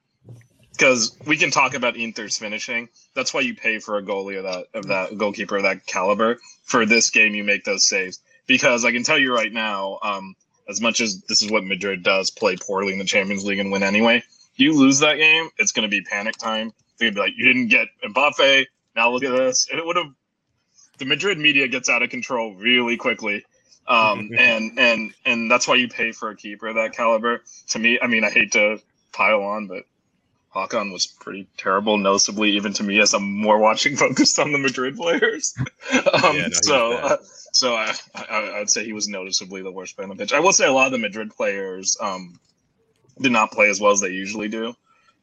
Because 0.72 1.16
we 1.26 1.38
can 1.38 1.50
talk 1.50 1.72
about 1.72 1.96
Inter's 1.96 2.36
finishing. 2.36 2.90
That's 3.14 3.32
why 3.32 3.40
you 3.40 3.54
pay 3.54 3.78
for 3.78 3.96
a 3.96 4.02
goalie 4.02 4.36
of 4.36 4.44
that 4.44 4.66
of 4.74 4.88
that 4.88 5.16
goalkeeper 5.16 5.56
of 5.56 5.62
that 5.62 5.86
caliber. 5.86 6.38
For 6.64 6.84
this 6.84 7.10
game, 7.10 7.34
you 7.34 7.44
make 7.44 7.64
those 7.64 7.86
saves. 7.86 8.20
Because 8.46 8.84
I 8.84 8.92
can 8.92 9.02
tell 9.02 9.18
you 9.18 9.34
right 9.34 9.52
now, 9.52 9.98
um, 10.02 10.36
as 10.68 10.80
much 10.80 11.00
as 11.00 11.22
this 11.22 11.42
is 11.42 11.50
what 11.50 11.64
Madrid 11.64 12.02
does, 12.02 12.30
play 12.30 12.56
poorly 12.56 12.92
in 12.92 12.98
the 12.98 13.04
Champions 13.04 13.44
League 13.44 13.58
and 13.58 13.72
win 13.72 13.82
anyway. 13.82 14.22
You 14.56 14.74
lose 14.74 14.98
that 15.00 15.16
game, 15.16 15.48
it's 15.58 15.72
going 15.72 15.88
to 15.88 15.88
be 15.88 16.02
panic 16.02 16.36
time. 16.36 16.72
They're 16.98 17.10
going 17.10 17.14
to 17.14 17.20
be 17.20 17.20
like, 17.20 17.34
you 17.36 17.46
didn't 17.46 17.68
get 17.68 17.88
Mbappe. 18.04 18.66
Now 18.94 19.10
look 19.10 19.24
at 19.24 19.32
this. 19.32 19.68
It 19.72 19.84
would 19.84 19.96
have. 19.96 20.12
The 20.98 21.04
Madrid 21.04 21.38
media 21.38 21.68
gets 21.68 21.90
out 21.90 22.02
of 22.02 22.08
control 22.08 22.54
really 22.54 22.96
quickly 22.96 23.44
um, 23.88 24.30
and 24.38 24.78
and 24.78 25.14
and 25.24 25.50
that's 25.50 25.68
why 25.68 25.76
you 25.76 25.88
pay 25.88 26.12
for 26.12 26.30
a 26.30 26.36
keeper 26.36 26.68
of 26.68 26.76
that 26.76 26.92
caliber. 26.92 27.42
To 27.68 27.78
me, 27.78 27.98
I 28.00 28.06
mean, 28.06 28.24
I 28.24 28.30
hate 28.30 28.52
to 28.52 28.80
pile 29.12 29.42
on, 29.42 29.66
but 29.66 29.84
Hakan 30.54 30.92
was 30.92 31.06
pretty 31.06 31.46
terrible, 31.56 31.98
noticeably 31.98 32.50
even 32.52 32.72
to 32.74 32.82
me 32.82 33.00
as 33.00 33.12
I'm 33.14 33.30
more 33.40 33.58
watching 33.58 33.96
focused 34.04 34.38
on 34.38 34.52
the 34.52 34.58
Madrid 34.58 34.96
players. 34.96 35.54
um, 35.92 36.36
yeah, 36.36 36.48
no, 36.48 36.48
so 36.50 36.92
uh, 36.92 37.16
so 37.52 37.74
I, 37.74 37.94
I 38.14 38.58
would 38.58 38.70
say 38.70 38.84
he 38.84 38.92
was 38.92 39.08
noticeably 39.08 39.62
the 39.62 39.70
worst 39.70 39.96
player 39.96 40.08
on 40.08 40.16
the 40.16 40.20
pitch. 40.20 40.32
I 40.32 40.40
will 40.40 40.52
say 40.52 40.66
a 40.66 40.72
lot 40.72 40.86
of 40.86 40.92
the 40.92 40.98
Madrid 40.98 41.30
players 41.30 41.96
um, 42.00 42.38
did 43.20 43.32
not 43.32 43.52
play 43.52 43.68
as 43.68 43.80
well 43.80 43.92
as 43.92 44.00
they 44.00 44.08
usually 44.08 44.48
do. 44.48 44.74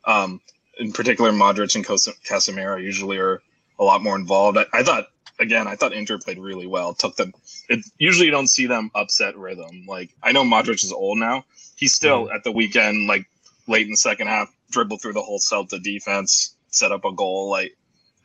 Um, 0.06 0.42
in 0.80 0.92
particular, 0.92 1.32
Modric 1.32 1.76
and 1.76 1.86
Casemiro 1.86 2.82
usually 2.82 3.18
are 3.18 3.42
a 3.80 3.84
lot 3.84 4.04
more 4.04 4.16
involved. 4.16 4.58
I, 4.58 4.66
I 4.74 4.84
thought 4.84 5.08
again, 5.40 5.68
I 5.68 5.76
thought 5.76 5.94
Inter 5.94 6.18
played 6.18 6.40
really 6.40 6.68
well. 6.68 6.94
Took 6.94 7.16
them. 7.16 7.34
It 7.70 7.86
usually 7.98 8.26
you 8.26 8.32
don't 8.32 8.48
see 8.48 8.66
them 8.66 8.92
upset 8.96 9.38
rhythm. 9.38 9.86
Like 9.88 10.16
I 10.24 10.32
know 10.32 10.44
Modric 10.44 10.84
is 10.84 10.92
old 10.92 11.18
now. 11.18 11.46
He's 11.76 11.94
still 11.94 12.26
mm-hmm. 12.26 12.36
at 12.36 12.44
the 12.44 12.52
weekend, 12.52 13.08
like 13.08 13.26
late 13.68 13.86
in 13.86 13.92
the 13.92 13.98
second 13.98 14.28
half, 14.28 14.54
dribbled 14.72 15.02
through 15.02 15.14
the 15.14 15.22
whole 15.22 15.40
Celta 15.40 15.82
defense, 15.82 16.56
set 16.70 16.92
up 16.92 17.06
a 17.06 17.12
goal. 17.12 17.50
Like 17.50 17.76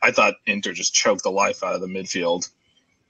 I 0.01 0.11
thought 0.11 0.35
Inter 0.45 0.73
just 0.73 0.93
choked 0.93 1.23
the 1.23 1.31
life 1.31 1.63
out 1.63 1.75
of 1.75 1.81
the 1.81 1.87
midfield. 1.87 2.49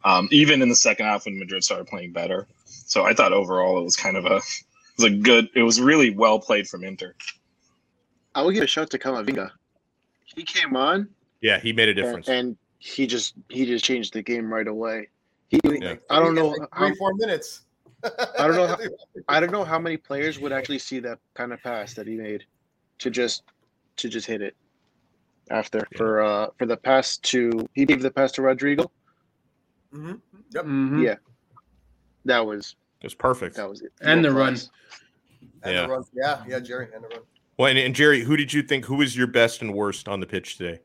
Um, 0.05 0.29
even 0.31 0.61
in 0.61 0.69
the 0.69 0.75
second 0.75 1.07
half 1.07 1.25
when 1.25 1.37
Madrid 1.37 1.63
started 1.63 1.87
playing 1.87 2.13
better. 2.13 2.47
So 2.65 3.05
I 3.05 3.13
thought 3.13 3.33
overall 3.33 3.79
it 3.79 3.83
was 3.83 3.97
kind 3.97 4.15
of 4.15 4.25
a 4.25 4.37
it 4.37 4.41
was 4.97 5.05
a 5.05 5.09
good. 5.09 5.49
It 5.55 5.63
was 5.63 5.79
really 5.79 6.09
well 6.09 6.39
played 6.39 6.67
from 6.67 6.83
Inter. 6.83 7.15
I 8.35 8.41
will 8.41 8.51
give 8.51 8.63
a 8.63 8.67
shout 8.67 8.89
to 8.91 8.99
Camavinga. 8.99 9.51
He 10.25 10.43
came 10.43 10.75
on. 10.75 11.09
Yeah, 11.41 11.59
he 11.59 11.73
made 11.73 11.89
a 11.89 11.93
difference. 11.93 12.27
And, 12.27 12.49
and 12.49 12.57
he 12.79 13.05
just 13.05 13.35
he 13.49 13.65
just 13.65 13.85
changed 13.85 14.13
the 14.13 14.21
game 14.21 14.51
right 14.51 14.67
away. 14.67 15.09
He, 15.49 15.59
yeah. 15.63 15.95
I 16.09 16.19
don't 16.19 16.33
know 16.33 16.49
like 16.49 16.69
three 16.77 16.89
how, 16.89 16.95
four 16.95 17.13
minutes. 17.13 17.65
I 18.03 18.47
don't 18.47 18.55
know. 18.55 18.67
How, 18.67 18.77
I 19.27 19.39
don't 19.39 19.51
know 19.51 19.65
how 19.65 19.77
many 19.77 19.97
players 19.97 20.39
would 20.39 20.53
actually 20.53 20.79
see 20.79 20.99
that 20.99 21.19
kind 21.33 21.53
of 21.53 21.61
pass 21.61 21.93
that 21.93 22.07
he 22.07 22.15
made 22.15 22.45
to 22.99 23.09
just 23.09 23.43
to 23.97 24.09
just 24.09 24.25
hit 24.25 24.41
it 24.41 24.55
after 25.51 25.79
yeah. 25.91 25.97
for 25.97 26.21
uh 26.21 26.47
for 26.57 26.65
the 26.65 26.77
pass 26.77 27.17
to 27.17 27.67
he 27.73 27.85
gave 27.85 28.01
the 28.01 28.11
pass 28.11 28.31
to 28.33 28.41
Rodrygo. 28.41 28.89
Mm-hmm. 29.93 30.13
Yep. 30.51 30.63
Mm-hmm. 30.63 31.01
Yeah, 31.03 31.15
that 32.25 32.45
was 32.45 32.75
it 33.01 33.05
was 33.05 33.15
perfect. 33.15 33.57
That 33.57 33.69
was 33.69 33.81
it. 33.81 33.91
And 34.01 34.23
the 34.23 34.31
run. 34.31 34.57
And 35.63 35.73
yeah. 35.73 35.81
the 35.81 35.89
run. 35.89 36.03
Yeah, 36.13 36.43
yeah, 36.47 36.59
Jerry, 36.59 36.87
and 36.93 37.03
the 37.03 37.07
run. 37.09 37.19
Well, 37.57 37.69
and, 37.69 37.77
and 37.77 37.93
Jerry, 37.93 38.23
who 38.23 38.37
did 38.37 38.53
you 38.53 38.61
think 38.61 38.85
who 38.85 38.95
was 38.95 39.17
your 39.17 39.27
best 39.27 39.61
and 39.61 39.73
worst 39.73 40.07
on 40.07 40.21
the 40.21 40.25
pitch 40.25 40.57
today? 40.57 40.79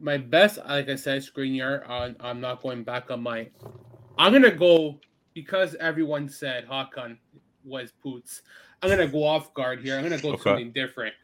My 0.00 0.16
best, 0.16 0.58
like 0.68 0.88
I 0.88 0.96
said, 0.96 1.22
Skriniar. 1.22 1.88
Uh, 1.88 2.10
I'm 2.20 2.40
not 2.40 2.62
going 2.62 2.82
back 2.82 3.10
on 3.10 3.22
my. 3.22 3.48
I'm 4.18 4.32
gonna 4.32 4.50
go 4.50 4.98
because 5.34 5.74
everyone 5.76 6.28
said 6.28 6.66
Hakan 6.66 7.18
was 7.64 7.92
Poots. 8.02 8.42
I'm 8.82 8.90
gonna 8.90 9.06
go 9.06 9.24
off 9.24 9.52
guard 9.54 9.80
here. 9.80 9.96
I'm 9.96 10.02
gonna 10.02 10.18
go 10.18 10.32
okay. 10.32 10.42
something 10.42 10.72
different. 10.72 11.14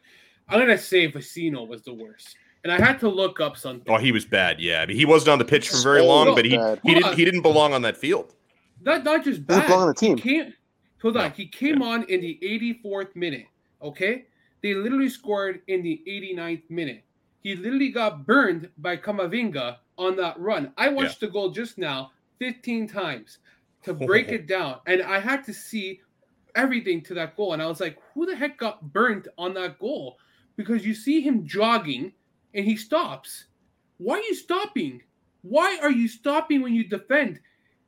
I'm 0.47 0.59
gonna 0.59 0.77
say 0.77 1.11
Vecino 1.11 1.67
was 1.67 1.81
the 1.81 1.93
worst, 1.93 2.37
and 2.63 2.71
I 2.71 2.77
had 2.77 2.99
to 2.99 3.09
look 3.09 3.39
up 3.39 3.57
something. 3.57 3.93
Oh, 3.93 3.97
he 3.97 4.11
was 4.11 4.25
bad. 4.25 4.59
Yeah, 4.59 4.81
I 4.81 4.85
mean, 4.85 4.95
he 4.95 5.05
wasn't 5.05 5.29
on 5.29 5.39
the 5.39 5.45
pitch 5.45 5.69
for 5.69 5.77
very 5.77 6.01
long, 6.01 6.35
but 6.35 6.45
he 6.45 6.51
he 6.83 6.93
didn't 6.93 7.15
he 7.15 7.25
didn't 7.25 7.41
belong 7.41 7.73
on 7.73 7.81
that 7.81 7.97
field. 7.97 8.33
Not 8.81 9.03
not 9.03 9.23
just 9.23 9.45
bad. 9.45 9.61
He 9.61 9.67
belong 9.67 9.81
on 9.81 9.87
the 9.87 9.93
team. 9.95 10.17
He 10.17 10.23
came, 10.23 10.53
hold 11.01 11.17
on, 11.17 11.31
he 11.31 11.47
came 11.47 11.81
yeah. 11.81 11.87
on 11.87 12.03
in 12.03 12.21
the 12.21 12.39
84th 12.85 13.15
minute. 13.15 13.47
Okay, 13.81 14.25
they 14.61 14.73
literally 14.73 15.09
scored 15.09 15.61
in 15.67 15.81
the 15.81 16.01
89th 16.07 16.69
minute. 16.69 17.03
He 17.43 17.55
literally 17.55 17.89
got 17.89 18.25
burned 18.25 18.69
by 18.77 18.97
Camavinga 18.97 19.77
on 19.97 20.15
that 20.17 20.39
run. 20.39 20.73
I 20.77 20.89
watched 20.89 21.21
yeah. 21.21 21.27
the 21.27 21.33
goal 21.33 21.49
just 21.51 21.77
now 21.77 22.11
15 22.39 22.87
times 22.87 23.39
to 23.83 23.93
break 24.07 24.29
it 24.29 24.47
down, 24.47 24.79
and 24.85 25.01
I 25.01 25.19
had 25.19 25.43
to 25.45 25.53
see 25.53 26.01
everything 26.55 27.01
to 27.03 27.13
that 27.13 27.37
goal. 27.37 27.53
And 27.53 27.61
I 27.61 27.67
was 27.67 27.79
like, 27.79 27.97
who 28.13 28.25
the 28.25 28.35
heck 28.35 28.57
got 28.57 28.91
burnt 28.93 29.27
on 29.37 29.53
that 29.53 29.79
goal? 29.79 30.17
Because 30.55 30.85
you 30.85 30.93
see 30.93 31.21
him 31.21 31.45
jogging 31.45 32.11
and 32.53 32.65
he 32.65 32.75
stops. 32.75 33.45
Why 33.97 34.15
are 34.15 34.23
you 34.23 34.35
stopping? 34.35 35.01
Why 35.41 35.79
are 35.81 35.91
you 35.91 36.07
stopping 36.07 36.61
when 36.61 36.73
you 36.73 36.83
defend? 36.83 37.39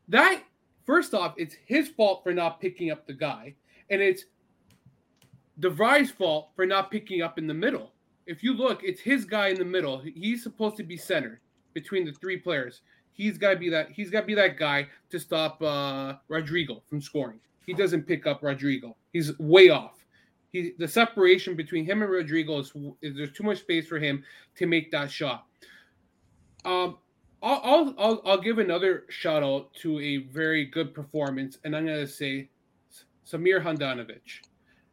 That, 0.08 0.44
first 0.86 1.14
off, 1.14 1.34
it's 1.38 1.56
his 1.66 1.90
fault 1.90 2.24
for 2.24 2.34
not 2.34 2.62
picking 2.62 2.92
up 2.92 3.06
the 3.06 3.14
guy, 3.14 3.56
and 3.90 4.02
it's 4.02 4.26
De 5.60 5.70
Vrij's 5.70 6.12
fault 6.12 6.50
for 6.56 6.66
not 6.66 6.90
picking 6.90 7.22
up 7.22 7.38
in 7.38 7.48
the 7.48 7.54
middle 7.54 7.92
if 8.30 8.44
you 8.44 8.54
look, 8.54 8.84
it's 8.84 9.02
his 9.02 9.26
guy 9.26 9.48
in 9.48 9.58
the 9.58 9.66
middle. 9.66 10.00
He's 10.00 10.44
supposed 10.44 10.78
to 10.78 10.84
be 10.84 10.98
centered 10.98 11.40
between 11.74 12.06
the 12.06 12.12
three 12.14 12.38
players. 12.38 12.82
He's 13.12 13.38
got 13.40 13.50
to 13.52 13.56
be 13.56 13.70
that. 13.70 13.90
He's 13.92 14.12
got 14.12 14.22
to 14.22 14.28
be 14.28 14.36
that 14.36 14.58
guy 14.58 14.88
to 15.10 15.20
stop 15.20 15.62
uh, 15.62 16.14
Rodrygo 16.30 16.82
from 16.88 17.02
scoring. 17.02 17.40
He 17.66 17.74
doesn't 17.74 18.04
pick 18.04 18.28
up 18.28 18.42
Rodrygo. 18.42 18.94
He's 19.12 19.38
way 19.40 19.70
off. 19.70 20.06
He 20.52 20.74
the 20.78 20.88
separation 20.88 21.56
between 21.56 21.86
him 21.86 22.04
and 22.04 22.12
Rodrygo 22.12 22.60
is, 22.62 22.72
is 23.02 23.18
there's 23.18 23.32
too 23.32 23.44
much 23.44 23.60
space 23.62 23.88
for 23.88 23.98
him 23.98 24.24
to 24.56 24.68
make 24.68 24.92
that 24.92 25.10
shot. 25.12 25.46
Um, 26.66 26.98
I'll, 27.42 27.62
I'll 27.64 27.96
I'll 27.98 28.22
I'll 28.26 28.42
give 28.42 28.60
another 28.60 29.06
shout 29.10 29.42
out 29.42 29.74
to 29.82 30.00
a 30.00 30.18
very 30.18 30.66
good 30.66 30.94
performance, 30.94 31.58
and 31.64 31.76
I'm 31.76 31.86
gonna 31.86 32.08
say 32.08 32.50
Samir 33.26 33.64
Handanovic. 33.64 34.42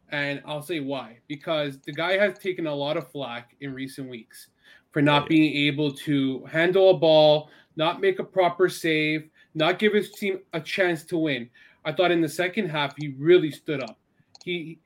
And 0.09 0.41
I'll 0.45 0.61
say 0.61 0.79
why. 0.79 1.19
Because 1.27 1.79
the 1.79 1.91
guy 1.91 2.17
has 2.17 2.39
taken 2.39 2.67
a 2.67 2.73
lot 2.73 2.97
of 2.97 3.11
flack 3.11 3.55
in 3.61 3.73
recent 3.73 4.09
weeks 4.09 4.47
for 4.91 5.01
not 5.01 5.23
oh, 5.23 5.27
being 5.27 5.53
able 5.67 5.91
to 5.91 6.45
handle 6.45 6.89
a 6.91 6.97
ball, 6.97 7.49
not 7.75 8.01
make 8.01 8.19
a 8.19 8.23
proper 8.23 8.69
save, 8.69 9.29
not 9.53 9.79
give 9.79 9.93
his 9.93 10.11
team 10.11 10.39
a 10.53 10.61
chance 10.61 11.03
to 11.05 11.17
win. 11.17 11.49
I 11.85 11.91
thought 11.91 12.11
in 12.11 12.21
the 12.21 12.29
second 12.29 12.69
half 12.69 12.95
he 12.97 13.09
really 13.17 13.51
stood 13.51 13.83
up. 13.83 13.97
He 14.43 14.79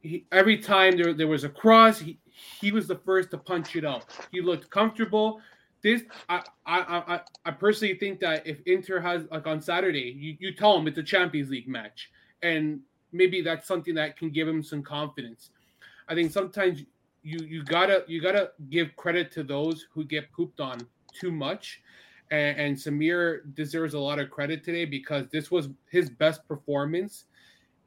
he, 0.00 0.24
every 0.32 0.58
time 0.58 0.96
there, 0.96 1.12
there 1.12 1.26
was 1.26 1.44
a 1.44 1.48
cross, 1.48 1.98
he, 1.98 2.18
he 2.60 2.70
was 2.70 2.86
the 2.86 2.96
first 2.96 3.30
to 3.32 3.38
punch 3.38 3.74
it 3.74 3.84
out. 3.84 4.04
He 4.30 4.40
looked 4.40 4.70
comfortable. 4.70 5.40
This 5.82 6.02
I 6.28 6.42
I 6.64 6.80
I, 6.80 7.20
I 7.44 7.50
personally 7.50 7.94
think 7.94 8.20
that 8.20 8.46
if 8.46 8.60
Inter 8.66 9.00
has 9.00 9.24
like 9.30 9.46
on 9.46 9.60
Saturday, 9.60 10.14
you, 10.16 10.36
you 10.38 10.54
tell 10.54 10.76
him 10.78 10.86
it's 10.88 10.98
a 10.98 11.02
Champions 11.02 11.50
League 11.50 11.68
match, 11.68 12.10
and 12.42 12.80
maybe 13.12 13.42
that's 13.42 13.66
something 13.66 13.94
that 13.94 14.16
can 14.16 14.30
give 14.30 14.46
him 14.46 14.62
some 14.62 14.82
confidence. 14.82 15.50
I 16.08 16.14
think 16.14 16.32
sometimes 16.32 16.84
you 17.22 17.38
you 17.44 17.64
gotta 17.64 18.04
you 18.06 18.20
gotta 18.20 18.50
give 18.70 18.94
credit 18.96 19.32
to 19.32 19.42
those 19.42 19.86
who 19.92 20.04
get 20.04 20.30
pooped 20.32 20.60
on 20.60 20.78
too 21.12 21.32
much. 21.32 21.82
And, 22.30 22.58
and 22.58 22.76
Samir 22.76 23.54
deserves 23.54 23.94
a 23.94 23.98
lot 23.98 24.18
of 24.18 24.30
credit 24.30 24.64
today 24.64 24.84
because 24.84 25.26
this 25.30 25.50
was 25.50 25.68
his 25.90 26.10
best 26.10 26.46
performance 26.48 27.24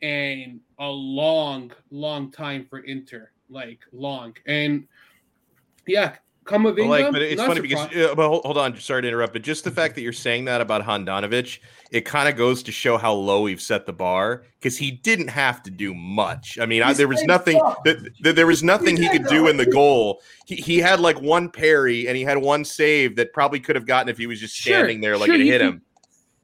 in 0.01 0.61
a 0.79 0.87
long, 0.87 1.71
long 1.91 2.31
time 2.31 2.65
for 2.69 2.79
Inter. 2.79 3.31
Like 3.49 3.79
long. 3.91 4.35
And 4.45 4.87
yeah, 5.87 6.15
Camavinga, 6.49 6.87
like, 6.87 7.11
but 7.11 7.21
it's 7.21 7.41
funny 7.41 7.61
because, 7.61 7.95
uh, 7.95 8.13
but 8.15 8.27
hold, 8.27 8.43
hold, 8.43 8.57
on, 8.57 8.77
sorry 8.79 9.03
to 9.03 9.07
interrupt, 9.07 9.33
but 9.33 9.43
just 9.43 9.63
the 9.63 9.71
fact 9.71 9.95
that 9.95 10.01
you're 10.01 10.11
saying 10.11 10.45
that 10.45 10.61
about 10.61 10.83
Handanovic, 10.83 11.59
it 11.91 12.05
kind 12.05 12.27
of 12.27 12.35
goes 12.35 12.63
to 12.63 12.71
show 12.71 12.97
how 12.97 13.13
low 13.13 13.43
we've 13.43 13.61
set 13.61 13.85
the 13.85 13.93
bar 13.93 14.43
because 14.59 14.77
he 14.77 14.91
didn't 14.91 15.27
have 15.27 15.61
to 15.63 15.71
do 15.71 15.93
much. 15.93 16.57
I 16.59 16.65
mean, 16.65 16.81
I, 16.81 16.93
there 16.93 17.07
was 17.07 17.23
nothing 17.23 17.61
that, 17.85 18.09
that, 18.21 18.35
there 18.35 18.47
was 18.47 18.63
nothing 18.63 18.97
he, 18.97 19.03
he 19.03 19.09
could 19.09 19.27
do 19.27 19.47
in 19.47 19.57
the 19.57 19.65
goal. 19.65 20.21
He, 20.45 20.55
he 20.55 20.77
had 20.79 20.99
like 20.99 21.21
one 21.21 21.49
parry 21.49 22.07
and 22.07 22.17
he 22.17 22.23
had 22.23 22.37
one 22.37 22.65
save 22.65 23.15
that 23.17 23.31
probably 23.33 23.59
could 23.59 23.75
have 23.75 23.85
gotten 23.85 24.09
if 24.09 24.17
he 24.17 24.27
was 24.27 24.39
just 24.39 24.55
standing 24.55 24.97
sure, 24.97 25.01
there 25.01 25.17
like 25.17 25.27
sure, 25.27 25.35
it 25.35 25.45
hit 25.45 25.61
him. 25.61 25.81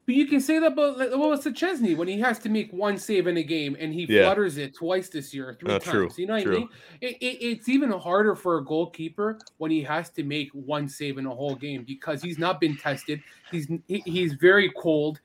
But 0.06 0.14
you 0.14 0.26
can 0.26 0.40
say 0.40 0.60
that 0.60 0.68
about 0.68 0.98
what 0.98 1.30
was 1.30 1.44
Szczesny 1.44 1.96
when 1.96 2.06
he 2.06 2.20
has 2.20 2.38
to 2.40 2.48
make 2.48 2.72
one 2.72 2.96
save 2.96 3.26
in 3.26 3.38
a 3.38 3.42
game 3.42 3.76
and 3.80 3.92
he 3.92 4.06
yeah. 4.08 4.22
flutters 4.22 4.56
it 4.56 4.72
twice 4.72 5.08
this 5.08 5.34
year, 5.34 5.56
three 5.58 5.74
uh, 5.74 5.80
times. 5.80 5.90
True, 5.90 6.10
you 6.16 6.26
know 6.28 6.34
what 6.34 6.44
true. 6.44 6.54
I 6.54 6.58
mean? 6.60 6.68
It, 7.00 7.16
it, 7.20 7.44
it's 7.44 7.68
even 7.68 7.90
harder 7.90 8.36
for 8.36 8.58
a 8.58 8.64
goalkeeper 8.64 9.40
when 9.58 9.72
he 9.72 9.82
has 9.82 10.10
to 10.10 10.22
make 10.22 10.50
one 10.52 10.88
save 10.88 11.18
in 11.18 11.26
a 11.26 11.34
whole 11.34 11.56
game 11.56 11.82
because 11.82 12.22
he's 12.22 12.38
not 12.38 12.60
been 12.60 12.76
tested. 12.76 13.20
He's 13.50 13.66
he, 13.88 14.00
he's 14.06 14.34
very 14.34 14.72
cold. 14.76 15.18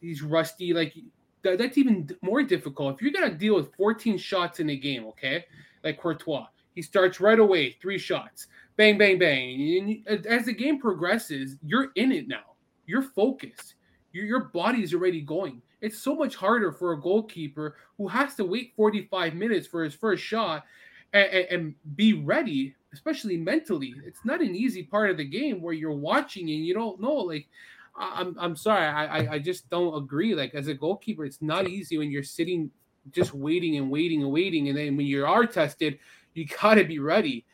He's 0.00 0.22
rusty. 0.22 0.72
Like 0.72 0.94
that, 1.42 1.58
that's 1.58 1.76
even 1.76 2.08
more 2.22 2.44
difficult. 2.44 2.94
If 2.94 3.02
you're 3.02 3.10
gonna 3.10 3.34
deal 3.34 3.56
with 3.56 3.74
14 3.74 4.16
shots 4.16 4.60
in 4.60 4.70
a 4.70 4.76
game, 4.76 5.06
okay, 5.06 5.44
like 5.82 6.00
Courtois, 6.00 6.46
he 6.76 6.82
starts 6.82 7.18
right 7.18 7.40
away, 7.40 7.76
three 7.82 7.98
shots, 7.98 8.46
bang, 8.76 8.96
bang, 8.96 9.18
bang. 9.18 10.04
And 10.06 10.26
as 10.28 10.44
the 10.44 10.54
game 10.54 10.80
progresses, 10.80 11.56
you're 11.64 11.90
in 11.96 12.12
it 12.12 12.28
now 12.28 12.51
you're 12.86 13.02
focused. 13.02 13.74
Your, 14.12 14.24
your 14.24 14.44
body 14.44 14.82
is 14.82 14.94
already 14.94 15.20
going. 15.20 15.62
It's 15.80 15.98
so 15.98 16.14
much 16.14 16.36
harder 16.36 16.72
for 16.72 16.92
a 16.92 17.00
goalkeeper 17.00 17.76
who 17.96 18.08
has 18.08 18.34
to 18.36 18.44
wait 18.44 18.72
45 18.76 19.34
minutes 19.34 19.66
for 19.66 19.82
his 19.82 19.94
first 19.94 20.22
shot 20.22 20.64
and, 21.12 21.26
and, 21.26 21.46
and 21.50 21.74
be 21.96 22.12
ready, 22.12 22.74
especially 22.92 23.36
mentally. 23.36 23.94
It's 24.04 24.24
not 24.24 24.40
an 24.40 24.54
easy 24.54 24.84
part 24.84 25.10
of 25.10 25.16
the 25.16 25.24
game 25.24 25.60
where 25.60 25.74
you're 25.74 25.92
watching 25.92 26.50
and 26.50 26.64
you 26.64 26.74
don't 26.74 27.00
know. 27.00 27.14
Like, 27.14 27.48
I'm, 27.96 28.36
I'm 28.38 28.56
sorry, 28.56 28.86
I, 28.86 29.34
I 29.34 29.38
just 29.38 29.68
don't 29.70 29.94
agree. 29.96 30.34
Like, 30.34 30.54
as 30.54 30.68
a 30.68 30.74
goalkeeper, 30.74 31.24
it's 31.24 31.42
not 31.42 31.68
easy 31.68 31.98
when 31.98 32.10
you're 32.10 32.22
sitting 32.22 32.70
just 33.10 33.34
waiting 33.34 33.76
and 33.76 33.90
waiting 33.90 34.22
and 34.22 34.30
waiting. 34.30 34.68
And 34.68 34.78
then 34.78 34.96
when 34.96 35.06
you 35.06 35.26
are 35.26 35.46
tested, 35.46 35.98
you 36.34 36.46
got 36.46 36.74
to 36.74 36.84
be 36.84 36.98
ready. 36.98 37.44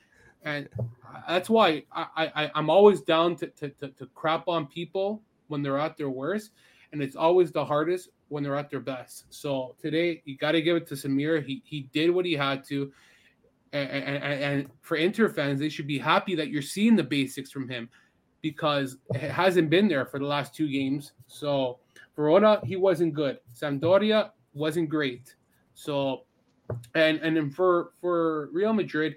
And 0.45 0.69
that's 1.29 1.51
why 1.51 1.85
I, 1.93 2.07
I 2.17 2.51
I'm 2.55 2.71
always 2.71 3.03
down 3.03 3.37
to, 3.37 3.47
to, 3.49 3.69
to, 3.71 3.89
to 3.89 4.07
crap 4.15 4.49
on 4.49 4.67
people 4.67 5.23
when 5.49 5.63
they're 5.63 5.79
at 5.79 5.97
their 5.97 6.11
worst, 6.11 6.51
and 6.93 7.03
it's 7.03 7.17
always 7.17 7.53
the 7.53 7.65
hardest 7.65 8.11
when 8.29 8.43
they're 8.43 8.57
at 8.57 8.71
their 8.71 8.81
best. 8.81 9.25
So 9.31 9.75
today 9.81 10.23
you 10.25 10.37
got 10.37 10.53
to 10.53 10.63
give 10.63 10.77
it 10.77 10.87
to 10.89 10.95
Samir. 10.95 11.45
He 11.45 11.63
he 11.65 11.89
did 11.93 12.11
what 12.11 12.25
he 12.25 12.35
had 12.35 12.65
to, 12.67 12.93
and, 13.73 13.91
and, 13.91 14.25
and 14.25 14.71
for 14.81 14.97
Inter 14.97 15.29
fans, 15.29 15.61
they 15.61 15.69
should 15.69 15.87
be 15.87 15.99
happy 15.99 16.35
that 16.35 16.49
you're 16.49 16.63
seeing 16.63 16.97
the 16.97 17.05
basics 17.05 17.51
from 17.51 17.69
him 17.69 17.89
because 18.43 18.99
it 19.15 19.31
hasn't 19.31 19.71
been 19.71 19.89
there 19.89 20.07
for 20.07 20.19
the 20.19 20.27
last 20.27 20.55
two 20.55 20.69
games. 20.71 21.13
So 21.27 21.79
Verona, 22.17 22.61
he 22.65 22.77
wasn't 22.77 23.15
good. 23.15 23.39
Sampdoria 23.55 24.31
wasn't 24.55 24.89
great. 24.89 25.35
So, 25.75 26.25
and 26.95 27.19
and 27.21 27.37
then 27.37 27.51
for 27.51 27.93
for 28.01 28.49
Real 28.53 28.73
Madrid 28.73 29.17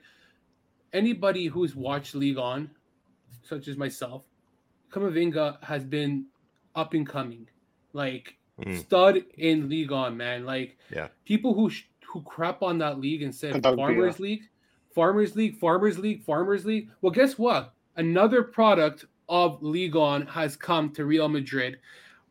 anybody 0.93 1.47
who's 1.47 1.75
watched 1.75 2.15
Ligue 2.15 2.37
1, 2.37 2.69
such 3.43 3.67
as 3.67 3.77
myself, 3.77 4.25
Camavinga 4.91 5.63
has 5.63 5.83
been 5.83 6.25
up 6.75 6.93
and 6.93 7.07
coming, 7.07 7.47
like 7.93 8.37
mm. 8.59 8.77
stud 8.79 9.23
in 9.37 9.69
Ligue 9.69 9.91
1, 9.91 10.15
man. 10.15 10.45
Like, 10.45 10.77
yeah, 10.93 11.07
people 11.25 11.53
who 11.53 11.69
sh- 11.69 11.87
who 12.05 12.21
crap 12.21 12.61
on 12.61 12.77
that 12.79 12.99
league 12.99 13.23
and 13.23 13.33
said 13.33 13.63
Farmers 13.63 14.19
yeah. 14.19 14.23
League, 14.23 14.43
Farmers 14.93 15.35
League, 15.35 15.57
Farmers 15.59 15.97
League, 15.97 16.23
Farmers 16.23 16.65
League. 16.65 16.89
Well, 17.01 17.11
guess 17.11 17.37
what? 17.37 17.73
Another 17.95 18.43
product 18.43 19.05
of 19.29 19.61
Ligue 19.63 19.95
1 19.95 20.27
has 20.27 20.55
come 20.55 20.91
to 20.91 21.05
Real 21.05 21.29
Madrid, 21.29 21.77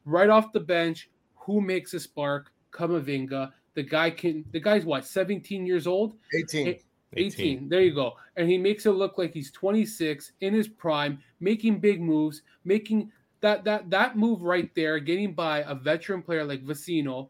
right 0.05 0.29
off 0.29 0.53
the 0.53 0.61
bench. 0.61 1.11
Who 1.47 1.61
makes 1.61 1.95
a 1.95 2.01
spark? 2.01 2.53
Camavinga. 2.73 3.53
The 3.75 3.83
guy 3.83 4.11
can. 4.11 4.45
The 4.53 4.61
guy's 4.61 4.85
what? 4.85 5.07
Seventeen 5.07 5.67
years 5.67 5.87
old. 5.87 6.15
Eighteen. 6.35 6.77
18. 7.17 7.47
18. 7.47 7.69
There 7.69 7.83
you 7.83 7.95
go. 7.95 8.15
And 8.37 8.49
he 8.49 8.57
makes 8.57 8.87
it 8.87 8.93
look 8.93 9.19
like 9.19 9.33
he's 9.33 9.51
26 9.51 10.33
in 10.41 10.55
his 10.55 10.69
prime, 10.69 11.21
making 11.41 11.81
big 11.81 12.01
moves, 12.01 12.43
making 12.65 13.11
that 13.41 13.65
that 13.65 13.91
that 13.91 14.17
move 14.17 14.43
right 14.43 14.71
there, 14.75 14.99
getting 14.99 15.35
by 15.35 15.61
a 15.67 15.75
veteran 15.75 16.23
player 16.23 16.45
like 16.45 16.65
Vecino, 16.65 17.29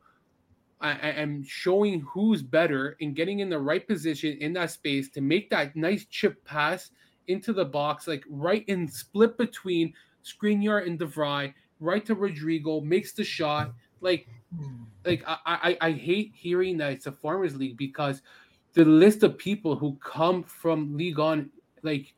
and 0.83 1.47
showing 1.47 2.01
who's 2.01 2.43
better 2.43 2.97
and 3.01 3.15
getting 3.15 3.41
in 3.41 3.49
the 3.49 3.59
right 3.59 3.87
position 3.87 4.37
in 4.41 4.53
that 4.55 4.71
space 4.71 5.09
to 5.11 5.21
make 5.21 5.49
that 5.51 5.77
nice 5.77 6.05
chip 6.07 6.45
pass 6.45 6.91
into 7.29 7.53
the 7.53 7.65
box, 7.65 8.07
like 8.07 8.25
right 8.29 8.65
in 8.67 8.89
split 8.89 9.39
between 9.39 9.95
Skriniar 10.25 10.87
and 10.87 10.99
De 10.99 11.07
Vrij, 11.07 11.55
right 11.79 12.05
to 12.05 12.17
Rodrygo, 12.17 12.83
makes 12.83 13.13
the 13.13 13.25
shot. 13.25 13.73
Like, 14.01 14.27
like 15.05 15.23
I, 15.27 15.39
I, 15.47 15.79
I 15.81 15.91
hate 15.93 16.33
hearing 16.35 16.77
that 16.79 16.93
it's 16.93 17.07
a 17.07 17.13
farmers 17.13 17.57
league 17.57 17.79
because– 17.79 18.21
the 18.73 18.85
list 18.85 19.23
of 19.23 19.37
people 19.37 19.77
who 19.77 19.97
come 19.97 20.43
from 20.43 20.97
Ligue 20.97 21.19
1, 21.19 21.51
like 21.83 22.15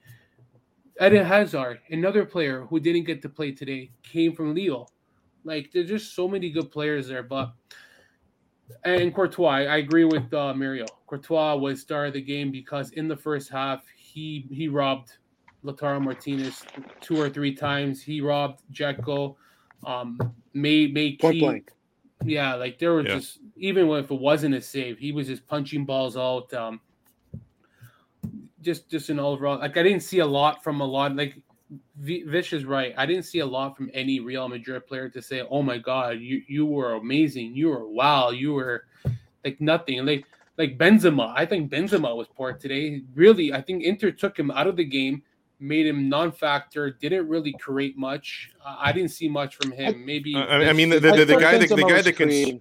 Eden 1.01 1.25
Hazard, 1.25 1.81
another 1.91 2.25
player 2.25 2.67
who 2.69 2.79
didn't 2.79 3.05
get 3.05 3.23
to 3.23 3.29
play 3.29 3.53
today, 3.53 3.91
came 4.03 4.35
from 4.35 4.55
Lille. 4.55 4.91
Like 5.45 5.73
there's 5.73 5.89
just 5.89 6.15
so 6.15 6.29
many 6.29 6.51
good 6.51 6.71
players 6.71 7.09
there, 7.09 7.23
but 7.23 7.53
and 8.85 9.15
Courtois, 9.15 9.67
I 9.67 9.79
agree 9.79 10.05
with 10.05 10.33
uh, 10.33 10.55
Mario. 10.55 10.87
Courtois 11.07 11.57
was 11.57 11.81
star 11.81 12.07
of 12.07 12.13
the 12.13 12.23
game 12.23 12.51
because 12.51 12.91
in 12.93 13.09
the 13.09 13.17
first 13.17 13.51
half 13.51 13.85
he 13.97 14.47
he 14.51 14.69
robbed 14.69 15.19
Lautaro 15.65 16.01
Martinez 16.01 16.63
two 17.01 17.21
or 17.21 17.29
three 17.29 17.55
times. 17.55 18.03
He 18.03 18.21
robbed 18.21 18.63
Dzeko, 18.73 19.37
um, 19.85 20.19
made 20.55 20.95
made 20.95 21.19
point 21.19 21.41
blank. 21.41 21.73
Yeah, 22.25 22.55
like 22.55 22.79
there 22.79 22.93
was 22.93 23.07
yeah. 23.07 23.15
just 23.17 23.39
even 23.57 23.89
if 23.91 24.11
it 24.11 24.21
wasn't 24.21 24.55
a 24.55 24.61
save, 24.61 24.99
he 24.99 25.13
was 25.13 25.27
just 25.27 25.47
punching 25.47 25.85
balls 25.85 26.17
out. 26.17 26.53
Um, 26.55 26.81
just 28.61 28.89
just 28.89 29.11
an 29.11 29.19
overall 29.19 29.59
like 29.59 29.77
I 29.77 29.83
didn't 29.83 30.03
see 30.03 30.21
a 30.21 30.27
lot 30.27 30.63
from 30.63 30.81
a 30.81 30.87
lot 30.87 31.17
like 31.17 31.37
Vish 31.97 32.53
is 32.53 32.65
right. 32.65 32.95
I 32.97 33.07
didn't 33.07 33.25
see 33.25 33.39
a 33.39 33.47
lot 33.47 33.77
from 33.77 33.91
any 33.95 34.21
Real 34.21 34.49
Madrid 34.49 34.87
player 34.87 35.09
to 35.09 35.23
say, 35.23 35.43
"Oh 35.49 35.63
my 35.63 35.79
God, 35.79 36.21
you 36.21 36.43
you 36.47 36.67
were 36.67 36.95
amazing. 36.95 37.55
You 37.57 37.69
were 37.69 37.89
wow. 37.89 38.31
You 38.31 38.53
were 38.53 38.87
like 39.45 39.61
nothing." 39.61 40.05
Like 40.05 40.27
like 40.59 40.77
Benzema, 40.77 41.33
I 41.35 41.47
think 41.47 41.71
Benzema 41.71 42.15
was 42.15 42.29
poor 42.29 42.53
today. 42.53 43.03
Really, 43.15 43.53
I 43.53 43.63
think 43.63 43.85
Inter 43.85 44.11
took 44.11 44.39
him 44.39 44.51
out 44.51 44.67
of 44.67 44.77
the 44.77 44.85
game 44.85 45.23
made 45.63 45.87
him 45.87 46.09
non-factor. 46.09 46.91
Didn't 46.91 47.29
really 47.29 47.55
create 47.61 47.97
much. 47.97 48.51
Uh, 48.65 48.77
I 48.79 48.93
didn't 48.93 49.11
see 49.11 49.29
much 49.29 49.57
from 49.57 49.73
him. 49.73 50.05
Maybe 50.05 50.35
I, 50.35 50.71
I 50.71 50.73
mean 50.73 50.91
the, 50.91 51.01
the, 51.01 51.13
the, 51.13 51.25
the 51.25 51.37
guy 51.37 51.59
that 51.59 51.69
the 51.69 51.85
guy 51.85 52.03
that 52.03 52.17
can. 52.17 52.61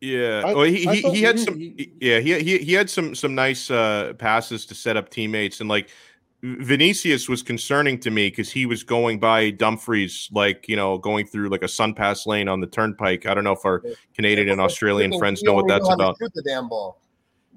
Yeah, 0.00 0.42
I, 0.44 0.54
well, 0.54 0.64
he, 0.64 0.84
he, 0.84 1.00
he 1.10 1.22
had 1.22 1.40
some. 1.40 1.58
He, 1.58 1.90
yeah, 2.00 2.20
he, 2.20 2.38
he 2.40 2.58
he 2.58 2.72
had 2.74 2.90
some 2.90 3.14
some 3.14 3.34
nice 3.34 3.70
uh, 3.70 4.12
passes 4.18 4.66
to 4.66 4.74
set 4.74 4.96
up 4.96 5.08
teammates, 5.08 5.60
and 5.60 5.70
like 5.70 5.88
Vinicius 6.42 7.28
was 7.28 7.42
concerning 7.42 7.98
to 8.00 8.10
me 8.10 8.28
because 8.28 8.50
he 8.50 8.66
was 8.66 8.82
going 8.82 9.18
by 9.18 9.50
Dumfries, 9.50 10.28
like 10.32 10.68
you 10.68 10.76
know, 10.76 10.98
going 10.98 11.26
through 11.26 11.48
like 11.48 11.62
a 11.62 11.68
sun 11.68 11.94
pass 11.94 12.26
lane 12.26 12.46
on 12.46 12.60
the 12.60 12.66
turnpike. 12.66 13.26
I 13.26 13.34
don't 13.34 13.42
know 13.42 13.52
if 13.52 13.64
our 13.64 13.82
Canadian 14.14 14.50
and 14.50 14.60
Australian 14.60 15.18
friends 15.18 15.42
know 15.42 15.54
what 15.54 15.66
that's 15.66 15.88
about. 15.88 16.18
Shoot 16.18 16.34
the 16.34 16.42
damn 16.42 16.68
ball. 16.68 17.00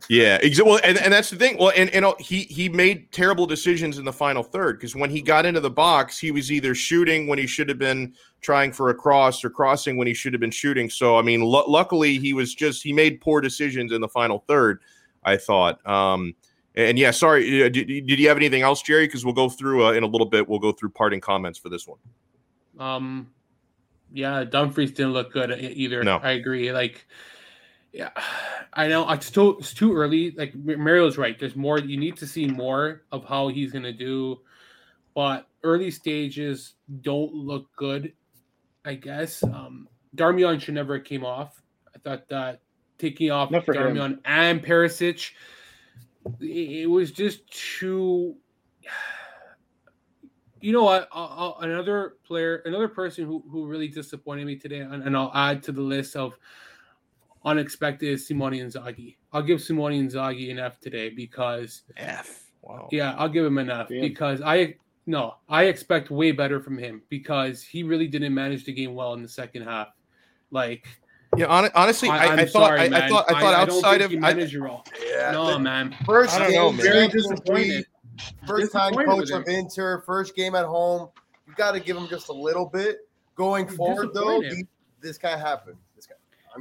Yeah, 0.07 0.37
exactly. 0.41 0.71
Well, 0.71 0.81
and, 0.83 0.97
and 0.97 1.11
that's 1.11 1.29
the 1.29 1.35
thing. 1.35 1.57
Well, 1.57 1.71
and, 1.75 1.89
and 1.89 2.05
he 2.19 2.43
he 2.43 2.69
made 2.69 3.11
terrible 3.11 3.45
decisions 3.45 3.97
in 3.97 4.05
the 4.05 4.13
final 4.13 4.43
third 4.43 4.77
because 4.77 4.95
when 4.95 5.09
he 5.09 5.21
got 5.21 5.45
into 5.45 5.59
the 5.59 5.69
box, 5.69 6.17
he 6.17 6.31
was 6.31 6.51
either 6.51 6.73
shooting 6.75 7.27
when 7.27 7.39
he 7.39 7.47
should 7.47 7.69
have 7.69 7.77
been 7.79 8.13
trying 8.41 8.71
for 8.71 8.89
a 8.89 8.93
cross 8.95 9.43
or 9.43 9.49
crossing 9.49 9.97
when 9.97 10.07
he 10.07 10.13
should 10.13 10.33
have 10.33 10.39
been 10.39 10.51
shooting. 10.51 10.89
So, 10.89 11.17
I 11.17 11.21
mean, 11.21 11.41
l- 11.41 11.69
luckily 11.69 12.17
he 12.17 12.33
was 12.33 12.55
just 12.55 12.83
he 12.83 12.93
made 12.93 13.19
poor 13.19 13.41
decisions 13.41 13.91
in 13.91 14.01
the 14.01 14.07
final 14.07 14.43
third. 14.47 14.79
I 15.23 15.37
thought. 15.37 15.85
Um, 15.85 16.35
and 16.75 16.97
yeah, 16.97 17.11
sorry. 17.11 17.63
Uh, 17.63 17.69
did, 17.69 17.87
did 17.87 18.19
you 18.19 18.27
have 18.29 18.37
anything 18.37 18.61
else, 18.61 18.81
Jerry? 18.81 19.05
Because 19.05 19.25
we'll 19.25 19.33
go 19.33 19.49
through 19.49 19.85
uh, 19.87 19.91
in 19.91 20.03
a 20.03 20.07
little 20.07 20.27
bit. 20.27 20.47
We'll 20.47 20.59
go 20.59 20.71
through 20.71 20.91
parting 20.91 21.19
comments 21.19 21.59
for 21.59 21.69
this 21.69 21.87
one. 21.87 21.99
Um, 22.79 23.31
yeah, 24.13 24.43
Dumfries 24.43 24.91
didn't 24.91 25.13
look 25.13 25.33
good 25.33 25.51
either. 25.51 26.03
No, 26.03 26.17
I 26.17 26.31
agree. 26.31 26.71
Like 26.71 27.05
Yeah, 27.91 28.09
I 28.73 28.87
know. 28.87 29.09
It's 29.09 29.31
too 29.31 29.57
it's 29.59 29.73
too 29.73 29.95
early. 29.95 30.31
Like 30.31 30.53
Mario's 30.55 31.17
right. 31.17 31.37
There's 31.39 31.55
more. 31.55 31.79
You 31.79 31.97
need 31.97 32.17
to 32.17 32.27
see 32.27 32.45
more 32.45 33.03
of 33.11 33.25
how 33.25 33.47
he's 33.47 33.71
gonna 33.71 33.93
do, 33.93 34.39
but 35.15 35.47
early 35.63 35.91
stages 35.91 36.75
don't 37.01 37.33
look 37.33 37.67
good. 37.75 38.13
I 38.85 38.93
guess 38.93 39.43
um, 39.43 39.87
Darmian 40.15 40.61
should 40.61 40.75
never 40.75 40.99
came 40.99 41.25
off. 41.25 41.61
I 41.95 41.99
thought 41.99 42.29
that 42.29 42.61
taking 42.97 43.31
off 43.31 43.49
Darmian 43.49 44.11
him. 44.11 44.21
and 44.25 44.63
Perisic, 44.63 45.31
it, 46.39 46.81
it 46.83 46.89
was 46.89 47.11
just 47.11 47.49
too 47.51 48.35
you 50.61 50.73
know 50.73 50.83
what? 50.83 51.07
I'll, 51.11 51.55
I'll, 51.61 51.69
another 51.69 52.15
player, 52.25 52.57
another 52.65 52.87
person 52.87 53.25
who, 53.25 53.43
who 53.49 53.65
really 53.65 53.87
disappointed 53.87 54.45
me 54.45 54.57
today, 54.57 54.79
and, 54.79 55.03
and, 55.03 55.15
I'll 55.15 55.31
add 55.33 55.63
to 55.63 55.71
the 55.71 55.81
list 55.81 56.15
of 56.15 56.33
unexpected 57.45 58.09
is 58.09 58.27
Simone 58.27 58.53
Inzaghi. 58.53 59.15
I'll 59.33 59.43
give 59.43 59.61
Simone 59.61 59.93
Inzaghi 59.93 60.51
an 60.51 60.59
F 60.59 60.79
today 60.79 61.09
because 61.09 61.83
F. 61.97 62.51
Wow. 62.61 62.89
Yeah, 62.91 63.15
I'll 63.17 63.29
give 63.29 63.45
him 63.45 63.57
an 63.57 63.69
F 63.69 63.89
yeah. 63.89 64.01
because 64.01 64.41
I 64.41 64.75
no, 65.05 65.35
I 65.47 65.63
expect 65.63 66.11
way 66.11 66.31
better 66.31 66.61
from 66.61 66.77
him 66.77 67.01
because 67.09 67.63
he 67.63 67.81
really 67.83 68.07
didn't 68.07 68.33
manage 68.33 68.65
the 68.65 68.73
game 68.73 68.93
well 68.93 69.13
in 69.13 69.23
the 69.23 69.27
second 69.27 69.63
half. 69.63 69.87
Like, 70.51 70.87
yeah, 71.35 71.47
on, 71.47 71.69
honestly, 71.73 72.09
I, 72.09 72.27
I, 72.27 72.33
I 72.33 72.45
thought 72.45 72.67
sorry, 72.67 72.79
I, 72.81 73.05
I, 73.05 73.09
thought 73.09 73.25
I 73.31 73.39
thought 73.39 73.53
outside 73.55 74.01
of 74.01 74.11
I, 74.11 74.31
yeah, 74.33 75.31
no, 75.31 75.57
man. 75.57 75.95
First, 76.05 76.35
I 76.35 76.39
don't 76.39 76.53
know, 76.53 76.71
man. 76.71 76.81
very 76.81 77.07
disappointed. 77.07 77.85
First 78.45 78.71
time 78.71 78.93
coach 78.93 79.31
of 79.31 79.47
Inter, 79.47 80.01
first 80.01 80.35
game 80.35 80.53
at 80.55 80.65
home. 80.65 81.09
You 81.47 81.55
got 81.55 81.71
to 81.71 81.79
give 81.79 81.97
him 81.97 82.07
just 82.07 82.29
a 82.29 82.33
little 82.33 82.65
bit. 82.65 82.99
Going 83.35 83.67
forward, 83.67 84.09
though, 84.13 84.43
this 85.01 85.17
guy 85.17 85.37
happened. 85.37 85.77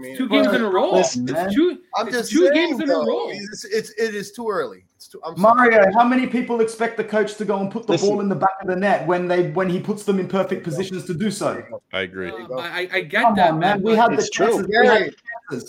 This 0.01 0.07
guy. 0.07 0.09
I 0.09 0.11
mean, 0.11 0.17
two 0.17 0.29
games 0.29 0.55
in 0.55 0.63
a 0.63 0.71
row. 0.71 0.93
Listen, 0.93 1.27
two, 1.27 1.81
I'm 1.97 2.11
just 2.11 2.31
two 2.31 2.49
saying, 2.49 2.55
games 2.55 2.81
in 2.81 2.89
though, 2.89 3.03
a 3.03 3.07
row. 3.07 3.29
It's, 3.31 3.65
it's 3.65 3.91
it 3.91 4.15
is 4.15 4.33
too 4.33 4.49
early. 4.49 4.85
It's 4.97 5.09
too, 5.09 5.21
Mario, 5.37 5.83
how 5.95 6.05
many 6.05 6.27
people 6.27 6.61
expect 6.61 6.97
the 6.97 7.05
coach 7.05 7.37
to 7.37 7.45
go 7.45 7.61
and 7.61 7.71
put 7.71 7.87
the 7.87 7.93
listen. 7.93 8.09
ball 8.09 8.21
in 8.21 8.29
the 8.29 8.35
back 8.35 8.57
of 8.61 8.69
the 8.69 8.77
net 8.77 9.07
when 9.07 9.29
they 9.29 9.51
when 9.51 9.69
he 9.69 9.81
puts 9.81 10.05
them 10.05 10.19
in 10.19 10.29
perfect 10.29 10.65
positions 10.65 11.05
to 11.07 11.15
do 11.15 11.31
so? 11.31 11.63
I 11.93 12.01
agree. 12.01 12.31
Uh, 12.31 12.55
I, 12.57 12.89
I 12.93 13.01
get 13.03 13.23
Come 13.23 13.37
that, 13.37 13.53
on, 13.53 13.59
man. 13.59 13.83
We 13.83 13.95
had 13.95 14.17
the 14.17 14.29
chances. 14.33 14.67
We 14.69 14.87
had 14.87 15.15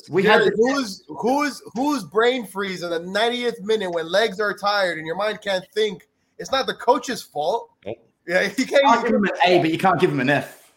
we 0.10 0.24
had 0.24 0.52
who's 0.56 1.04
who's 1.08 1.62
who's 1.74 2.04
brain 2.04 2.46
freeze 2.46 2.84
in 2.84 2.90
the 2.90 3.00
90th 3.00 3.62
minute 3.62 3.92
when 3.92 4.12
legs 4.12 4.40
are 4.40 4.54
tired 4.54 4.98
and 4.98 5.08
your 5.08 5.16
mind 5.16 5.42
can't 5.42 5.66
think. 5.74 6.08
It's 6.38 6.52
not 6.52 6.68
the 6.68 6.76
coach's 6.76 7.22
fault. 7.22 7.70
Nope. 7.86 7.98
Yeah, 8.30 8.48
he 8.48 8.64
can't, 8.64 8.84
can't 8.84 9.04
give 9.04 9.16
him 9.16 9.24
an 9.24 9.32
A, 9.46 9.60
but 9.60 9.72
you 9.72 9.78
can't 9.78 10.00
give 10.00 10.12
him 10.12 10.20
an 10.20 10.30
F. 10.30 10.72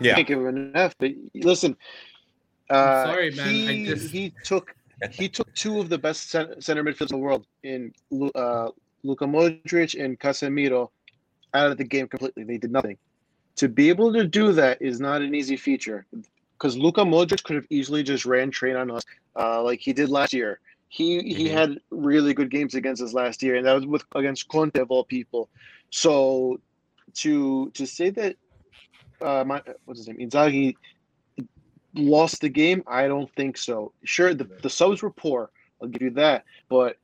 Yeah, 0.00 0.10
You 0.10 0.14
can't 0.14 0.28
give 0.28 0.38
him 0.38 0.46
an 0.46 0.72
F. 0.76 0.94
But 0.98 1.12
listen, 1.34 1.76
uh, 2.70 3.04
sorry, 3.04 3.30
man. 3.32 3.48
He, 3.48 3.86
just... 3.86 4.10
he 4.10 4.32
took 4.44 4.74
he 5.10 5.28
took 5.28 5.52
two 5.54 5.78
of 5.80 5.88
the 5.88 5.98
best 5.98 6.30
center, 6.30 6.60
center 6.60 6.82
midfielders 6.82 7.12
in 7.12 7.16
the 7.16 7.18
world 7.18 7.46
in 7.62 7.92
uh, 8.34 8.70
Luka 9.04 9.24
Modric 9.24 10.02
and 10.02 10.18
Casemiro 10.18 10.90
out 11.54 11.70
of 11.70 11.78
the 11.78 11.84
game 11.84 12.08
completely. 12.08 12.44
They 12.44 12.58
did 12.58 12.72
nothing. 12.72 12.98
To 13.56 13.68
be 13.68 13.88
able 13.88 14.12
to 14.12 14.26
do 14.26 14.52
that 14.52 14.80
is 14.80 15.00
not 15.00 15.22
an 15.22 15.34
easy 15.34 15.56
feature 15.56 16.06
because 16.52 16.76
Luka 16.76 17.02
Modric 17.02 17.42
could 17.44 17.56
have 17.56 17.66
easily 17.70 18.02
just 18.02 18.26
ran 18.26 18.50
train 18.50 18.76
on 18.76 18.90
us 18.90 19.04
uh, 19.36 19.62
like 19.62 19.80
he 19.80 19.92
did 19.92 20.08
last 20.08 20.32
year. 20.32 20.60
He 20.88 21.18
mm-hmm. 21.18 21.28
he 21.28 21.48
had 21.48 21.78
really 21.90 22.34
good 22.34 22.50
games 22.50 22.74
against 22.74 23.02
us 23.02 23.12
last 23.12 23.42
year, 23.42 23.56
and 23.56 23.66
that 23.66 23.74
was 23.74 23.86
with 23.86 24.04
against 24.14 24.48
Conte 24.48 24.78
of 24.78 24.90
all 24.90 25.04
people. 25.04 25.48
So 25.90 26.60
to 27.14 27.70
to 27.70 27.86
say 27.86 28.10
that 28.10 28.36
uh, 29.20 29.44
my 29.46 29.62
what's 29.84 30.00
his 30.00 30.08
name 30.08 30.18
Inzaghi 30.18 30.76
lost 31.94 32.40
the 32.40 32.48
game? 32.48 32.82
I 32.86 33.08
don't 33.08 33.32
think 33.34 33.56
so. 33.56 33.92
Sure, 34.04 34.34
the, 34.34 34.48
the 34.62 34.70
subs 34.70 35.02
were 35.02 35.10
poor. 35.10 35.50
I'll 35.80 35.88
give 35.88 36.02
you 36.02 36.10
that. 36.10 36.44
But 36.68 36.96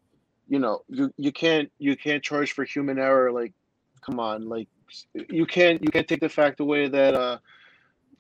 you 0.49 0.59
know, 0.59 0.83
you 0.89 1.13
you 1.17 1.33
can't 1.33 1.71
you 1.79 1.97
can't 1.97 2.23
charge 2.23 2.53
for 2.53 2.65
human 2.65 2.99
error. 2.99 3.33
Like, 3.33 3.53
come 4.01 4.21
on, 4.21 4.49
like 4.49 4.69
you 5.15 5.47
can't 5.47 5.83
you 5.83 5.91
can't 5.91 6.07
take 6.07 6.21
the 6.21 6.29
fact 6.29 6.61
away 6.61 6.89
that 6.89 7.15
uh 7.15 7.39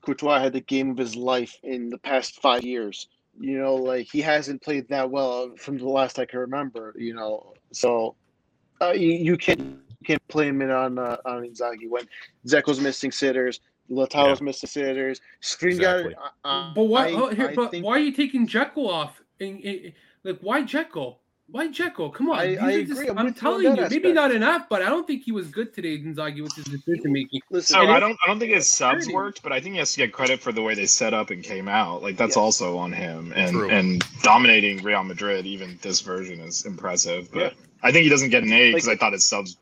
Courtois 0.00 0.40
had 0.40 0.52
the 0.52 0.60
game 0.60 0.90
of 0.90 0.98
his 0.98 1.16
life 1.16 1.58
in 1.62 1.88
the 1.90 1.98
past 1.98 2.40
five 2.40 2.62
years. 2.64 3.08
You 3.38 3.58
know, 3.58 3.74
like 3.74 4.06
he 4.10 4.20
hasn't 4.20 4.62
played 4.62 4.88
that 4.88 5.10
well 5.10 5.50
from 5.56 5.78
the 5.78 5.88
last 5.88 6.18
I 6.18 6.24
can 6.24 6.38
remember. 6.38 6.94
You 6.96 7.14
know, 7.14 7.54
so 7.72 8.14
uh, 8.80 8.92
you, 8.92 9.10
you 9.10 9.36
can't 9.36 9.60
you 9.60 10.06
can't 10.06 10.28
play 10.28 10.48
him 10.48 10.62
in 10.62 10.70
on 10.70 10.98
uh, 10.98 11.16
on 11.24 11.42
Inzaghi 11.42 11.88
when 11.88 12.06
Dzeko's 12.46 12.80
missing 12.80 13.10
sitters. 13.10 13.60
Lautaro's 13.90 14.40
yeah. 14.40 14.44
missing 14.44 14.68
sitters. 14.68 15.20
Skriniar. 15.42 15.72
Exactly. 15.72 16.14
Uh, 16.44 16.74
but 16.74 16.84
why? 16.84 17.08
I, 17.08 17.12
oh, 17.12 17.28
here, 17.28 17.52
but 17.54 17.70
think, 17.70 17.84
why 17.84 17.92
are 17.92 17.98
you 17.98 18.12
taking 18.12 18.46
Jekyll 18.46 18.90
off? 18.90 19.20
And, 19.40 19.62
and, 19.64 19.92
like, 20.22 20.38
why 20.40 20.62
Jekyll? 20.62 21.20
Why 21.48 21.68
Jekyll? 21.68 22.08
Come 22.08 22.30
on. 22.30 22.38
I, 22.38 22.56
I 22.56 22.70
agree. 22.70 23.10
I'm, 23.10 23.18
I'm 23.18 23.34
telling 23.34 23.64
you, 23.64 23.70
aspect. 23.72 23.90
maybe 23.90 24.12
not 24.12 24.32
enough, 24.32 24.66
but 24.70 24.80
I 24.80 24.88
don't 24.88 25.06
think 25.06 25.24
he 25.24 25.32
was 25.32 25.48
good 25.48 25.74
today, 25.74 25.98
Inzaghi, 25.98 26.42
with 26.42 26.54
his 26.54 26.64
decision 26.64 27.12
making. 27.12 27.42
So 27.60 27.80
I 27.80 28.00
don't, 28.00 28.16
I 28.24 28.28
don't 28.28 28.38
think 28.38 28.54
his 28.54 28.70
subs 28.70 29.06
worked, 29.10 29.42
but 29.42 29.52
I 29.52 29.60
think 29.60 29.74
he 29.74 29.78
has 29.80 29.92
to 29.92 29.98
get 29.98 30.12
credit 30.14 30.40
for 30.40 30.52
the 30.52 30.62
way 30.62 30.74
they 30.74 30.86
set 30.86 31.12
up 31.12 31.28
and 31.28 31.44
came 31.44 31.68
out. 31.68 32.02
Like 32.02 32.16
that's 32.16 32.38
also 32.38 32.78
on 32.78 32.92
him, 32.92 33.34
and 33.36 33.52
True. 33.52 33.68
and 33.68 34.02
dominating 34.22 34.82
Real 34.82 35.04
Madrid, 35.04 35.44
even 35.44 35.78
this 35.82 36.00
version 36.00 36.40
is 36.40 36.64
impressive. 36.64 37.30
But 37.30 37.52
yeah. 37.52 37.60
I 37.82 37.92
think 37.92 38.04
he 38.04 38.08
doesn't 38.08 38.30
get 38.30 38.42
an 38.42 38.52
A 38.52 38.70
because 38.70 38.86
like, 38.86 38.96
I 38.96 38.98
thought 38.98 39.12
his 39.12 39.26
subs. 39.26 39.58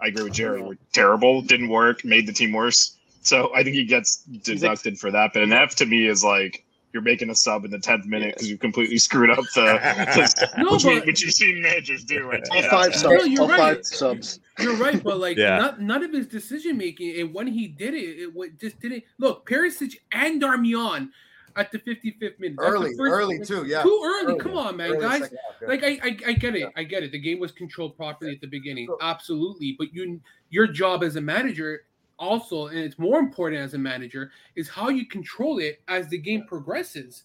I 0.00 0.06
agree 0.06 0.22
with 0.22 0.34
Jerry. 0.34 0.62
Were 0.62 0.78
terrible, 0.92 1.42
didn't 1.42 1.68
work, 1.68 2.04
made 2.04 2.28
the 2.28 2.32
team 2.32 2.52
worse. 2.52 2.96
So 3.20 3.54
I 3.54 3.62
think 3.62 3.76
he 3.76 3.84
gets 3.84 4.16
deducted 4.42 4.94
like, 4.94 5.00
for 5.00 5.10
that. 5.10 5.32
But 5.32 5.42
an 5.42 5.52
F 5.52 5.74
to 5.76 5.86
me 5.86 6.06
is 6.06 6.24
like 6.24 6.64
you're 6.92 7.02
making 7.02 7.30
a 7.30 7.34
sub 7.34 7.64
in 7.64 7.70
the 7.70 7.78
tenth 7.78 8.06
minute 8.06 8.34
because 8.34 8.48
you 8.48 8.56
completely 8.56 8.98
screwed 8.98 9.30
up 9.30 9.44
the, 9.54 9.62
the 10.54 10.62
no, 10.62 10.72
which, 10.72 10.84
but, 10.84 11.06
which 11.06 11.22
you've 11.22 11.34
seen 11.34 11.60
managers 11.60 12.04
do. 12.04 12.30
All 12.30 12.38
yeah. 12.54 12.70
five 12.70 12.94
subs. 12.94 13.02
No, 13.02 13.24
you're 13.24 13.42
all 13.42 13.48
right. 13.48 13.76
five 13.76 13.86
subs. 13.86 14.40
You're 14.58 14.76
right, 14.76 15.02
but 15.02 15.18
like 15.18 15.36
yeah. 15.36 15.58
not, 15.58 15.80
none 15.80 16.02
of 16.02 16.12
his 16.12 16.26
decision 16.26 16.76
making 16.78 17.20
and 17.20 17.34
when 17.34 17.46
he 17.46 17.68
did 17.68 17.94
it, 17.94 18.32
it 18.34 18.58
just 18.58 18.80
didn't 18.80 19.04
look 19.18 19.48
Perisic 19.48 19.96
and 20.12 20.40
Darmian 20.40 21.10
at 21.56 21.72
the 21.72 21.78
55th 21.78 22.38
minute. 22.38 22.56
early, 22.58 22.94
first, 22.96 23.12
early 23.12 23.38
too. 23.40 23.66
Yeah, 23.66 23.82
too 23.82 24.02
early. 24.04 24.32
early. 24.32 24.40
Come 24.40 24.56
on, 24.56 24.76
man, 24.76 24.92
early 24.92 25.00
guys. 25.00 25.20
Half. 25.20 25.68
Like 25.68 25.82
I, 25.82 25.98
I, 26.02 26.18
I 26.26 26.32
get 26.32 26.54
it. 26.54 26.70
I 26.76 26.84
get 26.84 27.02
it. 27.02 27.12
The 27.12 27.18
game 27.18 27.40
was 27.40 27.52
controlled 27.52 27.96
properly 27.96 28.32
at 28.32 28.40
the 28.40 28.46
beginning, 28.46 28.88
absolutely. 29.02 29.74
But 29.78 29.92
you, 29.92 30.20
your 30.50 30.66
job 30.66 31.02
as 31.02 31.16
a 31.16 31.20
manager 31.20 31.82
also, 32.18 32.66
and 32.66 32.78
it's 32.78 32.98
more 32.98 33.18
important 33.18 33.62
as 33.62 33.74
a 33.74 33.78
manager, 33.78 34.30
is 34.56 34.68
how 34.68 34.88
you 34.88 35.06
control 35.06 35.58
it 35.58 35.80
as 35.88 36.08
the 36.08 36.18
game 36.18 36.44
progresses, 36.46 37.24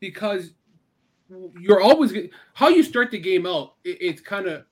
because 0.00 0.52
you're 1.58 1.80
always 1.80 2.12
how 2.54 2.68
you 2.68 2.82
start 2.82 3.10
the 3.10 3.18
game 3.18 3.46
out. 3.46 3.74
It, 3.84 3.98
it's 4.00 4.20
kind 4.20 4.46
of 4.46 4.64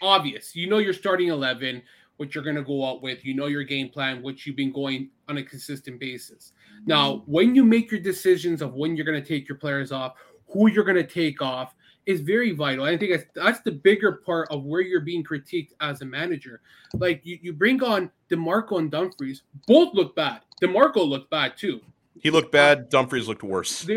obvious. 0.00 0.54
You 0.56 0.68
know 0.68 0.78
you're 0.78 0.92
starting 0.92 1.28
eleven, 1.28 1.82
what 2.16 2.34
you're 2.34 2.44
going 2.44 2.56
to 2.56 2.62
go 2.62 2.88
out 2.88 3.02
with. 3.02 3.24
You 3.24 3.34
know 3.34 3.46
your 3.46 3.64
game 3.64 3.88
plan, 3.88 4.22
what 4.22 4.46
you've 4.46 4.56
been 4.56 4.72
going 4.72 5.10
on 5.28 5.36
a 5.38 5.42
consistent 5.42 6.00
basis. 6.00 6.52
Now, 6.86 7.22
when 7.26 7.54
you 7.54 7.64
make 7.64 7.90
your 7.90 8.00
decisions 8.00 8.62
of 8.62 8.74
when 8.74 8.96
you're 8.96 9.04
going 9.04 9.22
to 9.22 9.28
take 9.28 9.48
your 9.48 9.58
players 9.58 9.92
off, 9.92 10.14
who 10.48 10.70
you're 10.70 10.84
going 10.84 10.96
to 10.96 11.06
take 11.06 11.42
off, 11.42 11.74
is 12.10 12.20
very 12.20 12.52
vital. 12.52 12.84
I 12.84 12.96
think 12.96 13.12
that's, 13.12 13.24
that's 13.34 13.60
the 13.60 13.72
bigger 13.72 14.12
part 14.12 14.48
of 14.50 14.64
where 14.64 14.80
you're 14.80 15.00
being 15.00 15.24
critiqued 15.24 15.70
as 15.80 16.02
a 16.02 16.04
manager. 16.04 16.60
Like 16.94 17.20
you, 17.24 17.38
you 17.40 17.52
bring 17.52 17.82
on 17.82 18.10
Dimarco 18.30 18.78
and 18.78 18.90
Dumfries, 18.90 19.42
both 19.66 19.94
look 19.94 20.14
bad. 20.16 20.40
Dimarco 20.60 21.06
looked 21.06 21.30
bad 21.30 21.56
too. 21.56 21.80
He 22.20 22.30
looked 22.30 22.52
bad. 22.52 22.90
Dumfries 22.90 23.28
looked 23.28 23.42
worse. 23.42 23.88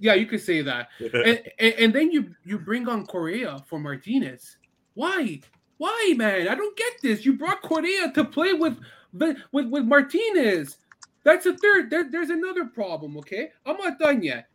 yeah, 0.00 0.14
you 0.14 0.26
could 0.26 0.40
say 0.40 0.62
that. 0.62 0.88
And, 1.00 1.42
and, 1.58 1.74
and, 1.74 1.94
then 1.94 2.10
you 2.10 2.34
you 2.44 2.58
bring 2.58 2.88
on 2.88 3.06
Correa 3.06 3.62
for 3.66 3.78
Martinez. 3.78 4.56
Why? 4.94 5.40
Why, 5.76 6.14
man? 6.16 6.48
I 6.48 6.54
don't 6.54 6.76
get 6.76 6.92
this. 7.02 7.26
You 7.26 7.34
brought 7.34 7.60
Correa 7.62 8.10
to 8.12 8.24
play 8.24 8.54
with 8.54 8.78
with 9.12 9.36
with 9.52 9.84
Martinez. 9.84 10.78
That's 11.24 11.44
a 11.46 11.56
third. 11.56 11.90
There, 11.90 12.10
there's 12.10 12.30
another 12.30 12.64
problem. 12.66 13.18
Okay, 13.18 13.50
I'm 13.66 13.76
not 13.76 13.98
done 13.98 14.22
yet 14.22 14.48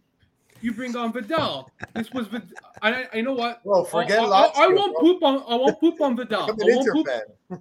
you 0.61 0.73
bring 0.73 0.95
on 0.95 1.13
Vidal. 1.13 1.69
This 1.93 2.11
was 2.11 2.27
Vidal. 2.27 2.47
I, 2.81 3.07
I 3.13 3.21
know 3.21 3.33
what. 3.33 3.61
Well, 3.63 3.83
forget 3.83 4.19
I, 4.19 4.23
I, 4.23 4.51
I, 4.55 4.67
won't 4.67 4.97
poop 4.97 5.23
on. 5.23 5.43
I 5.47 5.55
won't 5.55 5.79
poop 5.79 6.01
on 6.01 6.15
Vidal. 6.15 6.43
I 6.43 6.53
won't 6.57 6.87
poop, 6.93 7.07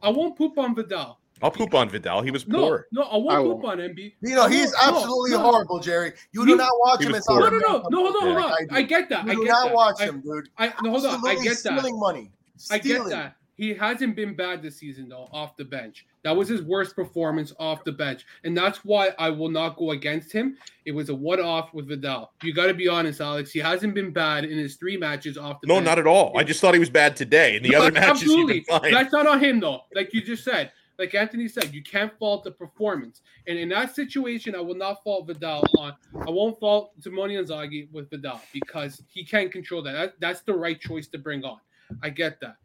I 0.03 0.09
won't 0.11 0.37
poop 0.37 0.59
on 0.59 0.75
Vidal. 0.75 1.19
I'll 1.43 1.51
poop 1.51 1.75
on 1.75 1.91
Vidal. 1.91 2.23
He 2.23 2.31
was 2.31 2.45
poor. 2.45 2.87
No, 2.93 3.03
no 3.03 3.09
I 3.09 3.17
won't 3.17 3.31
I 3.31 3.43
poop 3.43 3.65
on 3.65 3.79
MB. 3.79 4.15
You 4.23 4.35
know, 4.35 4.49
he's 4.49 4.75
absolutely 4.83 5.33
no, 5.33 5.41
horrible, 5.41 5.81
Jerry. 5.81 6.13
You 6.33 6.45
he, 6.45 6.53
do 6.53 6.57
not 6.57 6.73
watch 6.79 7.03
him. 7.03 7.13
No, 7.13 7.39
no, 7.39 7.49
no, 7.51 7.59
no. 7.59 8.11
Hold 8.11 8.17
on, 8.17 8.23
hold 8.23 8.37
on. 8.39 8.67
I, 8.71 8.83
get 8.83 9.11
that. 9.11 9.27
You 9.27 9.33
I 9.33 9.35
do 9.35 9.45
get 9.45 9.49
not 9.51 9.67
that. 9.67 9.75
watch 9.75 10.01
him, 10.01 10.21
dude. 10.23 10.49
I, 10.57 10.73
no, 10.83 10.91
hold 10.91 11.05
on. 11.07 11.27
I 11.27 11.35
get 11.35 11.45
that. 11.45 11.57
Stealing 11.57 11.99
money. 11.99 12.31
I 12.71 12.79
get 12.79 13.05
that. 13.11 13.37
He 13.57 13.73
hasn't 13.73 14.17
been 14.17 14.35
bad 14.35 14.63
this 14.63 14.77
season 14.77 15.09
though 15.09 15.29
off 15.33 15.57
the 15.57 15.65
bench. 15.65 16.07
That 16.25 16.37
was 16.37 16.49
his 16.49 16.63
worst 16.63 16.95
performance 16.95 17.53
off 17.59 17.85
the 17.85 17.93
bench, 17.93 18.25
and 18.45 18.57
that's 18.57 18.85
why 18.85 19.11
I 19.19 19.31
will 19.31 19.49
not 19.49 19.77
go 19.77 19.93
against 19.93 20.31
him. 20.31 20.59
It 20.85 20.93
was 20.93 21.09
a 21.09 21.15
one-off 21.15 21.73
with 21.73 21.89
Vidal. 21.89 22.33
You 22.43 22.53
got 22.53 22.67
to 22.67 22.75
be 22.75 22.87
honest, 22.87 23.21
Alex. 23.21 23.51
He 23.53 23.61
hasn't 23.61 23.95
been 23.95 24.13
bad 24.13 24.45
in 24.45 24.59
his 24.59 24.77
three 24.77 24.97
matches 24.97 25.39
off 25.39 25.61
the. 25.61 25.69
No, 25.69 25.77
bench. 25.77 25.87
not 25.87 25.99
at 25.99 26.07
all. 26.07 26.37
I 26.37 26.45
just 26.45 26.61
thought 26.61 26.75
he 26.75 26.81
was 26.81 26.91
bad 26.91 27.17
today. 27.17 27.57
In 27.57 27.63
the 27.63 27.71
no, 27.71 27.79
other 27.79 27.93
matches, 27.93 28.23
absolutely, 28.23 28.65
that's 28.69 29.13
not 29.13 29.27
on 29.27 29.43
him 29.43 29.61
though. 29.61 29.83
Like 29.95 30.13
you 30.13 30.21
just 30.21 30.45
said, 30.45 30.71
like 30.99 31.15
Anthony 31.15 31.49
said, 31.49 31.75
you 31.75 31.83
can't 31.83 32.13
fault 32.19 32.45
the 32.45 32.51
performance. 32.51 33.23
And 33.47 33.59
in 33.59 33.69
that 33.71 33.95
situation, 33.95 34.55
I 34.55 34.61
will 34.61 34.75
not 34.75 35.03
fault 35.03 35.27
Vidal 35.27 35.65
on. 35.79 35.95
I 36.27 36.31
won't 36.31 36.59
fault 36.59 36.93
Simone 37.01 37.31
Inzaghi 37.31 37.91
with 37.93 38.11
Vidal 38.11 38.41
because 38.53 39.03
he 39.09 39.25
can't 39.25 39.53
control 39.53 39.83
that. 39.83 39.93
that. 39.93 40.15
That's 40.21 40.41
the 40.43 40.55
right 40.55 40.81
choice 40.81 41.07
to 41.09 41.19
bring 41.19 41.45
on. 41.45 41.59
I 42.03 42.11
get 42.11 42.41
that. 42.41 42.57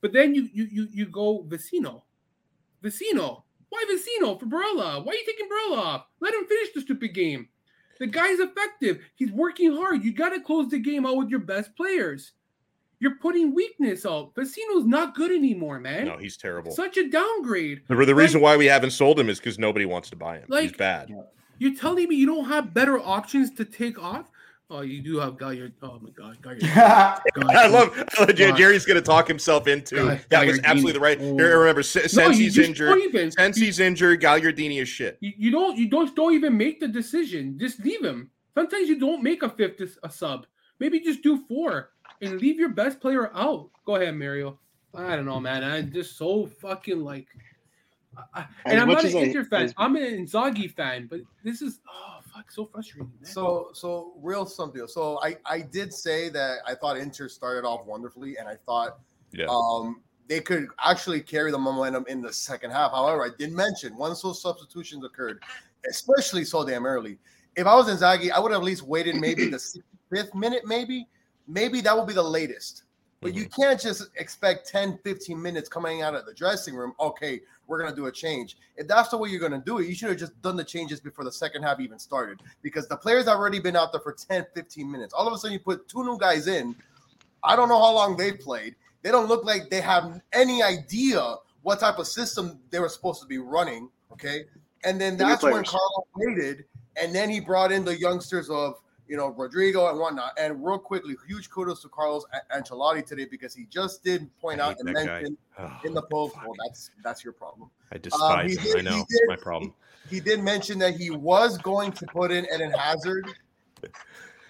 But 0.00 0.12
then 0.12 0.34
you 0.34 0.48
you 0.52 0.68
you 0.70 0.88
you 0.92 1.06
go 1.06 1.44
Vecino. 1.48 2.02
Vecino. 2.82 3.42
Why 3.70 3.84
Vecino 3.90 4.38
for 4.38 4.46
Barella? 4.46 5.04
Why 5.04 5.12
are 5.12 5.16
you 5.16 5.24
taking 5.26 5.46
Barella 5.46 5.78
off? 5.78 6.06
Let 6.20 6.34
him 6.34 6.46
finish 6.46 6.72
the 6.72 6.80
stupid 6.80 7.14
game. 7.14 7.48
The 7.98 8.06
guy's 8.06 8.38
effective. 8.38 9.00
He's 9.16 9.32
working 9.32 9.74
hard. 9.74 10.04
You 10.04 10.12
got 10.12 10.30
to 10.30 10.40
close 10.40 10.68
the 10.68 10.78
game 10.78 11.04
out 11.04 11.16
with 11.16 11.28
your 11.28 11.40
best 11.40 11.74
players. 11.76 12.32
You're 13.00 13.16
putting 13.16 13.54
weakness 13.54 14.06
out. 14.06 14.34
Vecino's 14.34 14.84
not 14.84 15.14
good 15.14 15.30
anymore, 15.30 15.78
man. 15.78 16.06
No, 16.06 16.16
he's 16.16 16.36
terrible. 16.36 16.72
Such 16.72 16.96
a 16.96 17.08
downgrade. 17.08 17.82
The, 17.88 18.04
the 18.04 18.14
reason 18.14 18.40
why 18.40 18.56
we 18.56 18.66
haven't 18.66 18.90
sold 18.90 19.20
him 19.20 19.28
is 19.28 19.38
because 19.38 19.58
nobody 19.58 19.86
wants 19.86 20.10
to 20.10 20.16
buy 20.16 20.38
him. 20.38 20.46
Like, 20.48 20.62
he's 20.62 20.72
bad. 20.72 21.12
You're 21.58 21.74
telling 21.74 22.08
me 22.08 22.16
you 22.16 22.26
don't 22.26 22.46
have 22.46 22.72
better 22.72 22.98
options 22.98 23.50
to 23.52 23.64
take 23.64 24.02
off? 24.02 24.30
Oh, 24.70 24.82
you 24.82 25.00
do 25.00 25.18
have 25.18 25.38
Gaillard. 25.38 25.72
Oh 25.82 25.98
my 26.02 26.10
God, 26.10 26.36
I 26.62 27.68
love. 27.68 28.04
I 28.18 28.20
love 28.20 28.34
Jerry's 28.34 28.84
going 28.84 28.96
to 28.96 29.02
talk 29.02 29.26
himself 29.26 29.66
into. 29.66 29.96
God, 29.96 30.20
that 30.28 30.46
was 30.46 30.60
absolutely 30.62 30.92
the 30.92 31.00
right. 31.00 31.18
Here, 31.18 31.58
remember, 31.58 31.82
since 31.82 32.14
no, 32.14 32.28
he's 32.28 32.58
injured, 32.58 32.98
even, 32.98 33.30
since 33.30 33.56
you, 33.56 33.64
he's 33.64 33.80
injured, 33.80 34.20
Gagliardini 34.20 34.82
is 34.82 34.88
shit. 34.88 35.16
You, 35.20 35.32
you, 35.38 35.50
don't. 35.50 35.78
You 35.78 35.88
don't. 35.88 36.14
Don't 36.14 36.34
even 36.34 36.54
make 36.54 36.80
the 36.80 36.88
decision. 36.88 37.58
Just 37.58 37.80
leave 37.80 38.04
him. 38.04 38.30
Sometimes 38.54 38.90
you 38.90 39.00
don't 39.00 39.22
make 39.22 39.42
a 39.42 39.48
fifth 39.48 39.80
a 40.02 40.10
sub. 40.10 40.44
Maybe 40.80 41.00
just 41.00 41.22
do 41.22 41.38
four 41.46 41.90
and 42.20 42.38
leave 42.38 42.58
your 42.58 42.68
best 42.68 43.00
player 43.00 43.34
out. 43.34 43.70
Go 43.86 43.96
ahead, 43.96 44.16
Mario. 44.16 44.58
I 44.94 45.16
don't 45.16 45.24
know, 45.24 45.40
man. 45.40 45.64
I'm 45.64 45.90
just 45.90 46.18
so 46.18 46.46
fucking 46.46 47.02
like. 47.02 47.28
I, 48.34 48.44
and 48.66 48.80
I'm 48.80 48.88
not 48.88 49.04
an 49.04 49.16
Inter 49.16 49.44
fan. 49.44 49.72
I'm 49.78 49.96
an 49.96 50.02
Inzaghi 50.02 50.70
fan, 50.70 51.06
but 51.08 51.20
this 51.42 51.62
is 51.62 51.80
oh 51.88 52.17
fuck, 52.38 52.50
so 52.50 52.66
frustrating. 52.66 53.12
Man. 53.20 53.30
So 53.30 53.70
so 53.72 54.12
real 54.22 54.46
something. 54.46 54.86
So 54.86 55.20
I 55.22 55.36
I 55.44 55.60
did 55.60 55.92
say 55.92 56.28
that 56.30 56.58
I 56.66 56.74
thought 56.74 56.96
Inter 56.96 57.28
started 57.28 57.66
off 57.66 57.86
wonderfully, 57.86 58.38
and 58.38 58.48
I 58.48 58.56
thought 58.66 58.98
yeah. 59.32 59.46
um 59.48 60.00
they 60.28 60.40
could 60.40 60.68
actually 60.84 61.20
carry 61.20 61.50
the 61.50 61.58
momentum 61.58 62.04
in 62.08 62.20
the 62.20 62.32
second 62.32 62.70
half. 62.70 62.92
However, 62.92 63.24
I 63.24 63.30
did 63.38 63.52
mention 63.52 63.96
once 63.96 64.22
those 64.22 64.40
substitutions 64.40 65.04
occurred, 65.04 65.42
especially 65.88 66.44
so 66.44 66.66
damn 66.66 66.86
early. 66.86 67.18
If 67.56 67.66
I 67.66 67.74
was 67.74 67.88
Inzaghi, 67.88 68.30
I 68.30 68.38
would 68.38 68.52
have 68.52 68.60
at 68.60 68.64
least 68.64 68.82
waited 68.82 69.16
maybe 69.16 69.46
the 69.46 69.82
fifth 70.10 70.34
minute, 70.34 70.62
maybe 70.64 71.06
maybe 71.46 71.80
that 71.80 71.96
will 71.96 72.06
be 72.06 72.14
the 72.14 72.22
latest. 72.22 72.84
But 73.20 73.30
mm-hmm. 73.30 73.38
you 73.38 73.48
can't 73.48 73.80
just 73.80 74.08
expect 74.16 74.68
10, 74.68 74.98
15 75.02 75.40
minutes 75.40 75.68
coming 75.68 76.02
out 76.02 76.14
of 76.14 76.24
the 76.26 76.34
dressing 76.34 76.74
room. 76.74 76.92
Okay, 77.00 77.40
we're 77.66 77.78
going 77.78 77.90
to 77.90 77.96
do 77.96 78.06
a 78.06 78.12
change. 78.12 78.56
If 78.76 78.86
that's 78.86 79.08
the 79.08 79.18
way 79.18 79.28
you're 79.28 79.40
going 79.40 79.52
to 79.52 79.58
do 79.58 79.78
it, 79.78 79.88
you 79.88 79.94
should 79.94 80.08
have 80.08 80.18
just 80.18 80.40
done 80.40 80.56
the 80.56 80.64
changes 80.64 81.00
before 81.00 81.24
the 81.24 81.32
second 81.32 81.62
half 81.62 81.80
even 81.80 81.98
started 81.98 82.40
because 82.62 82.86
the 82.88 82.96
players 82.96 83.26
have 83.26 83.38
already 83.38 83.60
been 83.60 83.76
out 83.76 83.92
there 83.92 84.00
for 84.00 84.12
10, 84.12 84.46
15 84.54 84.90
minutes. 84.90 85.12
All 85.12 85.26
of 85.26 85.32
a 85.32 85.38
sudden, 85.38 85.52
you 85.52 85.58
put 85.58 85.88
two 85.88 86.04
new 86.04 86.18
guys 86.18 86.46
in. 86.46 86.76
I 87.42 87.56
don't 87.56 87.68
know 87.68 87.78
how 87.78 87.92
long 87.92 88.16
they 88.16 88.32
played. 88.32 88.76
They 89.02 89.10
don't 89.10 89.28
look 89.28 89.44
like 89.44 89.70
they 89.70 89.80
have 89.80 90.20
any 90.32 90.62
idea 90.62 91.36
what 91.62 91.80
type 91.80 91.98
of 91.98 92.06
system 92.06 92.58
they 92.70 92.78
were 92.78 92.88
supposed 92.88 93.20
to 93.20 93.26
be 93.26 93.38
running. 93.38 93.90
Okay. 94.12 94.44
And 94.84 95.00
then 95.00 95.16
that's 95.16 95.42
when 95.42 95.64
Carlo 95.64 96.06
waited. 96.16 96.64
And 97.00 97.14
then 97.14 97.30
he 97.30 97.40
brought 97.40 97.72
in 97.72 97.84
the 97.84 97.98
youngsters 97.98 98.48
of 98.50 98.80
you 99.08 99.16
know, 99.16 99.32
Rodrygo 99.32 99.90
and 99.90 99.98
whatnot. 99.98 100.32
And 100.38 100.64
real 100.64 100.78
quickly, 100.78 101.16
huge 101.26 101.50
kudos 101.50 101.82
to 101.82 101.88
Carlos 101.88 102.24
Ancelotti 102.54 103.04
today 103.04 103.26
because 103.28 103.54
he 103.54 103.64
just 103.66 104.04
did 104.04 104.28
point 104.38 104.60
out 104.60 104.76
and 104.78 104.92
mention 104.92 105.36
oh, 105.58 105.78
in 105.84 105.94
the 105.94 106.02
post, 106.02 106.36
well, 106.36 106.54
that's 106.66 106.90
that's 107.02 107.24
your 107.24 107.32
problem. 107.32 107.70
I 107.90 107.96
um, 107.96 108.00
despise 108.02 108.58
um, 108.58 108.64
did, 108.64 108.74
him. 108.74 108.86
I 108.86 108.90
know 108.90 109.06
did, 109.08 109.20
my 109.28 109.36
problem. 109.36 109.74
He, 110.08 110.16
he, 110.16 110.20
did 110.20 110.42
mention 110.42 110.78
that 110.80 110.94
he 110.94 111.10
was 111.10 111.58
going 111.58 111.92
to 111.92 112.06
put 112.06 112.30
in 112.30 112.46
Eden 112.54 112.70
Hazard. 112.72 113.26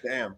Damn. 0.03 0.35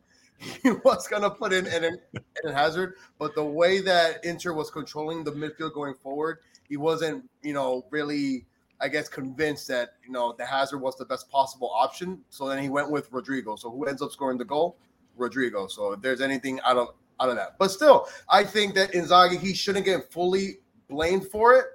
He 0.64 0.72
was 0.72 1.08
going 1.08 1.22
to 1.22 1.30
put 1.30 1.54
in 1.54 1.68
Eden, 1.68 2.00
Eden 2.16 2.56
Hazard, 2.56 2.96
but 3.20 3.36
the 3.36 3.44
way 3.44 3.80
that 3.82 4.26
Inter 4.26 4.54
was 4.54 4.72
controlling 4.72 5.24
the 5.24 5.32
midfield 5.32 5.74
going 5.74 5.94
forward, 5.94 6.40
he 6.68 6.78
wasn't, 6.78 7.30
you 7.44 7.54
know, 7.54 7.86
really 7.92 8.48
I 8.82 8.88
guess, 8.88 9.08
convinced 9.08 9.68
that 9.68 9.94
you 10.04 10.12
know 10.12 10.34
the 10.38 10.46
Hazard 10.46 10.80
was 10.80 10.96
the 10.98 11.06
best 11.06 11.30
possible 11.30 11.72
option. 11.74 12.20
So 12.30 12.48
then 12.48 12.62
he 12.62 12.70
went 12.70 12.90
with 12.90 13.12
Rodrygo. 13.12 13.58
So 13.58 13.70
who 13.70 13.86
ends 13.86 14.02
up 14.02 14.12
scoring 14.12 14.38
the 14.38 14.46
goal? 14.46 14.78
Rodrygo. 15.18 15.70
So 15.70 15.94
if 15.94 16.02
there's 16.02 16.22
anything 16.22 16.60
out 16.66 16.78
of 16.78 16.90
out 17.20 17.30
of 17.30 17.36
that, 17.36 17.58
but 17.60 17.70
still, 17.70 18.08
I 18.28 18.44
think 18.44 18.74
that 18.76 18.92
Inzaghi 18.94 19.40
he 19.40 19.54
shouldn't 19.54 19.86
get 19.86 20.12
fully 20.12 20.58
blamed 20.90 21.28
for 21.28 21.54
it. 21.54 21.66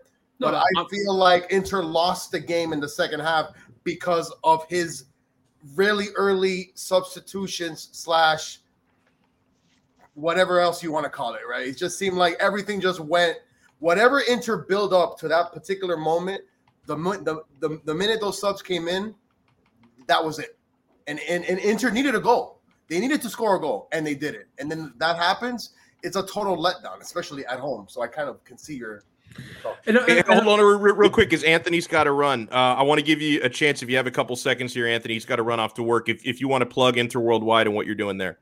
No, 0.41 0.51
but 0.51 0.55
I 0.55 0.85
feel 0.91 1.15
like 1.15 1.51
Inter 1.51 1.83
lost 1.83 2.31
the 2.31 2.41
game 2.41 2.73
in 2.73 2.81
the 2.81 2.89
second 2.89 3.21
half 3.21 3.53
because 3.85 4.35
of 4.45 4.67
his 4.69 5.05
really 5.75 6.09
early 6.17 6.73
substitutions 6.75 7.89
slash 7.93 8.61
whatever 10.15 10.61
else 10.61 10.83
you 10.83 10.93
want 10.93 11.05
to 11.05 11.11
call 11.11 11.35
it. 11.35 11.43
Right? 11.49 11.69
It 11.69 11.77
just 11.77 11.99
seemed 11.99 12.17
like 12.17 12.37
everything 12.41 12.81
just 12.81 13.01
went. 13.01 13.39
Whatever 13.79 14.21
Inter 14.21 14.59
build 14.59 14.93
up 14.93 15.19
to 15.21 15.29
that 15.29 15.53
particular 15.53 15.97
moment 15.97 16.43
the, 16.87 16.97
the, 16.97 17.43
the, 17.61 17.81
the 17.85 17.95
minute 17.95 18.21
those 18.21 18.41
subs 18.41 18.63
came 18.63 18.89
in, 18.89 19.15
that 20.07 20.25
was 20.25 20.39
it. 20.39 20.57
And, 21.07 21.21
and, 21.29 21.45
and 21.45 21.59
Inter 21.59 21.91
needed 21.91 22.15
a 22.15 22.21
goal. 22.21 22.61
They 22.89 23.01
needed 23.01 23.21
to 23.23 23.29
score 23.29 23.57
a 23.57 23.61
goal, 23.61 23.89
and 23.93 24.07
they 24.07 24.15
did 24.15 24.35
it. 24.35 24.49
And 24.59 24.71
then 24.71 24.93
that 24.99 25.17
happens, 25.17 25.71
it's 26.03 26.17
a 26.17 26.25
total 26.25 26.57
letdown, 26.57 27.01
especially 27.01 27.45
at 27.47 27.59
home. 27.59 27.87
So 27.89 28.03
I 28.03 28.07
kind 28.07 28.29
of 28.29 28.43
can 28.45 28.59
see 28.59 28.77
your. 28.77 29.03
And, 29.87 29.97
and, 29.99 30.09
and, 30.09 30.27
hold 30.27 30.61
on 30.61 30.61
real, 30.61 30.95
real 30.95 31.11
quick, 31.11 31.29
because 31.29 31.45
Anthony's 31.45 31.87
got 31.87 32.05
to 32.05 32.13
run. 32.13 32.49
Uh, 32.51 32.55
I 32.55 32.83
want 32.83 33.01
to 33.01 33.05
give 33.05 33.21
you 33.21 33.43
a 33.43 33.49
chance 33.49 33.83
if 33.83 33.91
you 33.91 33.97
have 33.97 34.07
a 34.07 34.11
couple 34.11 34.35
seconds 34.37 34.73
here, 34.73 34.87
Anthony. 34.87 35.15
He's 35.15 35.27
got 35.27 35.37
to 35.37 35.43
run 35.43 35.61
off 35.61 35.75
to 35.75 35.83
work. 35.83 36.09
If, 36.09 36.25
if 36.25 36.41
you 36.41 36.49
want 36.49 36.63
to 36.63 36.67
plug 36.67 36.97
Inter 36.97 37.21
Worldwide 37.21 37.67
and 37.67 37.75
what 37.75 37.87
you're 37.87 37.97
doing 37.97 38.19
there. 38.19 38.39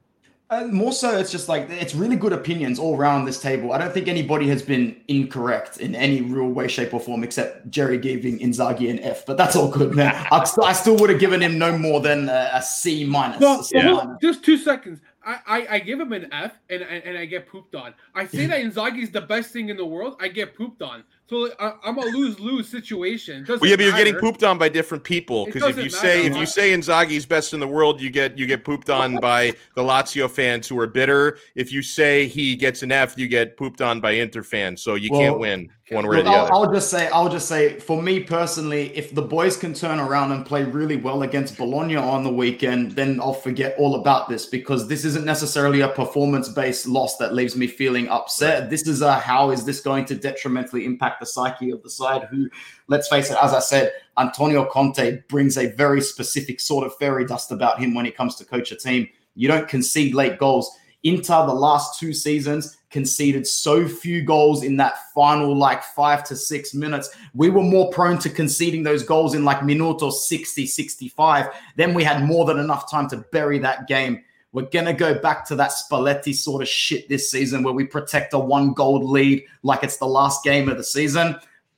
Uh, 0.51 0.67
more 0.67 0.93
so, 0.93 1.17
it's 1.17 1.33
just 1.33 1.49
like 1.49 1.69
it's 1.71 1.95
really 1.95 2.17
good 2.17 2.33
opinions 2.33 2.79
all 2.79 2.97
around 2.97 3.25
this 3.25 3.41
table. 3.41 3.73
I 3.73 3.79
don't 3.79 3.93
think 3.93 4.09
anybody 4.09 4.47
has 4.49 4.63
been 4.63 5.01
incorrect 5.09 5.79
in 5.79 5.95
any 5.95 6.21
real 6.21 6.49
way, 6.49 6.69
shape, 6.69 6.93
or 6.93 7.01
form, 7.01 7.25
except 7.25 7.71
Jerry 7.71 7.97
giving 7.97 8.39
Inzaghi 8.39 8.91
an 8.91 8.99
F. 9.01 9.25
But 9.25 9.39
that's 9.39 9.57
all 9.57 9.71
good, 9.71 9.95
man. 9.95 10.15
I, 10.31 10.45
st- 10.45 10.67
I 10.67 10.73
still 10.75 10.97
would 10.97 11.09
have 11.09 11.19
given 11.19 11.41
him 11.41 11.59
no 11.59 11.77
more 11.79 12.01
than 12.01 12.29
a, 12.29 12.51
a 12.55 12.63
C 12.63 13.05
minus. 13.05 13.41
Well, 13.41 13.67
yeah. 13.73 14.17
just 14.21 14.45
two 14.45 14.59
seconds. 14.59 15.01
I, 15.25 15.39
I, 15.47 15.67
I, 15.71 15.79
give 15.79 15.99
him 15.99 16.13
an 16.13 16.31
F 16.31 16.53
and, 16.69 16.83
and, 16.83 17.03
and 17.03 17.17
I 17.17 17.25
get 17.25 17.49
pooped 17.49 17.75
on. 17.75 17.95
I 18.15 18.27
say 18.27 18.45
that 18.47 18.61
Inzaghi 18.61 19.03
is 19.03 19.11
the 19.11 19.23
best 19.23 19.51
thing 19.51 19.71
in 19.71 19.79
the 19.79 19.87
world. 19.87 20.17
I 20.21 20.29
get 20.29 20.55
pooped 20.55 20.83
on. 20.83 21.05
So 21.27 21.51
I, 21.59 21.73
am 21.85 21.97
a 21.97 22.03
lose 22.03 22.39
lose 22.39 22.69
situation. 22.69 23.47
Well, 23.49 23.59
yeah, 23.63 23.77
but 23.77 23.85
you're 23.87 23.97
getting 23.97 24.17
pooped 24.17 24.45
on 24.45 24.59
by 24.59 24.69
different 24.69 25.05
people 25.05 25.47
because 25.47 25.63
if 25.63 25.77
you 25.77 25.85
matter. 25.85 25.97
say 25.97 26.27
if 26.27 26.37
you 26.37 26.45
say 26.45 26.73
Inzaghi's 26.73 27.25
best 27.25 27.55
in 27.55 27.61
the 27.61 27.69
world, 27.69 27.99
you 27.99 28.11
get 28.11 28.37
you 28.37 28.47
get 28.47 28.63
pooped 28.63 28.91
on 28.91 29.17
by 29.21 29.55
the 29.75 29.83
Lazio 29.83 30.31
fans 30.31 30.69
who 30.69 30.79
are 30.79 30.87
bitter. 30.87 31.39
If 31.55 31.73
you 31.73 31.81
say 31.81 32.27
he 32.27 32.57
gets 32.57 32.83
an 32.83 32.93
F, 32.93 33.17
you 33.17 33.27
get 33.27 33.57
pooped 33.57 33.81
on 33.81 34.01
by 34.01 34.13
Inter 34.13 34.43
fans. 34.43 34.83
So 34.83 34.97
you 34.97 35.11
well, 35.11 35.21
can't 35.21 35.39
win 35.39 35.71
one 35.91 36.07
way 36.07 36.19
or 36.19 36.23
the 36.23 36.29
I'll, 36.29 36.45
other. 36.45 36.53
I'll 36.53 36.73
just 36.73 36.91
say 36.91 37.09
I'll 37.09 37.29
just 37.31 37.49
say 37.49 37.79
for 37.79 38.03
me 38.03 38.21
personally, 38.21 38.95
if 38.97 39.15
the 39.15 39.23
boys 39.23 39.57
can 39.57 39.73
turn 39.73 40.01
around 40.01 40.33
and 40.33 40.45
play 40.45 40.65
really 40.65 40.97
well 40.97 41.23
against 41.23 41.57
Bologna 41.57 41.97
on 41.97 42.23
the 42.23 42.33
weekend, 42.33 42.93
then 42.93 43.19
I'll 43.21 43.33
forget 43.33 43.75
all 43.79 43.95
about 43.95 44.29
this 44.29 44.45
because 44.45 44.89
this 44.89 45.07
isn't 45.07 45.25
necessarily 45.25 45.81
a 45.81 45.89
performance 45.89 46.51
based 46.51 46.87
loss 46.87 47.17
that 47.17 47.33
leaves 47.33 47.57
me 47.57 47.67
feeling 47.67 48.09
upset. 48.09 48.69
This 48.69 48.87
is 48.87 49.01
a 49.01 49.15
how 49.15 49.51
is 49.51 49.65
this 49.65 49.81
going 49.81 50.05
to 50.07 50.15
detrimentally 50.15 50.85
impact 50.85 51.14
the 51.21 51.27
psyche 51.27 51.71
of 51.71 51.83
the 51.83 51.91
side 51.91 52.29
who, 52.31 52.49
let's 52.89 53.09
face 53.09 53.31
it, 53.31 53.39
as 53.43 53.53
I 53.53 53.61
said, 53.61 53.93
Antonio 54.19 54.65
Conte 54.65 55.23
brings 55.29 55.57
a 55.57 55.73
very 55.73 56.01
specific 56.01 56.61
sort 56.61 56.87
of 56.87 56.97
fairy 56.97 57.25
dust 57.25 57.53
about 57.53 57.79
him 57.79 57.95
when 57.95 58.07
it 58.07 58.17
comes 58.17 58.37
to 58.37 58.45
coach 58.45 58.73
a 58.73 58.77
team. 58.77 59.09
You 59.35 59.49
don't 59.49 59.69
concede 59.69 60.15
late 60.15 60.39
goals. 60.39 60.71
Inter, 61.03 61.47
the 61.47 61.53
last 61.53 62.01
two 62.01 62.15
seasons, 62.15 62.79
conceded 62.91 63.47
so 63.47 63.87
few 63.89 64.23
goals 64.23 64.63
in 64.63 64.77
that 64.77 64.95
final 65.13 65.55
like 65.55 65.83
five 65.83 66.25
to 66.25 66.37
six 66.37 66.73
minutes. 66.75 67.11
We 67.35 67.51
were 67.51 67.63
more 67.63 67.91
prone 67.91 68.19
to 68.21 68.31
conceding 68.31 68.85
those 68.85 69.03
goals 69.03 69.35
in 69.35 69.45
like 69.45 69.61
minuto 69.61 70.13
60, 70.13 70.67
65. 70.67 71.49
Then 71.77 71.93
we 71.93 72.05
had 72.05 72.25
more 72.25 72.45
than 72.45 72.59
enough 72.59 72.89
time 72.91 73.09
to 73.09 73.19
bury 73.33 73.59
that 73.59 73.89
game. 73.89 74.23
We're 74.55 74.67
going 74.67 74.85
to 74.85 74.93
go 74.93 75.19
back 75.19 75.45
to 75.47 75.57
that 75.57 75.73
Spalletti 75.73 76.33
sort 76.33 76.63
of 76.63 76.69
shit 76.69 77.09
this 77.09 77.29
season 77.29 77.65
where 77.65 77.75
we 77.75 77.85
protect 77.85 78.35
a 78.35 78.39
one 78.39 78.73
goal 78.73 79.05
lead 79.05 79.45
like 79.65 79.83
it's 79.83 79.97
the 79.97 80.07
last 80.07 80.45
game 80.45 80.69
of 80.69 80.77
the 80.77 80.85
season. 80.85 81.35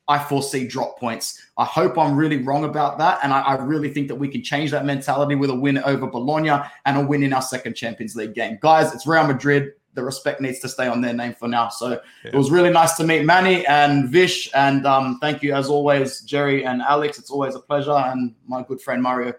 I 0.07 0.19
foresee 0.19 0.67
drop 0.67 0.99
points. 0.99 1.41
I 1.57 1.65
hope 1.65 1.97
I'm 1.97 2.15
really 2.15 2.37
wrong 2.37 2.65
about 2.65 2.99
that. 2.99 3.19
And 3.23 3.33
I, 3.33 3.41
I, 3.41 3.55
really 3.55 3.91
think 3.91 4.07
that 4.09 4.15
we 4.15 4.29
can 4.29 4.43
change 4.43 4.69
that 4.71 4.85
mentality 4.85 5.33
with 5.33 5.49
a 5.49 5.55
win 5.55 5.79
over 5.79 6.05
Bologna 6.05 6.51
and 6.85 6.97
a 6.97 7.01
win 7.01 7.23
in 7.23 7.33
our 7.33 7.41
second 7.41 7.73
Champions 7.73 8.15
League 8.15 8.35
game. 8.35 8.59
Guys, 8.61 8.93
it's 8.93 9.07
Real 9.07 9.25
Madrid. 9.25 9.73
The 9.95 10.03
respect 10.03 10.39
needs 10.39 10.59
to 10.59 10.69
stay 10.69 10.87
on 10.87 11.01
their 11.01 11.13
name 11.13 11.33
for 11.33 11.47
now. 11.47 11.69
So 11.69 11.89
yeah. 11.89 11.97
it 12.31 12.35
was 12.35 12.51
really 12.51 12.69
nice 12.69 12.93
to 12.97 13.03
meet 13.03 13.25
Manny 13.25 13.65
and 13.65 14.07
Vish. 14.07 14.51
And 14.53 14.85
um, 14.85 15.17
thank 15.19 15.41
you, 15.41 15.55
as 15.55 15.67
always, 15.67 16.21
Jerry 16.21 16.63
and 16.63 16.83
Alex. 16.83 17.17
It's 17.17 17.31
always 17.31 17.55
a 17.55 17.59
pleasure. 17.59 17.91
And 17.91 18.35
my 18.47 18.61
good 18.61 18.79
friend 18.79 19.01
Mario. 19.01 19.33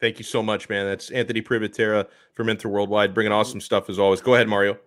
Thank 0.00 0.18
you 0.18 0.24
so 0.24 0.42
much, 0.42 0.68
man. 0.68 0.86
That's 0.86 1.10
Anthony 1.10 1.42
Privitera 1.42 2.06
from 2.32 2.48
Inter 2.48 2.70
Worldwide, 2.70 3.12
bringing 3.12 3.32
awesome 3.32 3.60
stuff 3.60 3.90
as 3.90 3.98
always. 3.98 4.20
Go 4.22 4.34
ahead, 4.34 4.48
Mario. 4.48 4.78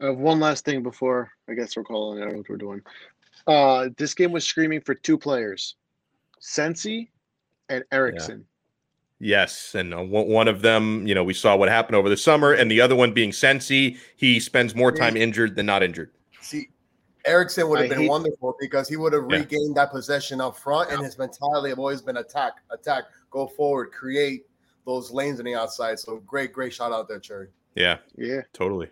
I 0.00 0.06
have 0.06 0.18
one 0.18 0.38
last 0.38 0.64
thing 0.64 0.82
before 0.82 1.30
I 1.48 1.54
guess 1.54 1.76
we're 1.76 1.82
calling 1.82 2.22
it 2.22 2.34
what 2.34 2.48
we're 2.48 2.56
doing. 2.56 2.80
Uh, 3.46 3.88
this 3.96 4.14
game 4.14 4.30
was 4.30 4.44
screaming 4.46 4.80
for 4.80 4.94
two 4.94 5.18
players, 5.18 5.74
Sensi 6.38 7.10
and 7.68 7.82
Eriksen. 7.90 8.44
Yes, 9.18 9.74
and 9.74 9.94
uh, 9.94 10.02
one 10.02 10.28
one 10.28 10.46
of 10.48 10.62
them, 10.62 11.06
you 11.06 11.14
know, 11.14 11.24
we 11.24 11.32
saw 11.34 11.56
what 11.56 11.68
happened 11.68 11.96
over 11.96 12.08
the 12.08 12.16
summer, 12.16 12.52
and 12.52 12.70
the 12.70 12.80
other 12.80 12.94
one 12.94 13.12
being 13.12 13.32
Sensi. 13.32 13.96
He 14.16 14.38
spends 14.38 14.74
more 14.74 14.92
time 14.92 15.16
injured 15.16 15.56
than 15.56 15.66
not 15.66 15.82
injured. 15.82 16.10
See, 16.42 16.68
Eriksen 17.24 17.68
would 17.68 17.78
have 17.80 17.86
I 17.86 17.88
been 17.88 18.02
hate- 18.02 18.10
wonderful 18.10 18.54
because 18.60 18.88
he 18.88 18.96
would 18.96 19.14
have 19.14 19.24
Yeah. 19.30 19.38
regained 19.38 19.74
that 19.76 19.90
possession 19.90 20.40
up 20.40 20.56
front, 20.58 20.92
and 20.92 21.02
his 21.02 21.16
mentality 21.18 21.70
have 21.70 21.78
always 21.78 22.02
been 22.02 22.18
attack, 22.18 22.52
attack, 22.70 23.04
go 23.36 23.46
forward, 23.46 23.92
create 23.92 24.46
those 24.86 25.10
lanes 25.10 25.38
on 25.38 25.44
the 25.44 25.54
outside. 25.54 25.98
So 25.98 26.22
great, 26.26 26.52
great 26.54 26.72
shout 26.72 26.90
out 26.92 27.06
there, 27.06 27.20
Cherry. 27.20 27.48
Yeah, 27.74 27.98
Yeah, 28.16 28.40
totally, 28.54 28.88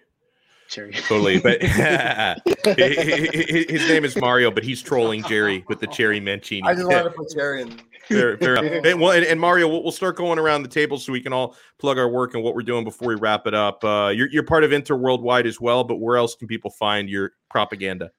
Cherry. 0.68 0.92
totally. 0.92 1.40
But 1.40 1.62
his 2.76 3.88
name 3.88 4.04
is 4.04 4.14
Mario, 4.16 4.50
but 4.50 4.62
he's 4.62 4.82
trolling 4.82 5.22
Jerry 5.22 5.64
with 5.68 5.80
the 5.80 5.86
cherry 5.86 6.20
mancini. 6.20 6.68
I 6.68 6.74
just 6.74 6.86
wanted 6.86 7.04
to 7.04 7.10
put 7.16 7.30
Cherry 7.30 7.62
in. 7.62 7.80
Fair, 8.06 8.36
fair 8.36 8.56
enough. 8.56 8.84
And, 8.84 9.00
well, 9.00 9.12
and, 9.12 9.24
and 9.24 9.40
Mario, 9.40 9.66
we'll, 9.66 9.82
we'll 9.82 9.92
start 9.92 10.16
going 10.16 10.38
around 10.38 10.62
the 10.62 10.68
table 10.68 10.98
so 10.98 11.10
we 11.10 11.22
can 11.22 11.32
all 11.32 11.56
plug 11.78 11.96
our 11.96 12.10
work 12.10 12.34
and 12.34 12.42
what 12.44 12.54
we're 12.54 12.60
doing 12.60 12.84
before 12.84 13.08
we 13.08 13.14
wrap 13.14 13.46
it 13.46 13.54
up. 13.54 13.82
Uh, 13.82 14.12
you're, 14.14 14.28
you're 14.28 14.42
part 14.42 14.62
of 14.62 14.74
Inter 14.74 14.96
Worldwide 14.96 15.46
as 15.46 15.58
well, 15.58 15.84
but 15.84 15.96
where 15.96 16.18
else 16.18 16.34
can 16.34 16.46
people 16.46 16.70
find 16.70 17.08
your 17.08 17.32
propaganda? 17.48 18.10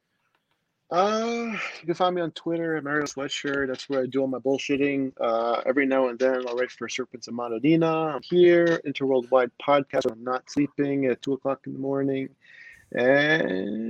Uh, 0.91 1.57
you 1.79 1.85
can 1.85 1.95
find 1.95 2.15
me 2.15 2.21
on 2.21 2.31
Twitter 2.31 2.77
at 2.77 2.83
Mario 2.83 3.05
Sweatshirt. 3.05 3.67
That's 3.67 3.89
where 3.89 4.03
I 4.03 4.05
do 4.05 4.21
all 4.21 4.27
my 4.27 4.37
bullshitting. 4.37 5.13
Uh, 5.19 5.61
every 5.65 5.85
now 5.85 6.09
and 6.09 6.19
then 6.19 6.47
I'll 6.47 6.55
write 6.55 6.71
for 6.71 6.87
Serpents 6.87 7.27
of 7.27 7.33
Madonnina. 7.33 8.15
I'm 8.15 8.21
here, 8.21 8.79
Inter 8.85 9.05
Worldwide 9.05 9.51
podcast. 9.61 10.11
I'm 10.11 10.23
not 10.23 10.49
sleeping 10.49 11.07
at 11.07 11.21
two 11.21 11.33
o'clock 11.33 11.61
in 11.65 11.73
the 11.73 11.79
morning. 11.79 12.29
And 12.91 13.81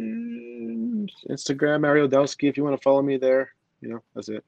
Instagram, 1.30 1.82
Mario 1.82 2.08
Dowski, 2.08 2.48
if 2.48 2.56
you 2.56 2.64
want 2.64 2.78
to 2.78 2.82
follow 2.82 3.02
me 3.02 3.18
there. 3.18 3.54
You 3.82 3.90
know, 3.90 4.02
that's 4.16 4.30
it. 4.30 4.44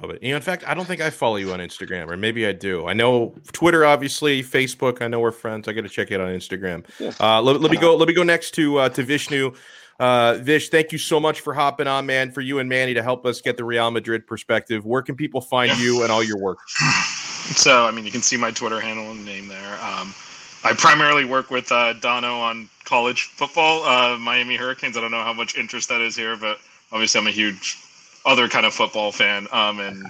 Love 0.00 0.10
it. 0.10 0.22
You 0.22 0.30
know, 0.30 0.36
in 0.36 0.42
fact, 0.42 0.68
I 0.68 0.74
don't 0.74 0.84
think 0.84 1.00
I 1.00 1.10
follow 1.10 1.36
you 1.36 1.52
on 1.52 1.60
Instagram, 1.60 2.08
or 2.10 2.16
maybe 2.16 2.46
I 2.46 2.52
do. 2.52 2.86
I 2.86 2.92
know 2.92 3.34
Twitter, 3.52 3.84
obviously, 3.86 4.42
Facebook. 4.42 5.00
I 5.00 5.08
know 5.08 5.18
we're 5.18 5.32
friends. 5.32 5.66
I 5.66 5.72
got 5.72 5.80
to 5.82 5.88
check 5.88 6.10
it 6.10 6.20
on 6.20 6.28
Instagram. 6.28 6.84
Yeah. 7.00 7.12
Uh, 7.18 7.40
let, 7.40 7.60
let 7.60 7.70
me 7.70 7.78
go. 7.78 7.96
Let 7.96 8.06
me 8.06 8.14
go 8.14 8.22
next 8.22 8.52
to 8.52 8.78
uh, 8.78 8.88
to 8.90 9.02
Vishnu. 9.02 9.52
Uh, 9.98 10.38
Vish, 10.40 10.68
thank 10.68 10.92
you 10.92 10.98
so 10.98 11.18
much 11.18 11.40
for 11.40 11.52
hopping 11.54 11.88
on, 11.88 12.06
man. 12.06 12.30
For 12.30 12.40
you 12.40 12.60
and 12.60 12.68
Manny 12.68 12.94
to 12.94 13.02
help 13.02 13.26
us 13.26 13.40
get 13.40 13.56
the 13.56 13.64
Real 13.64 13.90
Madrid 13.90 14.26
perspective. 14.26 14.86
Where 14.86 15.02
can 15.02 15.16
people 15.16 15.40
find 15.40 15.76
you 15.78 16.02
and 16.02 16.12
all 16.12 16.22
your 16.22 16.38
work? 16.38 16.58
So, 17.56 17.86
I 17.86 17.92
mean, 17.92 18.04
you 18.04 18.12
can 18.12 18.20
see 18.20 18.36
my 18.36 18.50
Twitter 18.50 18.78
handle 18.78 19.10
and 19.10 19.24
name 19.24 19.48
there. 19.48 19.78
Um, 19.82 20.14
I 20.64 20.74
primarily 20.76 21.24
work 21.24 21.50
with 21.50 21.72
uh, 21.72 21.94
Dono 21.94 22.40
on 22.40 22.68
college 22.84 23.22
football, 23.22 23.84
uh, 23.84 24.18
Miami 24.18 24.54
Hurricanes. 24.54 24.98
I 24.98 25.00
don't 25.00 25.10
know 25.10 25.22
how 25.22 25.32
much 25.32 25.56
interest 25.56 25.88
that 25.88 26.02
is 26.02 26.14
here, 26.14 26.36
but 26.36 26.58
obviously, 26.92 27.20
I'm 27.20 27.26
a 27.26 27.30
huge 27.30 27.78
other 28.26 28.48
kind 28.48 28.66
of 28.66 28.74
football 28.74 29.12
fan. 29.12 29.48
Um, 29.50 29.80
and 29.80 30.04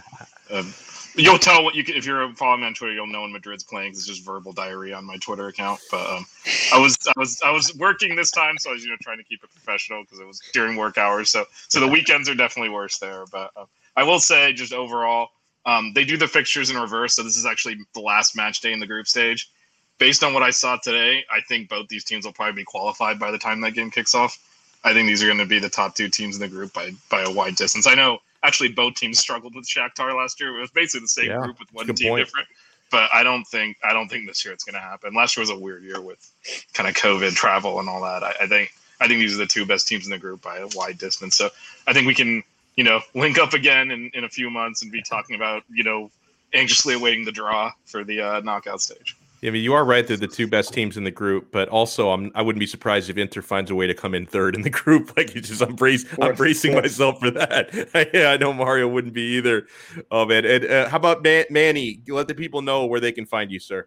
um, 0.50 0.74
you'll 1.18 1.38
tell 1.38 1.64
what 1.64 1.74
you 1.74 1.84
can, 1.84 1.96
if 1.96 2.06
you're 2.06 2.32
following 2.34 2.60
me 2.60 2.66
on 2.68 2.74
Twitter, 2.74 2.94
you'll 2.94 3.06
know 3.06 3.22
when 3.22 3.32
Madrid's 3.32 3.64
playing. 3.64 3.90
It's 3.90 4.06
just 4.06 4.24
verbal 4.24 4.52
diarrhea 4.52 4.96
on 4.96 5.04
my 5.04 5.16
Twitter 5.16 5.48
account. 5.48 5.80
But 5.90 6.08
um, 6.08 6.26
I 6.72 6.78
was 6.78 6.96
I 7.06 7.18
was 7.18 7.40
I 7.44 7.50
was 7.50 7.74
working 7.76 8.16
this 8.16 8.30
time, 8.30 8.56
so 8.58 8.70
I 8.70 8.74
was 8.74 8.84
you 8.84 8.90
know 8.90 8.96
trying 9.02 9.18
to 9.18 9.24
keep 9.24 9.42
it 9.42 9.50
professional 9.50 10.02
because 10.02 10.20
it 10.20 10.26
was 10.26 10.40
during 10.52 10.76
work 10.76 10.96
hours. 10.98 11.30
So 11.30 11.44
so 11.68 11.80
the 11.80 11.88
weekends 11.88 12.28
are 12.28 12.34
definitely 12.34 12.70
worse 12.70 12.98
there. 12.98 13.24
But 13.30 13.50
uh, 13.56 13.66
I 13.96 14.04
will 14.04 14.20
say, 14.20 14.52
just 14.52 14.72
overall. 14.72 15.28
Um, 15.66 15.92
they 15.92 16.04
do 16.04 16.16
the 16.16 16.28
fixtures 16.28 16.70
in 16.70 16.78
reverse, 16.78 17.16
so 17.16 17.22
this 17.22 17.36
is 17.36 17.44
actually 17.44 17.76
the 17.92 18.00
last 18.00 18.34
match 18.34 18.62
day 18.62 18.72
in 18.72 18.80
the 18.80 18.86
group 18.86 19.06
stage. 19.06 19.50
Based 19.98 20.24
on 20.24 20.32
what 20.32 20.42
I 20.42 20.50
saw 20.50 20.78
today, 20.78 21.24
I 21.30 21.40
think 21.46 21.68
both 21.68 21.88
these 21.88 22.04
teams 22.04 22.24
will 22.24 22.32
probably 22.32 22.62
be 22.62 22.64
qualified 22.64 23.18
by 23.18 23.30
the 23.30 23.36
time 23.36 23.60
that 23.62 23.74
game 23.74 23.90
kicks 23.90 24.14
off. 24.14 24.38
I 24.84 24.94
think 24.94 25.08
these 25.08 25.22
are 25.22 25.26
going 25.26 25.38
to 25.38 25.44
be 25.44 25.58
the 25.58 25.68
top 25.68 25.94
two 25.94 26.08
teams 26.08 26.36
in 26.36 26.40
the 26.40 26.48
group 26.48 26.72
by 26.72 26.92
by 27.10 27.22
a 27.22 27.30
wide 27.30 27.56
distance. 27.56 27.86
I 27.86 27.94
know 27.94 28.20
actually 28.42 28.68
both 28.68 28.94
teams 28.94 29.18
struggled 29.18 29.54
with 29.54 29.66
Shakhtar 29.66 30.16
last 30.16 30.40
year. 30.40 30.56
It 30.56 30.60
was 30.60 30.70
basically 30.70 31.04
the 31.04 31.08
same 31.08 31.26
Yeah, 31.26 31.42
group 31.42 31.58
with 31.58 31.72
one 31.72 31.86
team 31.86 32.10
point. 32.10 32.26
different. 32.26 32.48
But 32.90 33.10
I 33.12 33.22
don't 33.22 33.44
think 33.44 33.76
I 33.84 33.92
don't 33.92 34.08
think 34.08 34.26
this 34.26 34.44
year 34.44 34.54
it's 34.54 34.64
going 34.64 34.74
to 34.74 34.80
happen. 34.80 35.12
Last 35.14 35.36
year 35.36 35.42
was 35.42 35.50
a 35.50 35.58
weird 35.58 35.84
year 35.84 36.00
with 36.00 36.30
kind 36.72 36.88
of 36.88 36.94
COVID 36.94 37.34
travel 37.34 37.80
and 37.80 37.88
all 37.88 38.00
that. 38.02 38.22
I, 38.22 38.34
I 38.42 38.46
think 38.46 38.72
I 39.00 39.06
think 39.06 39.20
these 39.20 39.34
are 39.34 39.38
the 39.38 39.46
two 39.46 39.66
best 39.66 39.86
teams 39.86 40.06
in 40.06 40.10
the 40.10 40.18
group 40.18 40.40
by 40.40 40.58
a 40.58 40.68
wide 40.74 40.96
distance. 40.96 41.36
So 41.36 41.50
I 41.86 41.92
think 41.92 42.06
we 42.06 42.14
can 42.14 42.42
you 42.76 42.84
know 42.84 43.00
link 43.14 43.38
up 43.38 43.52
again 43.52 43.90
in, 43.90 44.10
in 44.14 44.24
a 44.24 44.28
few 44.28 44.48
months 44.48 44.82
and 44.82 44.90
be 44.90 45.02
talking 45.02 45.36
about 45.36 45.64
you 45.70 45.84
know 45.84 46.10
anxiously 46.54 46.94
awaiting 46.94 47.26
the 47.26 47.32
draw 47.32 47.72
for 47.84 48.04
the 48.04 48.22
uh, 48.22 48.40
knockout 48.40 48.80
stage. 48.80 49.17
Yeah, 49.40 49.48
I 49.48 49.52
mean, 49.52 49.62
you 49.62 49.72
are 49.74 49.84
right. 49.84 50.04
They're 50.06 50.16
the 50.16 50.26
two 50.26 50.48
best 50.48 50.72
teams 50.72 50.96
in 50.96 51.04
the 51.04 51.12
group, 51.12 51.52
but 51.52 51.68
also 51.68 52.10
I'm 52.10 52.32
I 52.34 52.42
wouldn't 52.42 52.58
be 52.58 52.66
surprised 52.66 53.08
if 53.08 53.16
Inter 53.16 53.40
finds 53.40 53.70
a 53.70 53.74
way 53.74 53.86
to 53.86 53.94
come 53.94 54.14
in 54.14 54.26
third 54.26 54.56
in 54.56 54.62
the 54.62 54.70
group. 54.84 55.16
Like 55.16 55.36
it's 55.36 55.48
just 55.48 55.62
I'm 55.62 55.76
brace, 55.76 56.04
I'm 56.20 56.34
bracing 56.34 56.74
myself 56.74 57.20
for 57.20 57.30
that. 57.30 58.10
yeah, 58.14 58.30
I 58.30 58.36
know 58.36 58.52
Mario 58.52 58.88
wouldn't 58.88 59.14
be 59.14 59.36
either. 59.36 59.66
Oh 60.10 60.24
man, 60.26 60.44
and 60.44 60.64
uh, 60.64 60.88
how 60.88 60.96
about 60.96 61.22
Man- 61.22 61.46
Manny? 61.50 62.00
Let 62.08 62.26
the 62.26 62.34
people 62.34 62.62
know 62.62 62.86
where 62.86 63.00
they 63.00 63.12
can 63.12 63.26
find 63.26 63.50
you, 63.50 63.60
sir. 63.60 63.86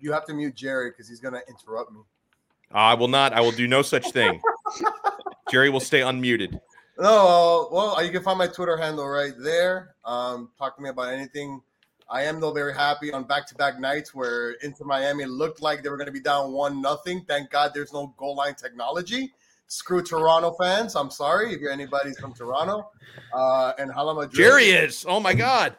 You 0.00 0.12
have 0.12 0.24
to 0.26 0.34
mute 0.34 0.54
Jerry 0.54 0.90
because 0.90 1.08
he's 1.08 1.20
gonna 1.20 1.40
interrupt 1.48 1.92
me. 1.92 2.00
I 2.72 2.94
will 2.94 3.08
not. 3.08 3.32
I 3.34 3.40
will 3.40 3.52
do 3.52 3.68
no 3.68 3.82
such 3.82 4.10
thing. 4.12 4.40
Jerry 5.50 5.70
will 5.70 5.80
stay 5.80 6.00
unmuted. 6.00 6.58
No, 6.98 7.68
uh, 7.70 7.74
well, 7.74 8.04
you 8.04 8.10
can 8.10 8.22
find 8.22 8.38
my 8.38 8.46
Twitter 8.46 8.76
handle 8.76 9.06
right 9.06 9.34
there. 9.38 9.94
Um, 10.04 10.50
talk 10.58 10.76
to 10.76 10.82
me 10.82 10.88
about 10.88 11.12
anything. 11.12 11.60
I 12.08 12.22
am 12.22 12.40
though 12.40 12.52
very 12.52 12.72
happy 12.72 13.12
on 13.12 13.24
back-to-back 13.24 13.80
nights 13.80 14.14
where 14.14 14.52
Inter 14.62 14.84
Miami 14.84 15.24
looked 15.24 15.60
like 15.60 15.82
they 15.82 15.88
were 15.88 15.96
going 15.96 16.06
to 16.06 16.12
be 16.12 16.20
down 16.20 16.52
one 16.52 16.80
nothing. 16.80 17.24
Thank 17.26 17.50
God 17.50 17.72
there's 17.74 17.92
no 17.92 18.14
goal 18.16 18.36
line 18.36 18.54
technology. 18.54 19.32
Screw 19.68 20.02
Toronto 20.02 20.52
fans. 20.52 20.94
I'm 20.94 21.10
sorry 21.10 21.52
if 21.52 21.60
you're 21.60 21.72
anybody's 21.72 22.18
from 22.18 22.32
Toronto. 22.32 22.88
Uh, 23.34 23.72
and 23.78 23.90
Hala 23.90 24.14
Madrid. 24.14 24.32
Jerry 24.32 24.66
is. 24.66 25.04
Oh 25.08 25.18
my 25.18 25.34
God. 25.34 25.74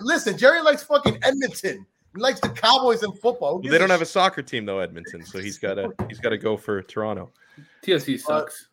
Listen, 0.00 0.38
Jerry 0.38 0.62
likes 0.62 0.82
fucking 0.82 1.18
Edmonton. 1.22 1.84
He 2.14 2.22
likes 2.22 2.40
the 2.40 2.48
Cowboys 2.48 3.02
in 3.02 3.12
football. 3.12 3.56
Who 3.56 3.62
gives 3.62 3.72
They 3.72 3.78
don't 3.78 3.90
have 3.90 4.00
a 4.00 4.06
soccer 4.06 4.40
team 4.40 4.64
though, 4.64 4.78
Edmonton. 4.78 5.24
So 5.26 5.38
he's 5.38 5.58
got 5.58 5.74
to 5.74 5.92
he's 6.08 6.18
got 6.18 6.30
to 6.30 6.38
go 6.38 6.56
for 6.56 6.80
Toronto. 6.82 7.30
TFC 7.84 8.18
sucks. 8.18 8.68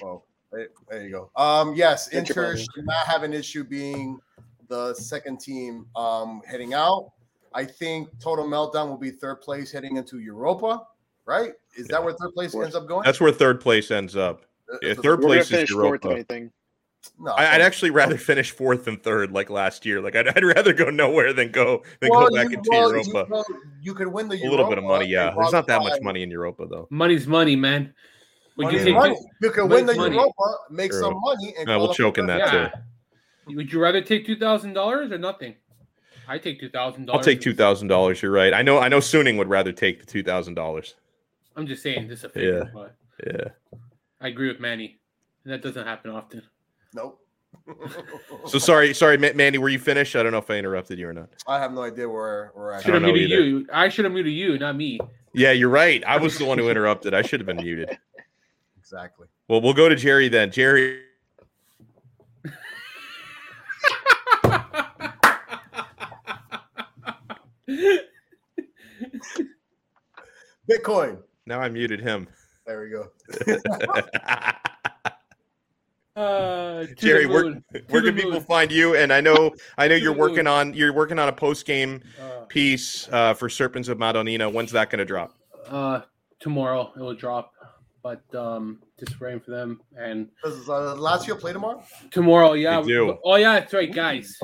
Well, 0.00 0.24
there, 0.50 0.68
there 0.88 1.02
you 1.02 1.10
go. 1.10 1.30
Um, 1.36 1.74
yes, 1.74 2.08
Get 2.08 2.30
Inter 2.30 2.56
should 2.56 2.86
not 2.86 3.06
have 3.06 3.22
an 3.22 3.34
issue 3.34 3.62
being 3.62 4.18
the 4.70 4.94
second 4.94 5.40
team 5.40 5.84
um, 5.96 6.40
heading 6.46 6.72
out. 6.72 7.10
I 7.52 7.64
think 7.64 8.08
total 8.20 8.46
meltdown 8.46 8.88
will 8.88 8.96
be 8.96 9.10
third 9.10 9.42
place 9.42 9.70
heading 9.70 9.96
into 9.96 10.20
Europa. 10.20 10.82
Right? 11.26 11.52
Is 11.76 11.86
that 11.88 12.02
where 12.02 12.14
third 12.14 12.32
place 12.32 12.54
ends 12.54 12.74
up 12.74 12.88
going? 12.88 13.02
That's 13.04 13.20
where 13.20 13.30
third 13.32 13.60
place 13.60 13.90
ends 13.90 14.16
up. 14.16 14.46
Uh, 14.72 14.78
Yeah, 14.82 14.94
third 14.94 15.20
place 15.20 15.42
is 15.44 15.50
finish 15.50 15.70
fourth, 15.70 16.02
Europa. 16.04 16.48
No, 17.18 17.32
I, 17.32 17.54
I'd 17.54 17.60
actually 17.60 17.90
rather 17.90 18.18
finish 18.18 18.50
fourth 18.50 18.86
and 18.86 19.02
third 19.02 19.32
like 19.32 19.48
last 19.50 19.86
year. 19.86 20.00
Like 20.00 20.16
I'd, 20.16 20.28
I'd 20.36 20.44
rather 20.44 20.72
go 20.72 20.90
nowhere 20.90 21.32
than 21.32 21.50
go 21.50 21.82
than 22.00 22.10
Well, 22.10 22.28
go 22.28 22.34
back 22.36 22.50
you- 22.50 22.58
into 22.58 22.70
well, 22.70 22.90
Europa. 22.90 23.08
You, 23.10 23.26
well, 23.30 23.44
you 23.82 23.94
could 23.94 24.08
win 24.08 24.28
the 24.28 24.36
a 24.36 24.48
little 24.50 24.68
bit 24.68 24.78
of 24.78 24.84
money, 24.84 25.06
yeah. 25.06 25.32
There's 25.36 25.52
not 25.52 25.66
that 25.68 25.82
much 25.82 26.00
money 26.02 26.22
in 26.22 26.30
Europa 26.30 26.66
though. 26.68 26.86
Money's 26.90 27.26
money, 27.26 27.56
man. 27.56 27.92
Would 28.56 28.64
Money 28.64 28.76
you 28.76 28.80
is 28.80 28.86
take 28.86 28.94
money. 28.96 29.16
You 29.40 29.50
could 29.50 29.70
win 29.70 29.86
the 29.86 29.94
money. 29.94 30.14
Europa, 30.16 30.42
make 30.70 30.90
True. 30.90 31.00
some 31.00 31.20
money, 31.20 31.54
and 31.58 31.66
No, 31.66 31.78
we'll 31.78 31.86
qualify 31.86 31.96
choke 31.96 32.18
in 32.18 32.26
that 32.26 32.38
Yeah. 32.38 32.68
too. 32.68 32.74
Would 33.56 33.72
you 33.72 33.80
rather 33.80 34.00
take 34.00 34.26
two 34.26 34.36
thousand 34.36 34.72
dollars 34.74 35.10
or 35.12 35.18
nothing? 35.18 35.54
I 36.28 36.38
take 36.38 36.60
two 36.60 36.68
thousand 36.70 37.06
dollars. 37.06 37.18
I'll 37.18 37.24
take 37.24 37.40
two 37.40 37.54
thousand 37.54 37.88
dollars. 37.88 38.22
You're 38.22 38.32
right. 38.32 38.52
I 38.54 38.62
know. 38.62 38.78
I 38.78 38.88
know. 38.88 38.98
Suning 38.98 39.36
would 39.38 39.48
rather 39.48 39.72
take 39.72 40.00
the 40.00 40.06
two 40.06 40.22
thousand 40.22 40.54
dollars. 40.54 40.94
I'm 41.56 41.66
just 41.66 41.82
saying 41.82 42.08
this 42.08 42.20
is 42.20 42.24
a 42.26 42.28
figure, 42.28 42.70
Yeah. 42.74 43.32
Yeah. 43.34 43.48
I 44.20 44.28
agree 44.28 44.48
with 44.48 44.60
Manny. 44.60 45.00
That 45.44 45.62
doesn't 45.62 45.86
happen 45.86 46.10
often. 46.10 46.42
Nope. 46.94 47.20
So 48.46 48.58
sorry, 48.58 48.94
sorry, 48.94 49.18
Ma- 49.18 49.32
Mandy. 49.34 49.58
Were 49.58 49.68
you 49.68 49.78
finished? 49.78 50.14
I 50.16 50.22
don't 50.22 50.32
know 50.32 50.38
if 50.38 50.50
I 50.50 50.54
interrupted 50.56 50.98
you 50.98 51.08
or 51.08 51.12
not. 51.12 51.28
I 51.46 51.58
have 51.58 51.72
no 51.72 51.82
idea 51.82 52.08
where 52.08 52.52
we're 52.54 52.72
at. 52.72 52.84
Should 52.84 52.94
have 52.94 53.02
muted 53.02 53.30
either. 53.30 53.42
you. 53.44 53.66
I 53.72 53.88
should 53.88 54.04
have 54.04 54.12
muted 54.14 54.32
you, 54.32 54.58
not 54.58 54.76
me. 54.76 55.00
Yeah, 55.34 55.52
you're 55.52 55.68
right. 55.68 56.02
I 56.04 56.16
was 56.18 56.38
the 56.38 56.44
one 56.44 56.58
who 56.58 56.68
interrupted. 56.70 57.14
I 57.14 57.22
should 57.22 57.40
have 57.40 57.46
been 57.46 57.56
muted. 57.64 57.96
Exactly. 58.78 59.28
Well, 59.46 59.60
we'll 59.60 59.72
go 59.72 59.88
to 59.88 59.94
Jerry 59.94 60.28
then. 60.28 60.50
Jerry. 60.50 61.00
Bitcoin. 70.70 71.18
Now 71.46 71.60
I 71.60 71.68
muted 71.68 72.00
him. 72.00 72.28
There 72.66 72.80
we 72.82 72.90
go. 72.90 73.08
Uh, 76.16 76.84
Jerry, 76.96 77.24
where, 77.24 77.44
where 77.88 78.02
can 78.02 78.04
the 78.04 78.12
people 78.12 78.32
moon. 78.32 78.42
find 78.42 78.70
you? 78.70 78.94
And 78.96 79.10
I 79.12 79.20
know, 79.22 79.52
I 79.78 79.88
know 79.88 79.94
you're 79.94 80.12
working 80.12 80.38
moon. 80.38 80.46
on 80.48 80.74
you're 80.74 80.92
working 80.92 81.18
on 81.18 81.28
a 81.28 81.32
post 81.32 81.64
game 81.64 82.02
Uh, 82.20 82.40
piece 82.46 83.08
uh, 83.10 83.32
for 83.32 83.48
Serpents 83.48 83.88
of 83.88 83.96
Madonnina. 83.96 84.50
When's 84.52 84.72
that 84.72 84.90
going 84.90 84.98
to 84.98 85.04
drop? 85.06 85.32
uh, 85.68 86.00
tomorrow 86.40 86.92
it 86.94 87.00
will 87.00 87.14
drop, 87.14 87.52
but 88.02 88.22
um, 88.34 88.80
just 88.98 89.16
praying 89.18 89.40
for 89.40 89.52
them. 89.52 89.80
And 89.96 90.28
Does 90.44 90.68
uh, 90.68 90.94
Lazio 90.98 91.38
play 91.38 91.52
tomorrow? 91.54 91.82
tomorrow, 92.10 92.52
yeah. 92.52 92.82
Do. 92.82 93.16
Oh 93.24 93.36
yeah, 93.36 93.60
that's 93.60 93.72
right, 93.72 93.90
guys. 93.94 94.38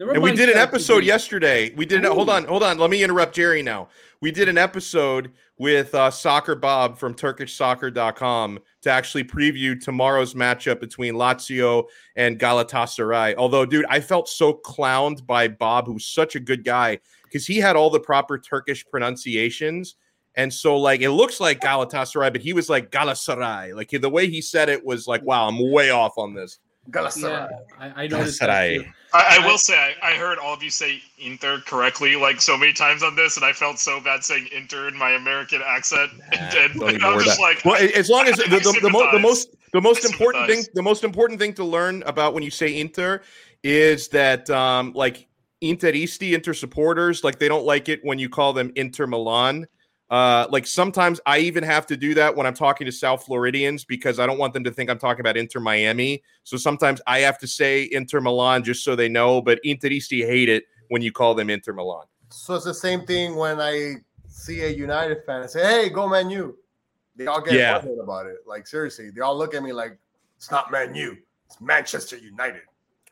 And 0.00 0.22
we 0.22 0.32
did 0.32 0.48
an 0.48 0.56
episode 0.56 1.04
yesterday. 1.04 1.72
We 1.76 1.86
did. 1.86 2.04
Ooh. 2.04 2.12
Hold 2.12 2.30
on, 2.30 2.44
hold 2.44 2.62
on. 2.62 2.78
Let 2.78 2.90
me 2.90 3.02
interrupt 3.02 3.34
Jerry 3.34 3.62
now. 3.62 3.88
We 4.20 4.30
did 4.32 4.48
an 4.48 4.58
episode 4.58 5.32
with 5.58 5.94
uh, 5.94 6.10
Soccer 6.10 6.56
Bob 6.56 6.98
from 6.98 7.14
TurkishSoccer.com 7.14 8.58
to 8.82 8.90
actually 8.90 9.24
preview 9.24 9.80
tomorrow's 9.80 10.34
matchup 10.34 10.80
between 10.80 11.14
Lazio 11.14 11.84
and 12.16 12.38
Galatasaray. 12.38 13.36
Although, 13.36 13.64
dude, 13.66 13.86
I 13.88 14.00
felt 14.00 14.28
so 14.28 14.54
clowned 14.54 15.26
by 15.26 15.46
Bob, 15.48 15.86
who's 15.86 16.06
such 16.06 16.34
a 16.34 16.40
good 16.40 16.64
guy, 16.64 16.98
because 17.24 17.46
he 17.46 17.58
had 17.58 17.76
all 17.76 17.90
the 17.90 18.00
proper 18.00 18.38
Turkish 18.38 18.84
pronunciations. 18.86 19.96
And 20.36 20.52
so, 20.52 20.76
like, 20.76 21.02
it 21.02 21.10
looks 21.10 21.38
like 21.38 21.60
Galatasaray, 21.60 22.32
but 22.32 22.40
he 22.40 22.52
was 22.52 22.68
like 22.68 22.90
Galatasaray. 22.90 23.76
Like, 23.76 23.90
the 23.90 24.10
way 24.10 24.28
he 24.28 24.40
said 24.40 24.68
it 24.68 24.84
was 24.84 25.06
like, 25.06 25.22
wow, 25.22 25.46
I'm 25.46 25.70
way 25.70 25.90
off 25.90 26.18
on 26.18 26.34
this. 26.34 26.58
Galatasaray. 26.90 27.48
Yeah, 27.50 27.58
I, 27.78 28.04
I 28.04 28.06
noticed 28.06 28.40
Galatasaray. 28.40 28.92
I, 29.14 29.38
I, 29.40 29.46
will 29.46 29.58
say 29.58 29.94
I, 30.02 30.10
I, 30.10 30.14
heard 30.16 30.38
all 30.38 30.52
of 30.52 30.62
you 30.62 30.70
say 30.70 31.00
Inter 31.18 31.60
correctly 31.60 32.16
like 32.16 32.40
so 32.40 32.56
many 32.56 32.72
times 32.72 33.04
on 33.04 33.14
this, 33.14 33.36
and 33.36 33.46
I 33.46 33.52
felt 33.52 33.78
so 33.78 34.00
bad 34.00 34.24
saying 34.24 34.48
Inter 34.52 34.88
in 34.88 34.96
my 34.96 35.12
American 35.12 35.62
accent. 35.64 36.10
Nah, 36.34 36.40
and, 36.58 36.82
and 36.82 37.04
I'm 37.04 37.22
just 37.22 37.38
that. 37.38 37.42
like, 37.42 37.64
well, 37.64 37.76
as 37.94 38.10
long 38.10 38.26
as 38.26 38.36
the, 38.36 38.44
the, 38.44 38.78
the, 38.82 38.90
mo- 38.90 39.10
the 39.12 39.20
most 39.20 39.54
the 39.72 39.80
most 39.80 40.04
important 40.04 40.48
thing 40.48 40.64
the 40.74 40.82
most 40.82 41.04
important 41.04 41.38
thing 41.38 41.54
to 41.54 41.64
learn 41.64 42.02
about 42.04 42.34
when 42.34 42.42
you 42.42 42.50
say 42.50 42.80
Inter 42.80 43.22
is 43.62 44.08
that 44.08 44.50
um, 44.50 44.92
like 44.94 45.28
Interisti, 45.62 46.32
Inter 46.32 46.52
supporters, 46.52 47.22
like 47.22 47.38
they 47.38 47.48
don't 47.48 47.64
like 47.64 47.88
it 47.88 48.00
when 48.02 48.18
you 48.18 48.28
call 48.28 48.52
them 48.52 48.72
Inter 48.74 49.06
Milan 49.06 49.66
uh, 50.10 50.46
like 50.50 50.66
sometimes 50.66 51.20
I 51.26 51.38
even 51.38 51.64
have 51.64 51.86
to 51.86 51.96
do 51.96 52.14
that 52.14 52.36
when 52.36 52.46
I'm 52.46 52.54
talking 52.54 52.84
to 52.84 52.92
South 52.92 53.24
Floridians 53.24 53.84
because 53.84 54.18
I 54.18 54.26
don't 54.26 54.38
want 54.38 54.52
them 54.52 54.64
to 54.64 54.70
think 54.70 54.90
I'm 54.90 54.98
talking 54.98 55.20
about 55.20 55.36
Inter 55.36 55.60
Miami. 55.60 56.22
So 56.44 56.56
sometimes 56.56 57.00
I 57.06 57.20
have 57.20 57.38
to 57.38 57.46
say 57.46 57.88
Inter 57.90 58.20
Milan 58.20 58.62
just 58.62 58.84
so 58.84 58.94
they 58.94 59.08
know. 59.08 59.40
But 59.40 59.60
Interisti 59.64 60.26
hate 60.26 60.48
it 60.48 60.64
when 60.88 61.02
you 61.02 61.10
call 61.10 61.34
them 61.34 61.48
Inter 61.48 61.72
Milan. 61.72 62.04
So 62.30 62.54
it's 62.54 62.64
the 62.64 62.74
same 62.74 63.06
thing 63.06 63.36
when 63.36 63.60
I 63.60 63.96
see 64.28 64.62
a 64.62 64.68
United 64.68 65.24
fan 65.24 65.42
and 65.42 65.50
say, 65.50 65.62
"Hey, 65.62 65.88
go 65.88 66.08
Man 66.08 66.28
U." 66.30 66.58
They 67.16 67.26
all 67.26 67.40
get 67.40 67.54
yeah. 67.54 67.78
about 68.02 68.26
it. 68.26 68.38
Like 68.46 68.66
seriously, 68.66 69.10
they 69.10 69.20
all 69.20 69.36
look 69.36 69.54
at 69.54 69.62
me 69.62 69.72
like 69.72 69.96
it's 70.36 70.50
not 70.50 70.70
Man 70.70 70.94
U, 70.94 71.16
it's 71.46 71.60
Manchester 71.60 72.16
United. 72.16 72.62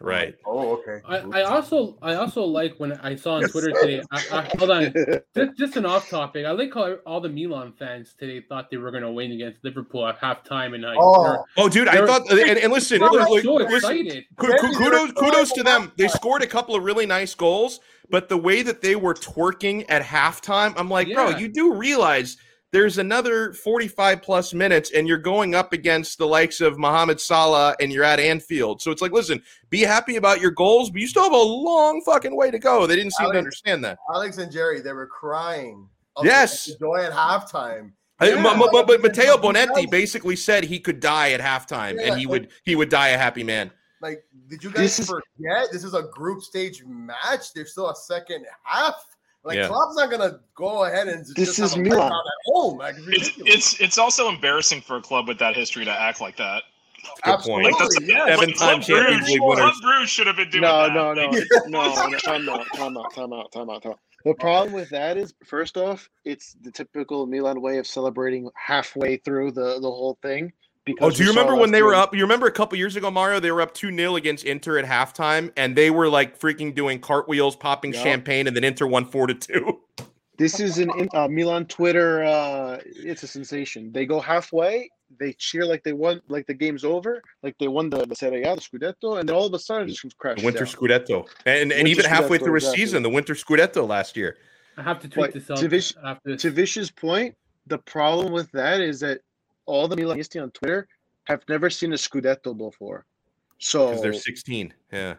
Right. 0.03 0.35
Oh, 0.45 0.79
okay. 0.79 1.01
I, 1.07 1.41
I 1.41 1.43
also 1.43 1.97
I 2.03 2.15
also 2.15 2.43
like 2.43 2.75
when 2.79 2.93
I 2.93 3.15
saw 3.15 3.35
on 3.35 3.49
Twitter 3.49 3.71
today. 3.81 4.03
I, 4.11 4.23
I, 4.33 4.57
hold 4.59 4.71
on, 4.71 4.93
just, 5.37 5.59
just 5.59 5.77
an 5.77 5.87
off 5.87 6.11
topic. 6.11 6.45
I 6.45 6.51
like 6.51 6.75
how 6.75 6.95
all 7.07 7.21
the 7.21 7.29
Milan 7.29 7.73
fans 7.79 8.15
today 8.19 8.45
thought 8.47 8.71
they 8.71 8.79
were 8.79 8.91
going 8.91 9.05
to 9.05 9.13
win 9.13 9.31
against 9.31 9.63
Liverpool 9.63 10.07
at 10.07 10.21
halftime, 10.21 10.75
and 10.75 10.83
like, 10.83 10.99
oh, 11.01 11.45
oh, 11.57 11.69
dude, 11.69 11.87
I 11.87 12.05
thought. 12.05 12.31
And, 12.31 12.59
and 12.59 12.73
listen, 12.73 12.99
they 12.99 13.07
were 13.07 13.41
so 13.43 13.55
listen, 13.55 14.25
kudos, 14.37 15.13
kudos 15.13 15.53
to 15.53 15.63
them. 15.63 15.93
They 15.97 16.09
scored 16.09 16.43
a 16.43 16.49
couple 16.49 16.75
of 16.75 16.83
really 16.83 17.07
nice 17.07 17.35
goals, 17.35 17.79
but 18.11 18.29
the 18.29 18.37
way 18.37 18.63
that 18.63 18.83
they 18.83 18.97
were 18.97 19.15
twerking 19.15 19.85
at 19.89 20.03
halftime, 20.03 20.75
I'm 20.77 20.89
like, 20.89 21.07
yeah. 21.07 21.15
bro, 21.15 21.29
you 21.39 21.49
do 21.49 21.75
realize 21.75 22.37
there's 22.73 22.97
another 22.97 23.53
45 23.53 24.23
plus 24.23 24.55
minutes 24.55 24.93
and 24.93 25.07
you're 25.07 25.19
going 25.19 25.55
up 25.55 25.73
against 25.75 26.17
the 26.19 26.27
likes 26.27 26.61
of 26.61 26.79
Mohamed 26.79 27.21
Salah 27.21 27.77
and 27.81 27.93
you're 27.93 28.03
at 28.03 28.19
Anfield. 28.19 28.81
So 28.81 28.91
it's 28.91 29.03
like, 29.03 29.13
listen, 29.13 29.43
be 29.69 29.81
happy 29.81 30.17
about 30.17 30.41
your 30.41 30.51
goals, 30.51 30.91
but 30.91 31.01
you 31.01 31.07
still 31.07 31.25
have 31.25 31.33
a 31.33 31.37
long 31.37 32.03
fucking 32.05 32.35
way 32.35 32.51
to 32.51 32.59
go. 32.59 32.87
They 32.87 32.97
didn't 32.97 33.13
seem 33.13 33.27
Alex, 33.27 33.35
to 33.35 33.39
understand 33.39 33.85
that. 33.85 33.99
Alex 34.13 34.39
and 34.39 34.51
Jerry, 34.51 34.81
they 34.81 34.93
were 34.93 35.07
crying. 35.07 35.87
Yes. 36.23 36.75
Joy 36.81 37.05
at 37.05 37.13
halftime. 37.13 37.93
Yeah. 38.23 38.43
But, 38.43 38.71
but, 38.73 38.87
but, 38.87 39.03
Matteo 39.03 39.37
Bonetti 39.37 39.91
basically 39.91 40.37
said 40.37 40.65
he 40.65 40.79
could 40.79 41.01
die 41.01 41.33
at 41.33 41.41
halftime 41.41 41.97
yeah, 41.97 42.13
and 42.13 42.21
he 42.21 42.27
like, 42.27 42.31
would 42.31 42.49
he 42.65 42.77
would 42.77 42.89
die 42.89 43.09
a 43.09 43.19
happy 43.19 43.43
man. 43.43 43.71
Like, 44.01 44.25
did 44.49 44.63
you 44.63 44.71
guys 44.71 44.97
this 44.97 45.09
forget? 45.09 45.65
Is, 45.65 45.71
this 45.71 45.85
is 45.85 45.95
a 45.95 46.05
group 46.05 46.43
stage 46.43 46.85
match. 46.85 47.53
There's 47.53 47.73
still 47.73 47.91
a 47.91 47.97
second 47.97 48.47
half. 48.63 49.05
Like 49.45 49.57
yeah. 49.57 49.67
Klopp's 49.67 49.97
not 49.97 50.11
gonna 50.11 50.39
go 50.55 50.85
ahead 50.85 51.09
and 51.09 51.27
this 51.35 51.59
is 51.59 51.77
Milan 51.77 52.13
at 52.13 52.23
home. 52.47 52.79
Like, 52.79 52.95
it's, 53.09 53.33
it's 53.39 53.81
it's 53.81 53.99
also 53.99 54.29
embarrassing 54.29 54.83
for 54.83 54.97
a 54.97 55.03
club 55.03 55.27
with 55.27 55.39
that 55.39 55.57
history 55.57 55.85
to 55.85 55.91
act 55.91 56.21
like 56.21 56.37
that. 56.37 56.63
Good 57.25 57.35
Absolutely, 57.35 57.65
point. 57.65 57.81
Like 57.81 57.89
that's 57.89 58.09
yeah. 58.09 58.27
seven 58.27 58.53
time 58.55 58.81
Champions 58.81 59.29
League 59.29 59.41
winners. 59.43 59.65
Club 59.65 59.75
Bruges 59.83 60.11
should 60.11 60.27
have 60.29 60.37
been 60.37 60.51
doing 60.51 60.63
no, 60.63 60.83
that. 60.83 60.95
No, 60.95 61.13
no, 61.15 61.31
no, 61.67 62.09
no. 62.09 62.19
Time 62.19 62.49
out, 62.49 62.67
time 62.77 62.97
out, 62.97 63.13
time 63.13 63.33
out, 63.33 63.53
time 63.53 63.71
out, 63.71 63.83
time 63.83 63.93
out. 63.93 63.99
The 64.25 64.35
problem 64.35 64.73
with 64.73 64.89
that 64.91 65.17
is, 65.17 65.35
first 65.45 65.77
off, 65.77 66.09
it's 66.25 66.55
the 66.63 66.71
typical 66.71 67.27
Milan 67.27 67.61
way 67.61 67.79
of 67.79 67.87
celebrating 67.89 68.49
halfway 68.55 69.17
through 69.17 69.51
the 69.51 69.81
the 69.81 69.91
whole 69.91 70.17
thing. 70.23 70.53
Because 70.85 71.15
oh, 71.15 71.17
do 71.17 71.23
you 71.23 71.31
remember 71.31 71.55
when 71.55 71.71
they 71.71 71.83
were 71.83 71.95
up? 71.95 72.15
You 72.15 72.23
remember 72.23 72.47
a 72.47 72.53
couple 72.53 72.77
years 72.77 72.97
ago, 72.97 73.11
Mario? 73.11 73.39
They 73.39 73.53
were 73.53 73.63
up 73.63 73.73
2 73.73 73.95
0 73.95 74.17
against 74.17 74.45
Inter 74.45 74.79
at 74.79 74.85
halftime, 74.85 75.53
and 75.57 75.77
they 75.77 75.91
were 75.91 76.09
like 76.09 76.41
freaking 76.41 76.75
doing 76.75 76.99
cartwheels, 76.99 77.55
popping 77.55 77.93
yep. 77.93 78.03
champagne, 78.03 78.49
and 78.49 78.57
then 78.57 78.65
Inter 78.65 78.87
won 78.87 79.05
4 79.05 79.29
to 79.29 79.35
2. 79.35 79.81
This 80.39 80.59
is 80.59 80.79
an 80.79 80.91
uh, 81.13 81.29
Milan 81.29 81.67
Twitter. 81.67 82.25
Uh, 82.25 82.79
it's 82.85 83.23
a 83.23 83.29
sensation. 83.29 83.93
They 83.93 84.07
go 84.07 84.19
halfway, 84.19 84.89
they 85.21 85.35
cheer 85.35 85.65
like 85.65 85.85
they 85.85 85.93
won, 85.93 86.21
like 86.29 86.47
the 86.47 86.55
game's 86.55 86.85
over, 86.85 87.23
like 87.43 87.57
they 87.59 87.69
won 87.69 87.91
the, 87.91 88.07
the 88.07 88.17
Serie 88.17 88.43
A, 88.43 88.55
the 88.55 88.61
Scudetto, 88.61 89.21
and 89.21 89.29
then 89.29 89.37
all 89.37 89.47
of 89.47 89.55
a 89.55 89.59
sudden 89.59 89.89
it 89.89 89.93
just 89.93 90.17
crashes. 90.19 90.45
Winter 90.45 90.65
down. 90.65 90.75
Scudetto, 90.75 91.29
and 91.47 91.73
and 91.73 91.87
even 91.87 92.05
halfway 92.05 92.39
through 92.39 92.57
exactly. 92.57 92.83
a 92.83 92.87
season, 92.87 93.03
the 93.03 93.11
Winter 93.11 93.35
Scudetto 93.35 93.87
last 93.87 94.17
year. 94.17 94.37
I 94.77 94.83
have 94.83 95.01
to 95.01 95.09
tweet 95.09 95.27
but 95.27 95.35
this 95.35 95.51
out. 95.51 95.59
To, 95.59 95.69
Vish, 95.69 95.95
to 96.39 96.51
Vish's 96.51 96.91
point, 96.91 97.37
the 97.67 97.79
problem 97.79 98.33
with 98.33 98.51
that 98.53 98.81
is 98.81 99.01
that 99.01 99.21
all 99.67 99.89
the 99.89 99.97
Milanisti 99.97 100.43
on 100.43 100.51
Twitter 100.51 100.89
have 101.25 101.43
never 101.49 101.71
seen 101.71 101.93
a 101.93 101.97
Scudetto 101.97 102.57
before. 102.57 103.07
So 103.59 103.89
because 103.89 104.03
they're 104.03 104.13
16, 104.13 104.75
yeah. 104.93 105.15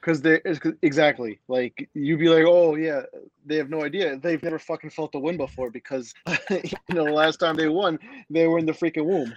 Because 0.00 0.20
they 0.20 0.40
exactly 0.82 1.40
like 1.46 1.88
you'd 1.94 2.18
be 2.18 2.28
like, 2.28 2.44
oh 2.46 2.74
yeah, 2.74 3.02
they 3.46 3.56
have 3.56 3.70
no 3.70 3.84
idea. 3.84 4.16
They've 4.16 4.42
never 4.42 4.58
fucking 4.58 4.90
felt 4.90 5.14
a 5.14 5.18
win 5.18 5.36
before 5.36 5.70
because 5.70 6.12
you 6.50 6.62
know 6.90 7.04
the 7.04 7.12
last 7.12 7.38
time 7.38 7.56
they 7.56 7.68
won, 7.68 7.98
they 8.28 8.48
were 8.48 8.58
in 8.58 8.66
the 8.66 8.72
freaking 8.72 9.04
womb. 9.04 9.32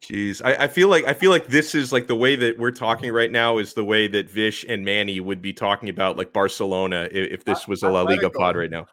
Jeez, 0.00 0.40
I, 0.44 0.64
I, 0.64 0.68
feel 0.68 0.88
like 0.88 1.04
I 1.06 1.12
feel 1.12 1.30
like 1.30 1.48
this 1.48 1.74
is 1.74 1.92
like 1.92 2.06
the 2.06 2.14
way 2.14 2.36
that 2.36 2.56
we're 2.56 2.70
talking 2.70 3.12
right 3.12 3.32
now 3.32 3.58
is 3.58 3.74
the 3.74 3.84
way 3.84 4.06
that 4.08 4.30
Vish 4.30 4.64
and 4.68 4.84
Manny 4.84 5.18
would 5.18 5.42
be 5.42 5.52
talking 5.52 5.88
about 5.88 6.16
like 6.16 6.32
Barcelona 6.32 7.08
if, 7.10 7.32
if 7.32 7.44
this 7.44 7.66
was 7.66 7.82
a 7.82 7.90
La 7.90 8.02
Liga 8.02 8.30
pod 8.30 8.56
right 8.56 8.70
now. 8.70 8.86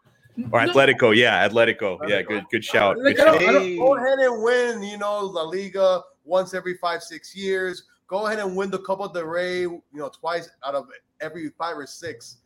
Or 0.52 0.60
Atletico, 0.60 1.16
yeah, 1.16 1.48
Atletico, 1.48 1.98
yeah, 2.10 2.22
good, 2.22 2.44
good 2.52 2.64
shout. 2.64 2.98
Good 2.98 3.18
shout. 3.18 3.40
go 3.40 3.96
ahead 3.96 4.20
and 4.20 4.44
win, 4.44 4.84
you 4.84 4.98
know, 4.98 5.20
La 5.20 5.44
Liga 5.44 6.02
once 6.26 6.54
every 6.54 6.76
five, 6.76 7.02
six 7.02 7.36
years. 7.36 7.84
Go 8.08 8.28
ahead 8.28 8.40
and 8.40 8.56
win 8.56 8.70
the 8.70 8.80
Copa 8.80 9.12
del 9.14 9.24
Rey, 9.24 9.62
you 9.62 9.82
know, 9.94 10.10
twice 10.10 10.50
out 10.66 10.76
of 10.76 10.88
every 11.22 11.50
five 11.58 11.78
or 11.78 11.88
six. 11.88 12.38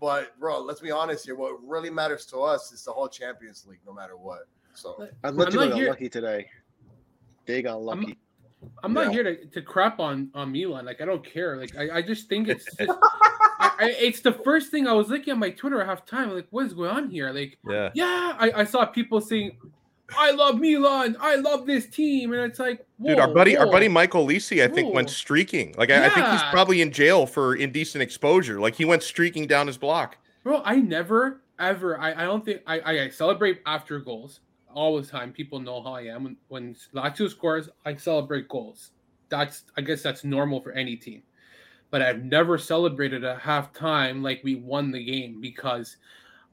But 0.00 0.38
bro, 0.40 0.60
let's 0.60 0.80
be 0.80 0.90
honest 0.90 1.24
here. 1.24 1.36
What 1.36 1.62
really 1.64 1.90
matters 1.90 2.26
to 2.26 2.38
us 2.38 2.72
is 2.72 2.84
the 2.84 2.92
whole 2.92 3.08
Champions 3.08 3.64
League, 3.66 3.80
no 3.86 3.92
matter 3.92 4.16
what. 4.16 4.48
So 4.74 5.08
Atletico 5.22 5.70
got 5.70 5.80
lucky 5.80 6.08
today. 6.08 6.48
They 7.46 7.62
got 7.62 7.80
lucky. 7.80 8.18
I'm, 8.62 8.70
I'm 8.82 8.92
not 8.92 9.12
here 9.12 9.22
to, 9.22 9.46
to 9.46 9.62
crap 9.62 10.00
on 10.00 10.30
on 10.34 10.50
Milan. 10.50 10.84
Like 10.84 11.00
I 11.00 11.04
don't 11.04 11.24
care. 11.24 11.56
Like 11.56 11.76
I, 11.76 11.98
I 11.98 12.02
just 12.02 12.28
think 12.28 12.48
it's 12.48 12.64
just, 12.76 12.90
I, 13.58 13.94
it's 13.98 14.20
the 14.20 14.32
first 14.32 14.70
thing 14.70 14.86
I 14.86 14.92
was 14.92 15.08
looking 15.08 15.32
at 15.32 15.38
my 15.38 15.50
Twitter 15.50 15.80
at 15.80 15.86
half 15.86 16.04
time. 16.04 16.32
Like, 16.32 16.46
what 16.50 16.66
is 16.66 16.74
going 16.74 16.90
on 16.90 17.10
here? 17.10 17.30
Like, 17.30 17.58
yeah, 17.68 17.90
yeah. 17.94 18.36
I, 18.38 18.52
I 18.56 18.64
saw 18.64 18.84
people 18.84 19.20
saying, 19.20 19.56
"I 20.16 20.32
love 20.32 20.60
Milan. 20.60 21.16
I 21.20 21.36
love 21.36 21.66
this 21.66 21.86
team," 21.86 22.32
and 22.32 22.42
it's 22.42 22.58
like, 22.58 22.84
dude, 23.02 23.18
our 23.18 23.32
buddy, 23.32 23.54
whoa. 23.54 23.60
our 23.60 23.70
buddy 23.70 23.88
Michael 23.88 24.26
Lisi, 24.26 24.62
I 24.62 24.68
think, 24.68 24.88
whoa. 24.88 24.94
went 24.94 25.10
streaking. 25.10 25.74
Like, 25.78 25.88
yeah. 25.88 26.02
I, 26.02 26.06
I 26.06 26.08
think 26.10 26.26
he's 26.26 26.42
probably 26.50 26.80
in 26.80 26.90
jail 26.90 27.26
for 27.26 27.54
indecent 27.54 28.02
exposure. 28.02 28.60
Like, 28.60 28.74
he 28.74 28.84
went 28.84 29.02
streaking 29.02 29.46
down 29.46 29.66
his 29.66 29.78
block. 29.78 30.18
Bro, 30.44 30.62
I 30.64 30.76
never 30.76 31.42
ever. 31.58 31.98
I, 31.98 32.12
I 32.12 32.24
don't 32.24 32.44
think 32.44 32.62
I, 32.66 32.80
I 32.80 33.08
celebrate 33.08 33.60
after 33.66 33.98
goals 33.98 34.40
all 34.74 35.00
the 35.00 35.06
time. 35.06 35.32
People 35.32 35.60
know 35.60 35.82
how 35.82 35.94
I 35.94 36.02
am. 36.02 36.24
When, 36.24 36.36
when 36.48 36.76
Lazio 36.94 37.30
scores, 37.30 37.68
I 37.84 37.96
celebrate 37.96 38.48
goals. 38.48 38.90
That's 39.28 39.64
I 39.76 39.80
guess 39.80 40.02
that's 40.02 40.22
normal 40.22 40.60
for 40.60 40.72
any 40.72 40.94
team 40.94 41.22
but 41.96 42.02
I've 42.02 42.24
never 42.24 42.58
celebrated 42.58 43.24
at 43.24 43.40
halftime 43.40 44.22
like 44.22 44.42
we 44.44 44.56
won 44.56 44.90
the 44.90 45.02
game 45.02 45.40
because 45.40 45.96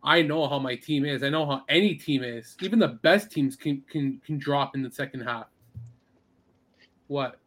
I 0.01 0.21
know 0.21 0.47
how 0.47 0.57
my 0.57 0.77
team 0.77 1.03
is. 1.03 1.21
I 1.21 1.27
know 1.27 1.45
how 1.45 1.63
any 1.67 1.95
team 1.95 2.23
is. 2.23 2.55
Even 2.61 2.79
the 2.79 2.87
best 2.87 3.29
teams 3.29 3.57
can 3.57 3.83
can 3.89 4.21
can 4.25 4.37
drop 4.37 4.73
in 4.73 4.81
the 4.81 4.89
second 4.89 5.19
half. 5.19 5.47
What? 7.07 7.39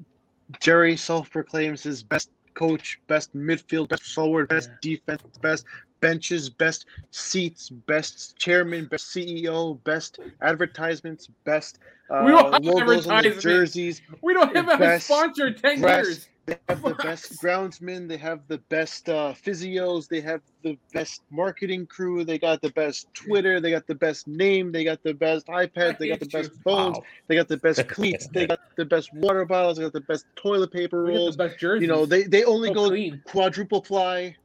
Jerry 0.61 0.95
self 0.95 1.31
proclaims 1.31 1.85
his 1.85 2.03
best 2.03 2.29
coach, 2.53 3.01
best 3.07 3.35
midfield, 3.35 3.89
best 3.89 4.03
forward, 4.13 4.51
best 4.51 4.69
yeah. 4.83 4.97
defense, 4.97 5.23
best 5.41 5.65
benches, 6.01 6.51
best 6.51 6.85
seats, 7.13 7.71
best 7.71 8.37
chairman, 8.37 8.89
best 8.89 9.07
CEO, 9.07 9.83
best 9.85 10.19
advertisements, 10.43 11.31
best 11.45 11.79
uh, 12.11 12.25
we 12.27 12.31
don't 12.31 12.53
have 12.53 12.63
logos 12.63 13.07
on 13.07 13.23
the 13.23 13.31
jerseys. 13.31 14.03
We 14.21 14.35
don't 14.35 14.55
have 14.55 14.83
a 14.83 15.01
sponsor 15.01 15.47
in 15.47 15.55
ten 15.55 15.81
years. 15.81 16.29
They 16.47 16.57
have 16.69 16.81
the 16.81 16.95
best 16.95 17.43
groundsmen. 17.43 18.09
They 18.09 18.17
have 18.19 18.41
the 18.47 18.59
best 18.69 19.09
uh, 19.09 19.35
physios. 19.35 20.07
They 20.09 20.21
have 20.21 20.41
the 20.63 20.79
best 20.93 21.23
marketing 21.31 21.87
crew. 21.87 22.25
They 22.25 22.39
got 22.39 22.63
the 22.63 22.71
best 22.71 23.13
Twitter. 23.15 23.61
They 23.61 23.73
got 23.73 23.89
the 23.89 23.97
best 23.97 24.29
name. 24.29 24.71
They 24.71 24.85
got 24.85 25.03
the 25.03 25.13
best 25.13 25.49
iPad. 25.49 25.99
They 25.99 26.09
got 26.09 26.21
the 26.21 26.27
best 26.27 26.53
phones. 26.63 26.99
Wow. 26.99 27.05
They 27.27 27.35
got 27.35 27.49
the 27.49 27.57
best 27.57 27.89
cleats. 27.89 28.29
they 28.29 28.47
got 28.47 28.61
the 28.77 28.85
best 28.85 29.13
water 29.13 29.45
bottles. 29.45 29.79
They 29.79 29.83
got 29.83 29.93
the 29.93 30.03
best 30.03 30.27
toilet 30.37 30.73
paper 30.73 31.03
rolls. 31.03 31.37
best 31.37 31.59
jerseys. 31.59 31.83
You 31.83 31.89
know, 31.89 32.07
they, 32.07 32.23
they 32.23 32.45
only 32.45 32.69
so 32.69 32.75
go 32.75 32.89
clean. 32.91 33.21
quadruple 33.27 33.83
ply. 33.83 34.37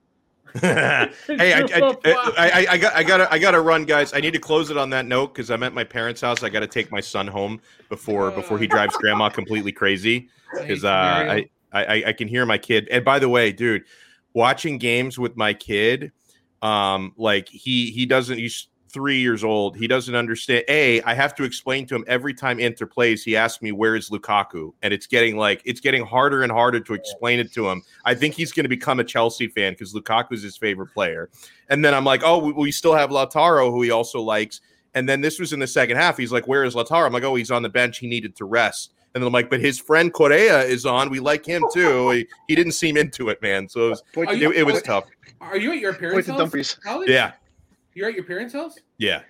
hey, 0.59 1.13
I, 1.39 1.61
I, 1.61 1.95
I, 2.35 2.65
I, 2.71 2.77
got 2.77 2.95
I 2.95 3.03
got 3.03 3.31
I 3.31 3.39
got 3.39 3.51
to 3.51 3.61
run, 3.61 3.85
guys. 3.85 4.11
I 4.13 4.19
need 4.19 4.33
to 4.33 4.39
close 4.39 4.69
it 4.69 4.75
on 4.75 4.89
that 4.89 5.05
note 5.05 5.33
because 5.33 5.49
I'm 5.49 5.63
at 5.63 5.73
my 5.73 5.83
parents' 5.83 6.19
house. 6.19 6.43
I 6.43 6.49
got 6.49 6.59
to 6.59 6.67
take 6.67 6.91
my 6.91 6.99
son 6.99 7.27
home 7.27 7.61
before 7.87 8.31
before 8.31 8.57
he 8.57 8.67
drives 8.67 8.97
grandma 8.97 9.29
completely 9.29 9.71
crazy 9.71 10.27
because 10.53 10.83
uh, 10.83 10.89
I, 10.89 11.45
I 11.71 12.03
I 12.07 12.13
can 12.13 12.27
hear 12.27 12.45
my 12.45 12.57
kid. 12.57 12.87
And 12.89 13.03
by 13.05 13.19
the 13.19 13.29
way, 13.29 13.51
dude, 13.51 13.83
watching 14.33 14.77
games 14.77 15.17
with 15.17 15.35
my 15.37 15.53
kid, 15.53 16.11
um, 16.61 17.13
like 17.17 17.49
he 17.49 17.91
he 17.91 18.05
doesn't. 18.05 18.37
He's 18.37 18.67
three 18.91 19.19
years 19.19 19.43
old. 19.43 19.77
He 19.77 19.87
doesn't 19.87 20.15
understand. 20.15 20.65
A, 20.67 21.01
I 21.03 21.13
have 21.13 21.33
to 21.35 21.43
explain 21.43 21.85
to 21.87 21.95
him 21.95 22.03
every 22.07 22.33
time 22.33 22.59
Inter 22.59 22.85
plays. 22.85 23.23
He 23.23 23.35
asks 23.35 23.61
me 23.61 23.71
where 23.71 23.95
is 23.95 24.09
Lukaku, 24.09 24.73
and 24.81 24.93
it's 24.93 25.07
getting 25.07 25.37
like 25.37 25.61
it's 25.65 25.79
getting 25.79 26.05
harder 26.05 26.43
and 26.43 26.51
harder 26.51 26.79
to 26.81 26.93
explain 26.93 27.39
it 27.39 27.53
to 27.53 27.69
him. 27.69 27.81
I 28.05 28.15
think 28.15 28.35
he's 28.35 28.51
going 28.51 28.65
to 28.65 28.69
become 28.69 28.99
a 28.99 29.03
Chelsea 29.03 29.47
fan 29.47 29.73
because 29.73 29.93
Lukaku 29.93 30.33
is 30.33 30.43
his 30.43 30.57
favorite 30.57 30.93
player. 30.93 31.29
And 31.69 31.83
then 31.83 31.93
I'm 31.93 32.05
like, 32.05 32.21
oh, 32.23 32.37
we, 32.39 32.51
we 32.51 32.71
still 32.71 32.93
have 32.93 33.09
Lautaro, 33.09 33.71
who 33.71 33.81
he 33.81 33.91
also 33.91 34.21
likes. 34.21 34.61
And 34.93 35.07
then 35.07 35.21
this 35.21 35.39
was 35.39 35.53
in 35.53 35.59
the 35.59 35.67
second 35.67 35.97
half. 35.97 36.17
He's 36.17 36.33
like, 36.33 36.47
where 36.47 36.65
is 36.65 36.75
Lautaro? 36.75 37.05
I'm 37.05 37.13
like, 37.13 37.23
oh, 37.23 37.35
he's 37.35 37.51
on 37.51 37.63
the 37.63 37.69
bench. 37.69 37.99
He 37.99 38.07
needed 38.07 38.35
to 38.37 38.45
rest. 38.45 38.93
And 39.13 39.21
then 39.21 39.27
I'm 39.27 39.33
like, 39.33 39.49
but 39.49 39.59
his 39.59 39.79
friend 39.79 40.13
Correa 40.13 40.61
is 40.61 40.85
on. 40.85 41.09
We 41.09 41.19
like 41.19 41.45
him 41.45 41.63
too. 41.73 42.09
he, 42.11 42.27
he 42.47 42.55
didn't 42.55 42.73
seem 42.73 42.97
into 42.97 43.29
it, 43.29 43.41
man. 43.41 43.67
So 43.67 43.87
it 43.87 43.89
was, 43.89 44.03
it, 44.15 44.51
it, 44.51 44.63
was 44.65 44.81
tough. 44.81 45.05
Are 45.41 45.57
you 45.57 45.71
at 45.73 45.79
your 45.79 45.93
parents' 45.93 46.27
house? 46.29 46.77
Yeah. 47.07 47.33
You're 47.93 48.07
at 48.07 48.15
your 48.15 48.23
parents' 48.23 48.53
house? 48.53 48.75
Yeah. 48.97 49.23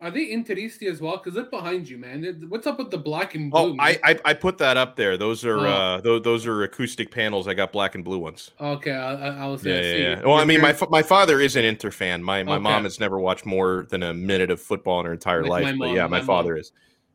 Are 0.00 0.10
they 0.10 0.26
Interisti 0.26 0.90
as 0.90 1.00
well? 1.00 1.16
Because 1.16 1.32
they're 1.32 1.44
behind 1.44 1.88
you, 1.88 1.96
man. 1.96 2.44
What's 2.50 2.66
up 2.66 2.78
with 2.78 2.90
the 2.90 2.98
black 2.98 3.34
and 3.34 3.50
blue? 3.50 3.72
Oh, 3.72 3.76
I, 3.78 3.98
I, 4.04 4.18
I 4.24 4.34
put 4.34 4.58
that 4.58 4.76
up 4.76 4.96
there. 4.96 5.16
Those 5.16 5.46
are 5.46 5.60
oh. 5.60 5.70
uh 5.70 6.00
those, 6.02 6.22
those 6.22 6.46
are 6.46 6.62
acoustic 6.62 7.10
panels. 7.10 7.48
I 7.48 7.54
got 7.54 7.72
black 7.72 7.94
and 7.94 8.04
blue 8.04 8.18
ones. 8.18 8.50
Okay, 8.60 8.90
I, 8.90 9.44
I 9.44 9.46
was 9.46 9.64
yeah, 9.64 9.80
yeah, 9.80 9.96
yeah. 9.96 10.20
Well, 10.22 10.34
I 10.34 10.44
mean, 10.44 10.60
my 10.60 10.76
my 10.90 11.02
father 11.02 11.40
is 11.40 11.56
an 11.56 11.64
Inter 11.64 11.90
fan. 11.90 12.22
My 12.22 12.42
my 12.42 12.56
okay. 12.56 12.62
mom 12.62 12.84
has 12.84 13.00
never 13.00 13.18
watched 13.18 13.46
more 13.46 13.86
than 13.88 14.02
a 14.02 14.12
minute 14.12 14.50
of 14.50 14.60
football 14.60 15.00
in 15.00 15.06
her 15.06 15.12
entire 15.12 15.42
like 15.42 15.64
life. 15.64 15.64
Mom, 15.64 15.78
but 15.78 15.90
yeah, 15.94 16.02
my, 16.02 16.20
my 16.20 16.26
father 16.26 16.52
mom. 16.52 16.60
is. 16.60 16.72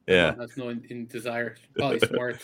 Yeah, 0.09 0.31
that's 0.31 0.57
no 0.57 0.69
in, 0.69 0.83
in 0.89 1.05
desire. 1.05 1.55
Probably 1.75 1.99
smart. 2.07 2.39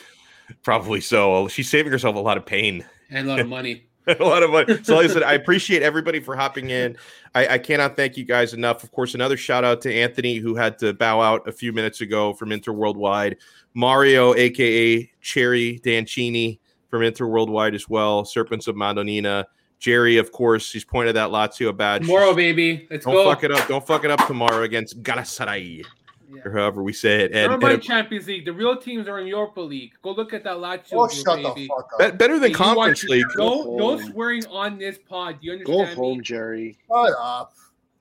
Probably 0.61 1.01
so. 1.01 1.47
She's 1.47 1.70
saving 1.70 1.91
herself 1.91 2.16
a 2.16 2.20
lot 2.20 2.38
of 2.38 2.45
pain 2.45 2.86
and 3.09 3.28
a 3.28 3.30
lot 3.30 3.39
of 3.39 3.47
money. 3.49 3.88
a 4.07 4.24
lot 4.24 4.43
of 4.43 4.51
money. 4.51 4.84
So, 4.84 4.97
like 4.97 5.09
I 5.09 5.13
said, 5.13 5.24
I 5.24 5.34
appreciate 5.41 5.82
everybody 5.82 6.20
for 6.20 6.36
hopping 6.36 6.70
in. 6.70 6.95
I, 7.34 7.47
I, 7.47 7.57
cannot 7.57 7.95
thank 7.95 8.18
you 8.18 8.24
guys 8.24 8.53
enough. 8.53 8.84
Of 8.84 8.91
course, 8.91 9.16
another 9.16 9.36
shout 9.36 9.63
out 9.63 9.82
to 9.82 9.93
Anthony, 9.93 10.36
who 10.36 10.53
had 10.53 10.78
to 10.80 10.93
bow 10.93 11.22
out 11.22 11.47
a 11.47 11.51
few 11.51 11.74
minutes 11.74 12.01
ago 12.01 12.34
from 12.34 12.51
Inter 12.51 12.72
Worldwide. 12.72 13.38
Mario, 13.74 14.36
aka 14.36 15.11
Cherry 15.22 15.80
Dancini 15.84 16.59
from 16.88 17.01
Inter 17.01 17.26
Worldwide 17.26 17.74
as 17.74 17.89
well. 17.89 18.24
Serpents 18.26 18.68
of 18.68 18.76
Madonnina. 18.76 19.45
Jerry, 19.80 20.18
of 20.18 20.32
course, 20.32 20.72
he's 20.72 20.86
pointed 20.86 21.16
that 21.16 21.30
Lazio 21.30 21.76
badge. 21.76 22.03
Tomorrow, 22.03 22.34
baby. 22.36 22.88
Let's 22.91 23.05
Don't 23.05 23.16
go. 23.16 23.26
fuck 23.30 23.43
it 23.43 23.51
up. 23.51 23.68
Don't 23.68 23.86
fuck 23.86 24.05
it 24.05 24.11
up 24.11 24.26
tomorrow 24.28 24.63
against 24.63 25.01
Galatasaray 25.01 25.84
yeah. 26.30 26.41
or 26.45 26.51
however 26.51 26.84
we 26.84 26.93
say 26.93 27.23
it. 27.23 27.32
And, 27.34 27.63
and 27.63 27.82
Champions 27.82 28.28
League. 28.28 28.45
The 28.45 28.53
real 28.53 28.78
teams 28.78 29.07
are 29.07 29.19
in 29.19 29.28
Europa 29.28 29.61
League. 29.61 29.93
Go 30.01 30.11
look 30.11 30.34
at 30.34 30.43
that 30.43 30.57
Lazio. 30.57 30.93
Oh, 30.93 31.07
shut 31.07 31.38
baby. 31.38 31.61
the 31.61 31.67
fuck 31.67 31.89
up. 31.93 32.11
Be- 32.11 32.17
better 32.17 32.39
than 32.39 32.49
hey, 32.49 32.55
Conference 32.55 33.03
League. 33.03 33.26
No, 33.38 33.76
no 33.78 33.99
swearing 33.99 34.45
on 34.47 34.78
this 34.78 34.97
pod. 34.97 35.39
Do 35.41 35.47
you 35.47 35.53
understand? 35.53 35.95
Go 35.95 35.95
home, 35.95 36.17
me? 36.17 36.23
Jerry. 36.23 36.78
Shut 36.88 37.13
up. 37.19 37.53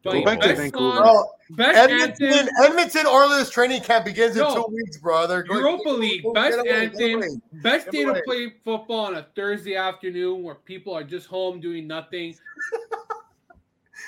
Go 0.05 0.23
back 0.23 0.41
to 0.43 0.55
Vancouver. 0.55 1.25
Bro, 1.51 1.65
Edmonton, 1.67 2.27
anthem. 2.27 2.55
Edmonton 2.63 3.07
Oilers 3.07 3.49
training 3.49 3.83
camp 3.83 4.05
begins 4.05 4.37
no, 4.37 4.49
in 4.49 4.55
two 4.55 4.75
weeks, 4.75 4.99
brother. 4.99 5.43
Go, 5.43 5.55
Europa 5.55 5.89
League, 5.89 6.23
go, 6.23 6.33
best 6.33 6.59
away, 6.59 6.71
anthem, 6.71 7.43
best 7.63 7.91
day 7.91 8.05
to 8.05 8.21
play 8.27 8.53
football 8.65 9.07
on 9.07 9.17
a 9.17 9.27
Thursday 9.35 9.77
afternoon 9.77 10.43
where 10.43 10.57
people 10.57 10.95
are 10.95 11.05
just 11.05 11.27
home 11.27 11.61
doing 11.61 11.87
nothing. 11.87 12.35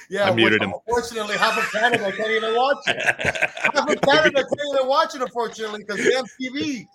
Yeah, 0.08 0.30
I 0.30 0.34
muted 0.34 0.62
him. 0.62 0.72
Unfortunately, 0.86 1.36
half 1.36 1.58
of 1.58 1.70
Canada 1.72 2.12
can't 2.12 2.30
even 2.30 2.54
watch 2.54 2.78
it. 2.86 3.02
half 3.56 3.88
of 3.88 4.00
Canada 4.00 4.44
can't 4.44 4.74
even 4.74 4.88
watch 4.88 5.14
it, 5.14 5.22
unfortunately, 5.22 5.84
because 5.86 6.04
they 6.04 6.12
have 6.14 6.26
TV. 6.40 6.86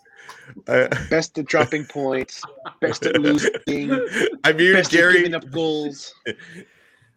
Uh, 0.68 0.88
best 1.10 1.38
at 1.38 1.46
dropping 1.46 1.86
points, 1.86 2.42
best 2.80 3.06
at 3.06 3.20
losing. 3.20 3.52
I 4.44 4.54
muted 4.54 4.76
best 4.76 4.92
Gary. 4.92 5.14
At 5.14 5.18
giving 5.18 5.36
up 5.36 5.50
goals. 5.52 6.14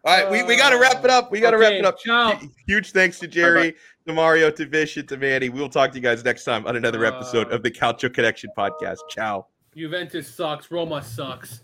All 0.07 0.15
right, 0.15 0.31
we, 0.31 0.43
we 0.43 0.57
got 0.57 0.71
to 0.71 0.79
wrap 0.79 1.03
it 1.03 1.11
up. 1.11 1.33
We 1.33 1.41
got 1.41 1.53
to 1.53 1.57
okay, 1.57 1.65
wrap 1.65 1.73
it 1.73 1.85
up. 1.87 1.99
Ciao. 1.99 2.39
Huge 2.67 2.93
thanks 2.93 3.19
to 3.21 3.27
Jerry, 3.27 3.71
Bye-bye. 3.71 3.79
to 4.07 4.13
Mario, 4.13 4.51
to 4.51 4.67
Vish, 4.67 4.99
and 4.99 5.09
to 5.09 5.17
Manny. 5.17 5.49
We 5.49 5.61
will 5.61 5.71
talk 5.71 5.93
to 5.93 5.97
you 5.97 6.03
guys 6.03 6.23
next 6.23 6.45
time 6.45 6.67
on 6.67 6.77
another 6.77 7.07
episode 7.07 7.51
of 7.51 7.63
the 7.63 7.71
Calcio 7.71 8.13
Connection 8.13 8.51
podcast. 8.57 8.99
Ciao. 9.09 9.47
Juventus 9.75 10.33
sucks. 10.33 10.71
Roma 10.71 11.03
sucks. 11.03 11.63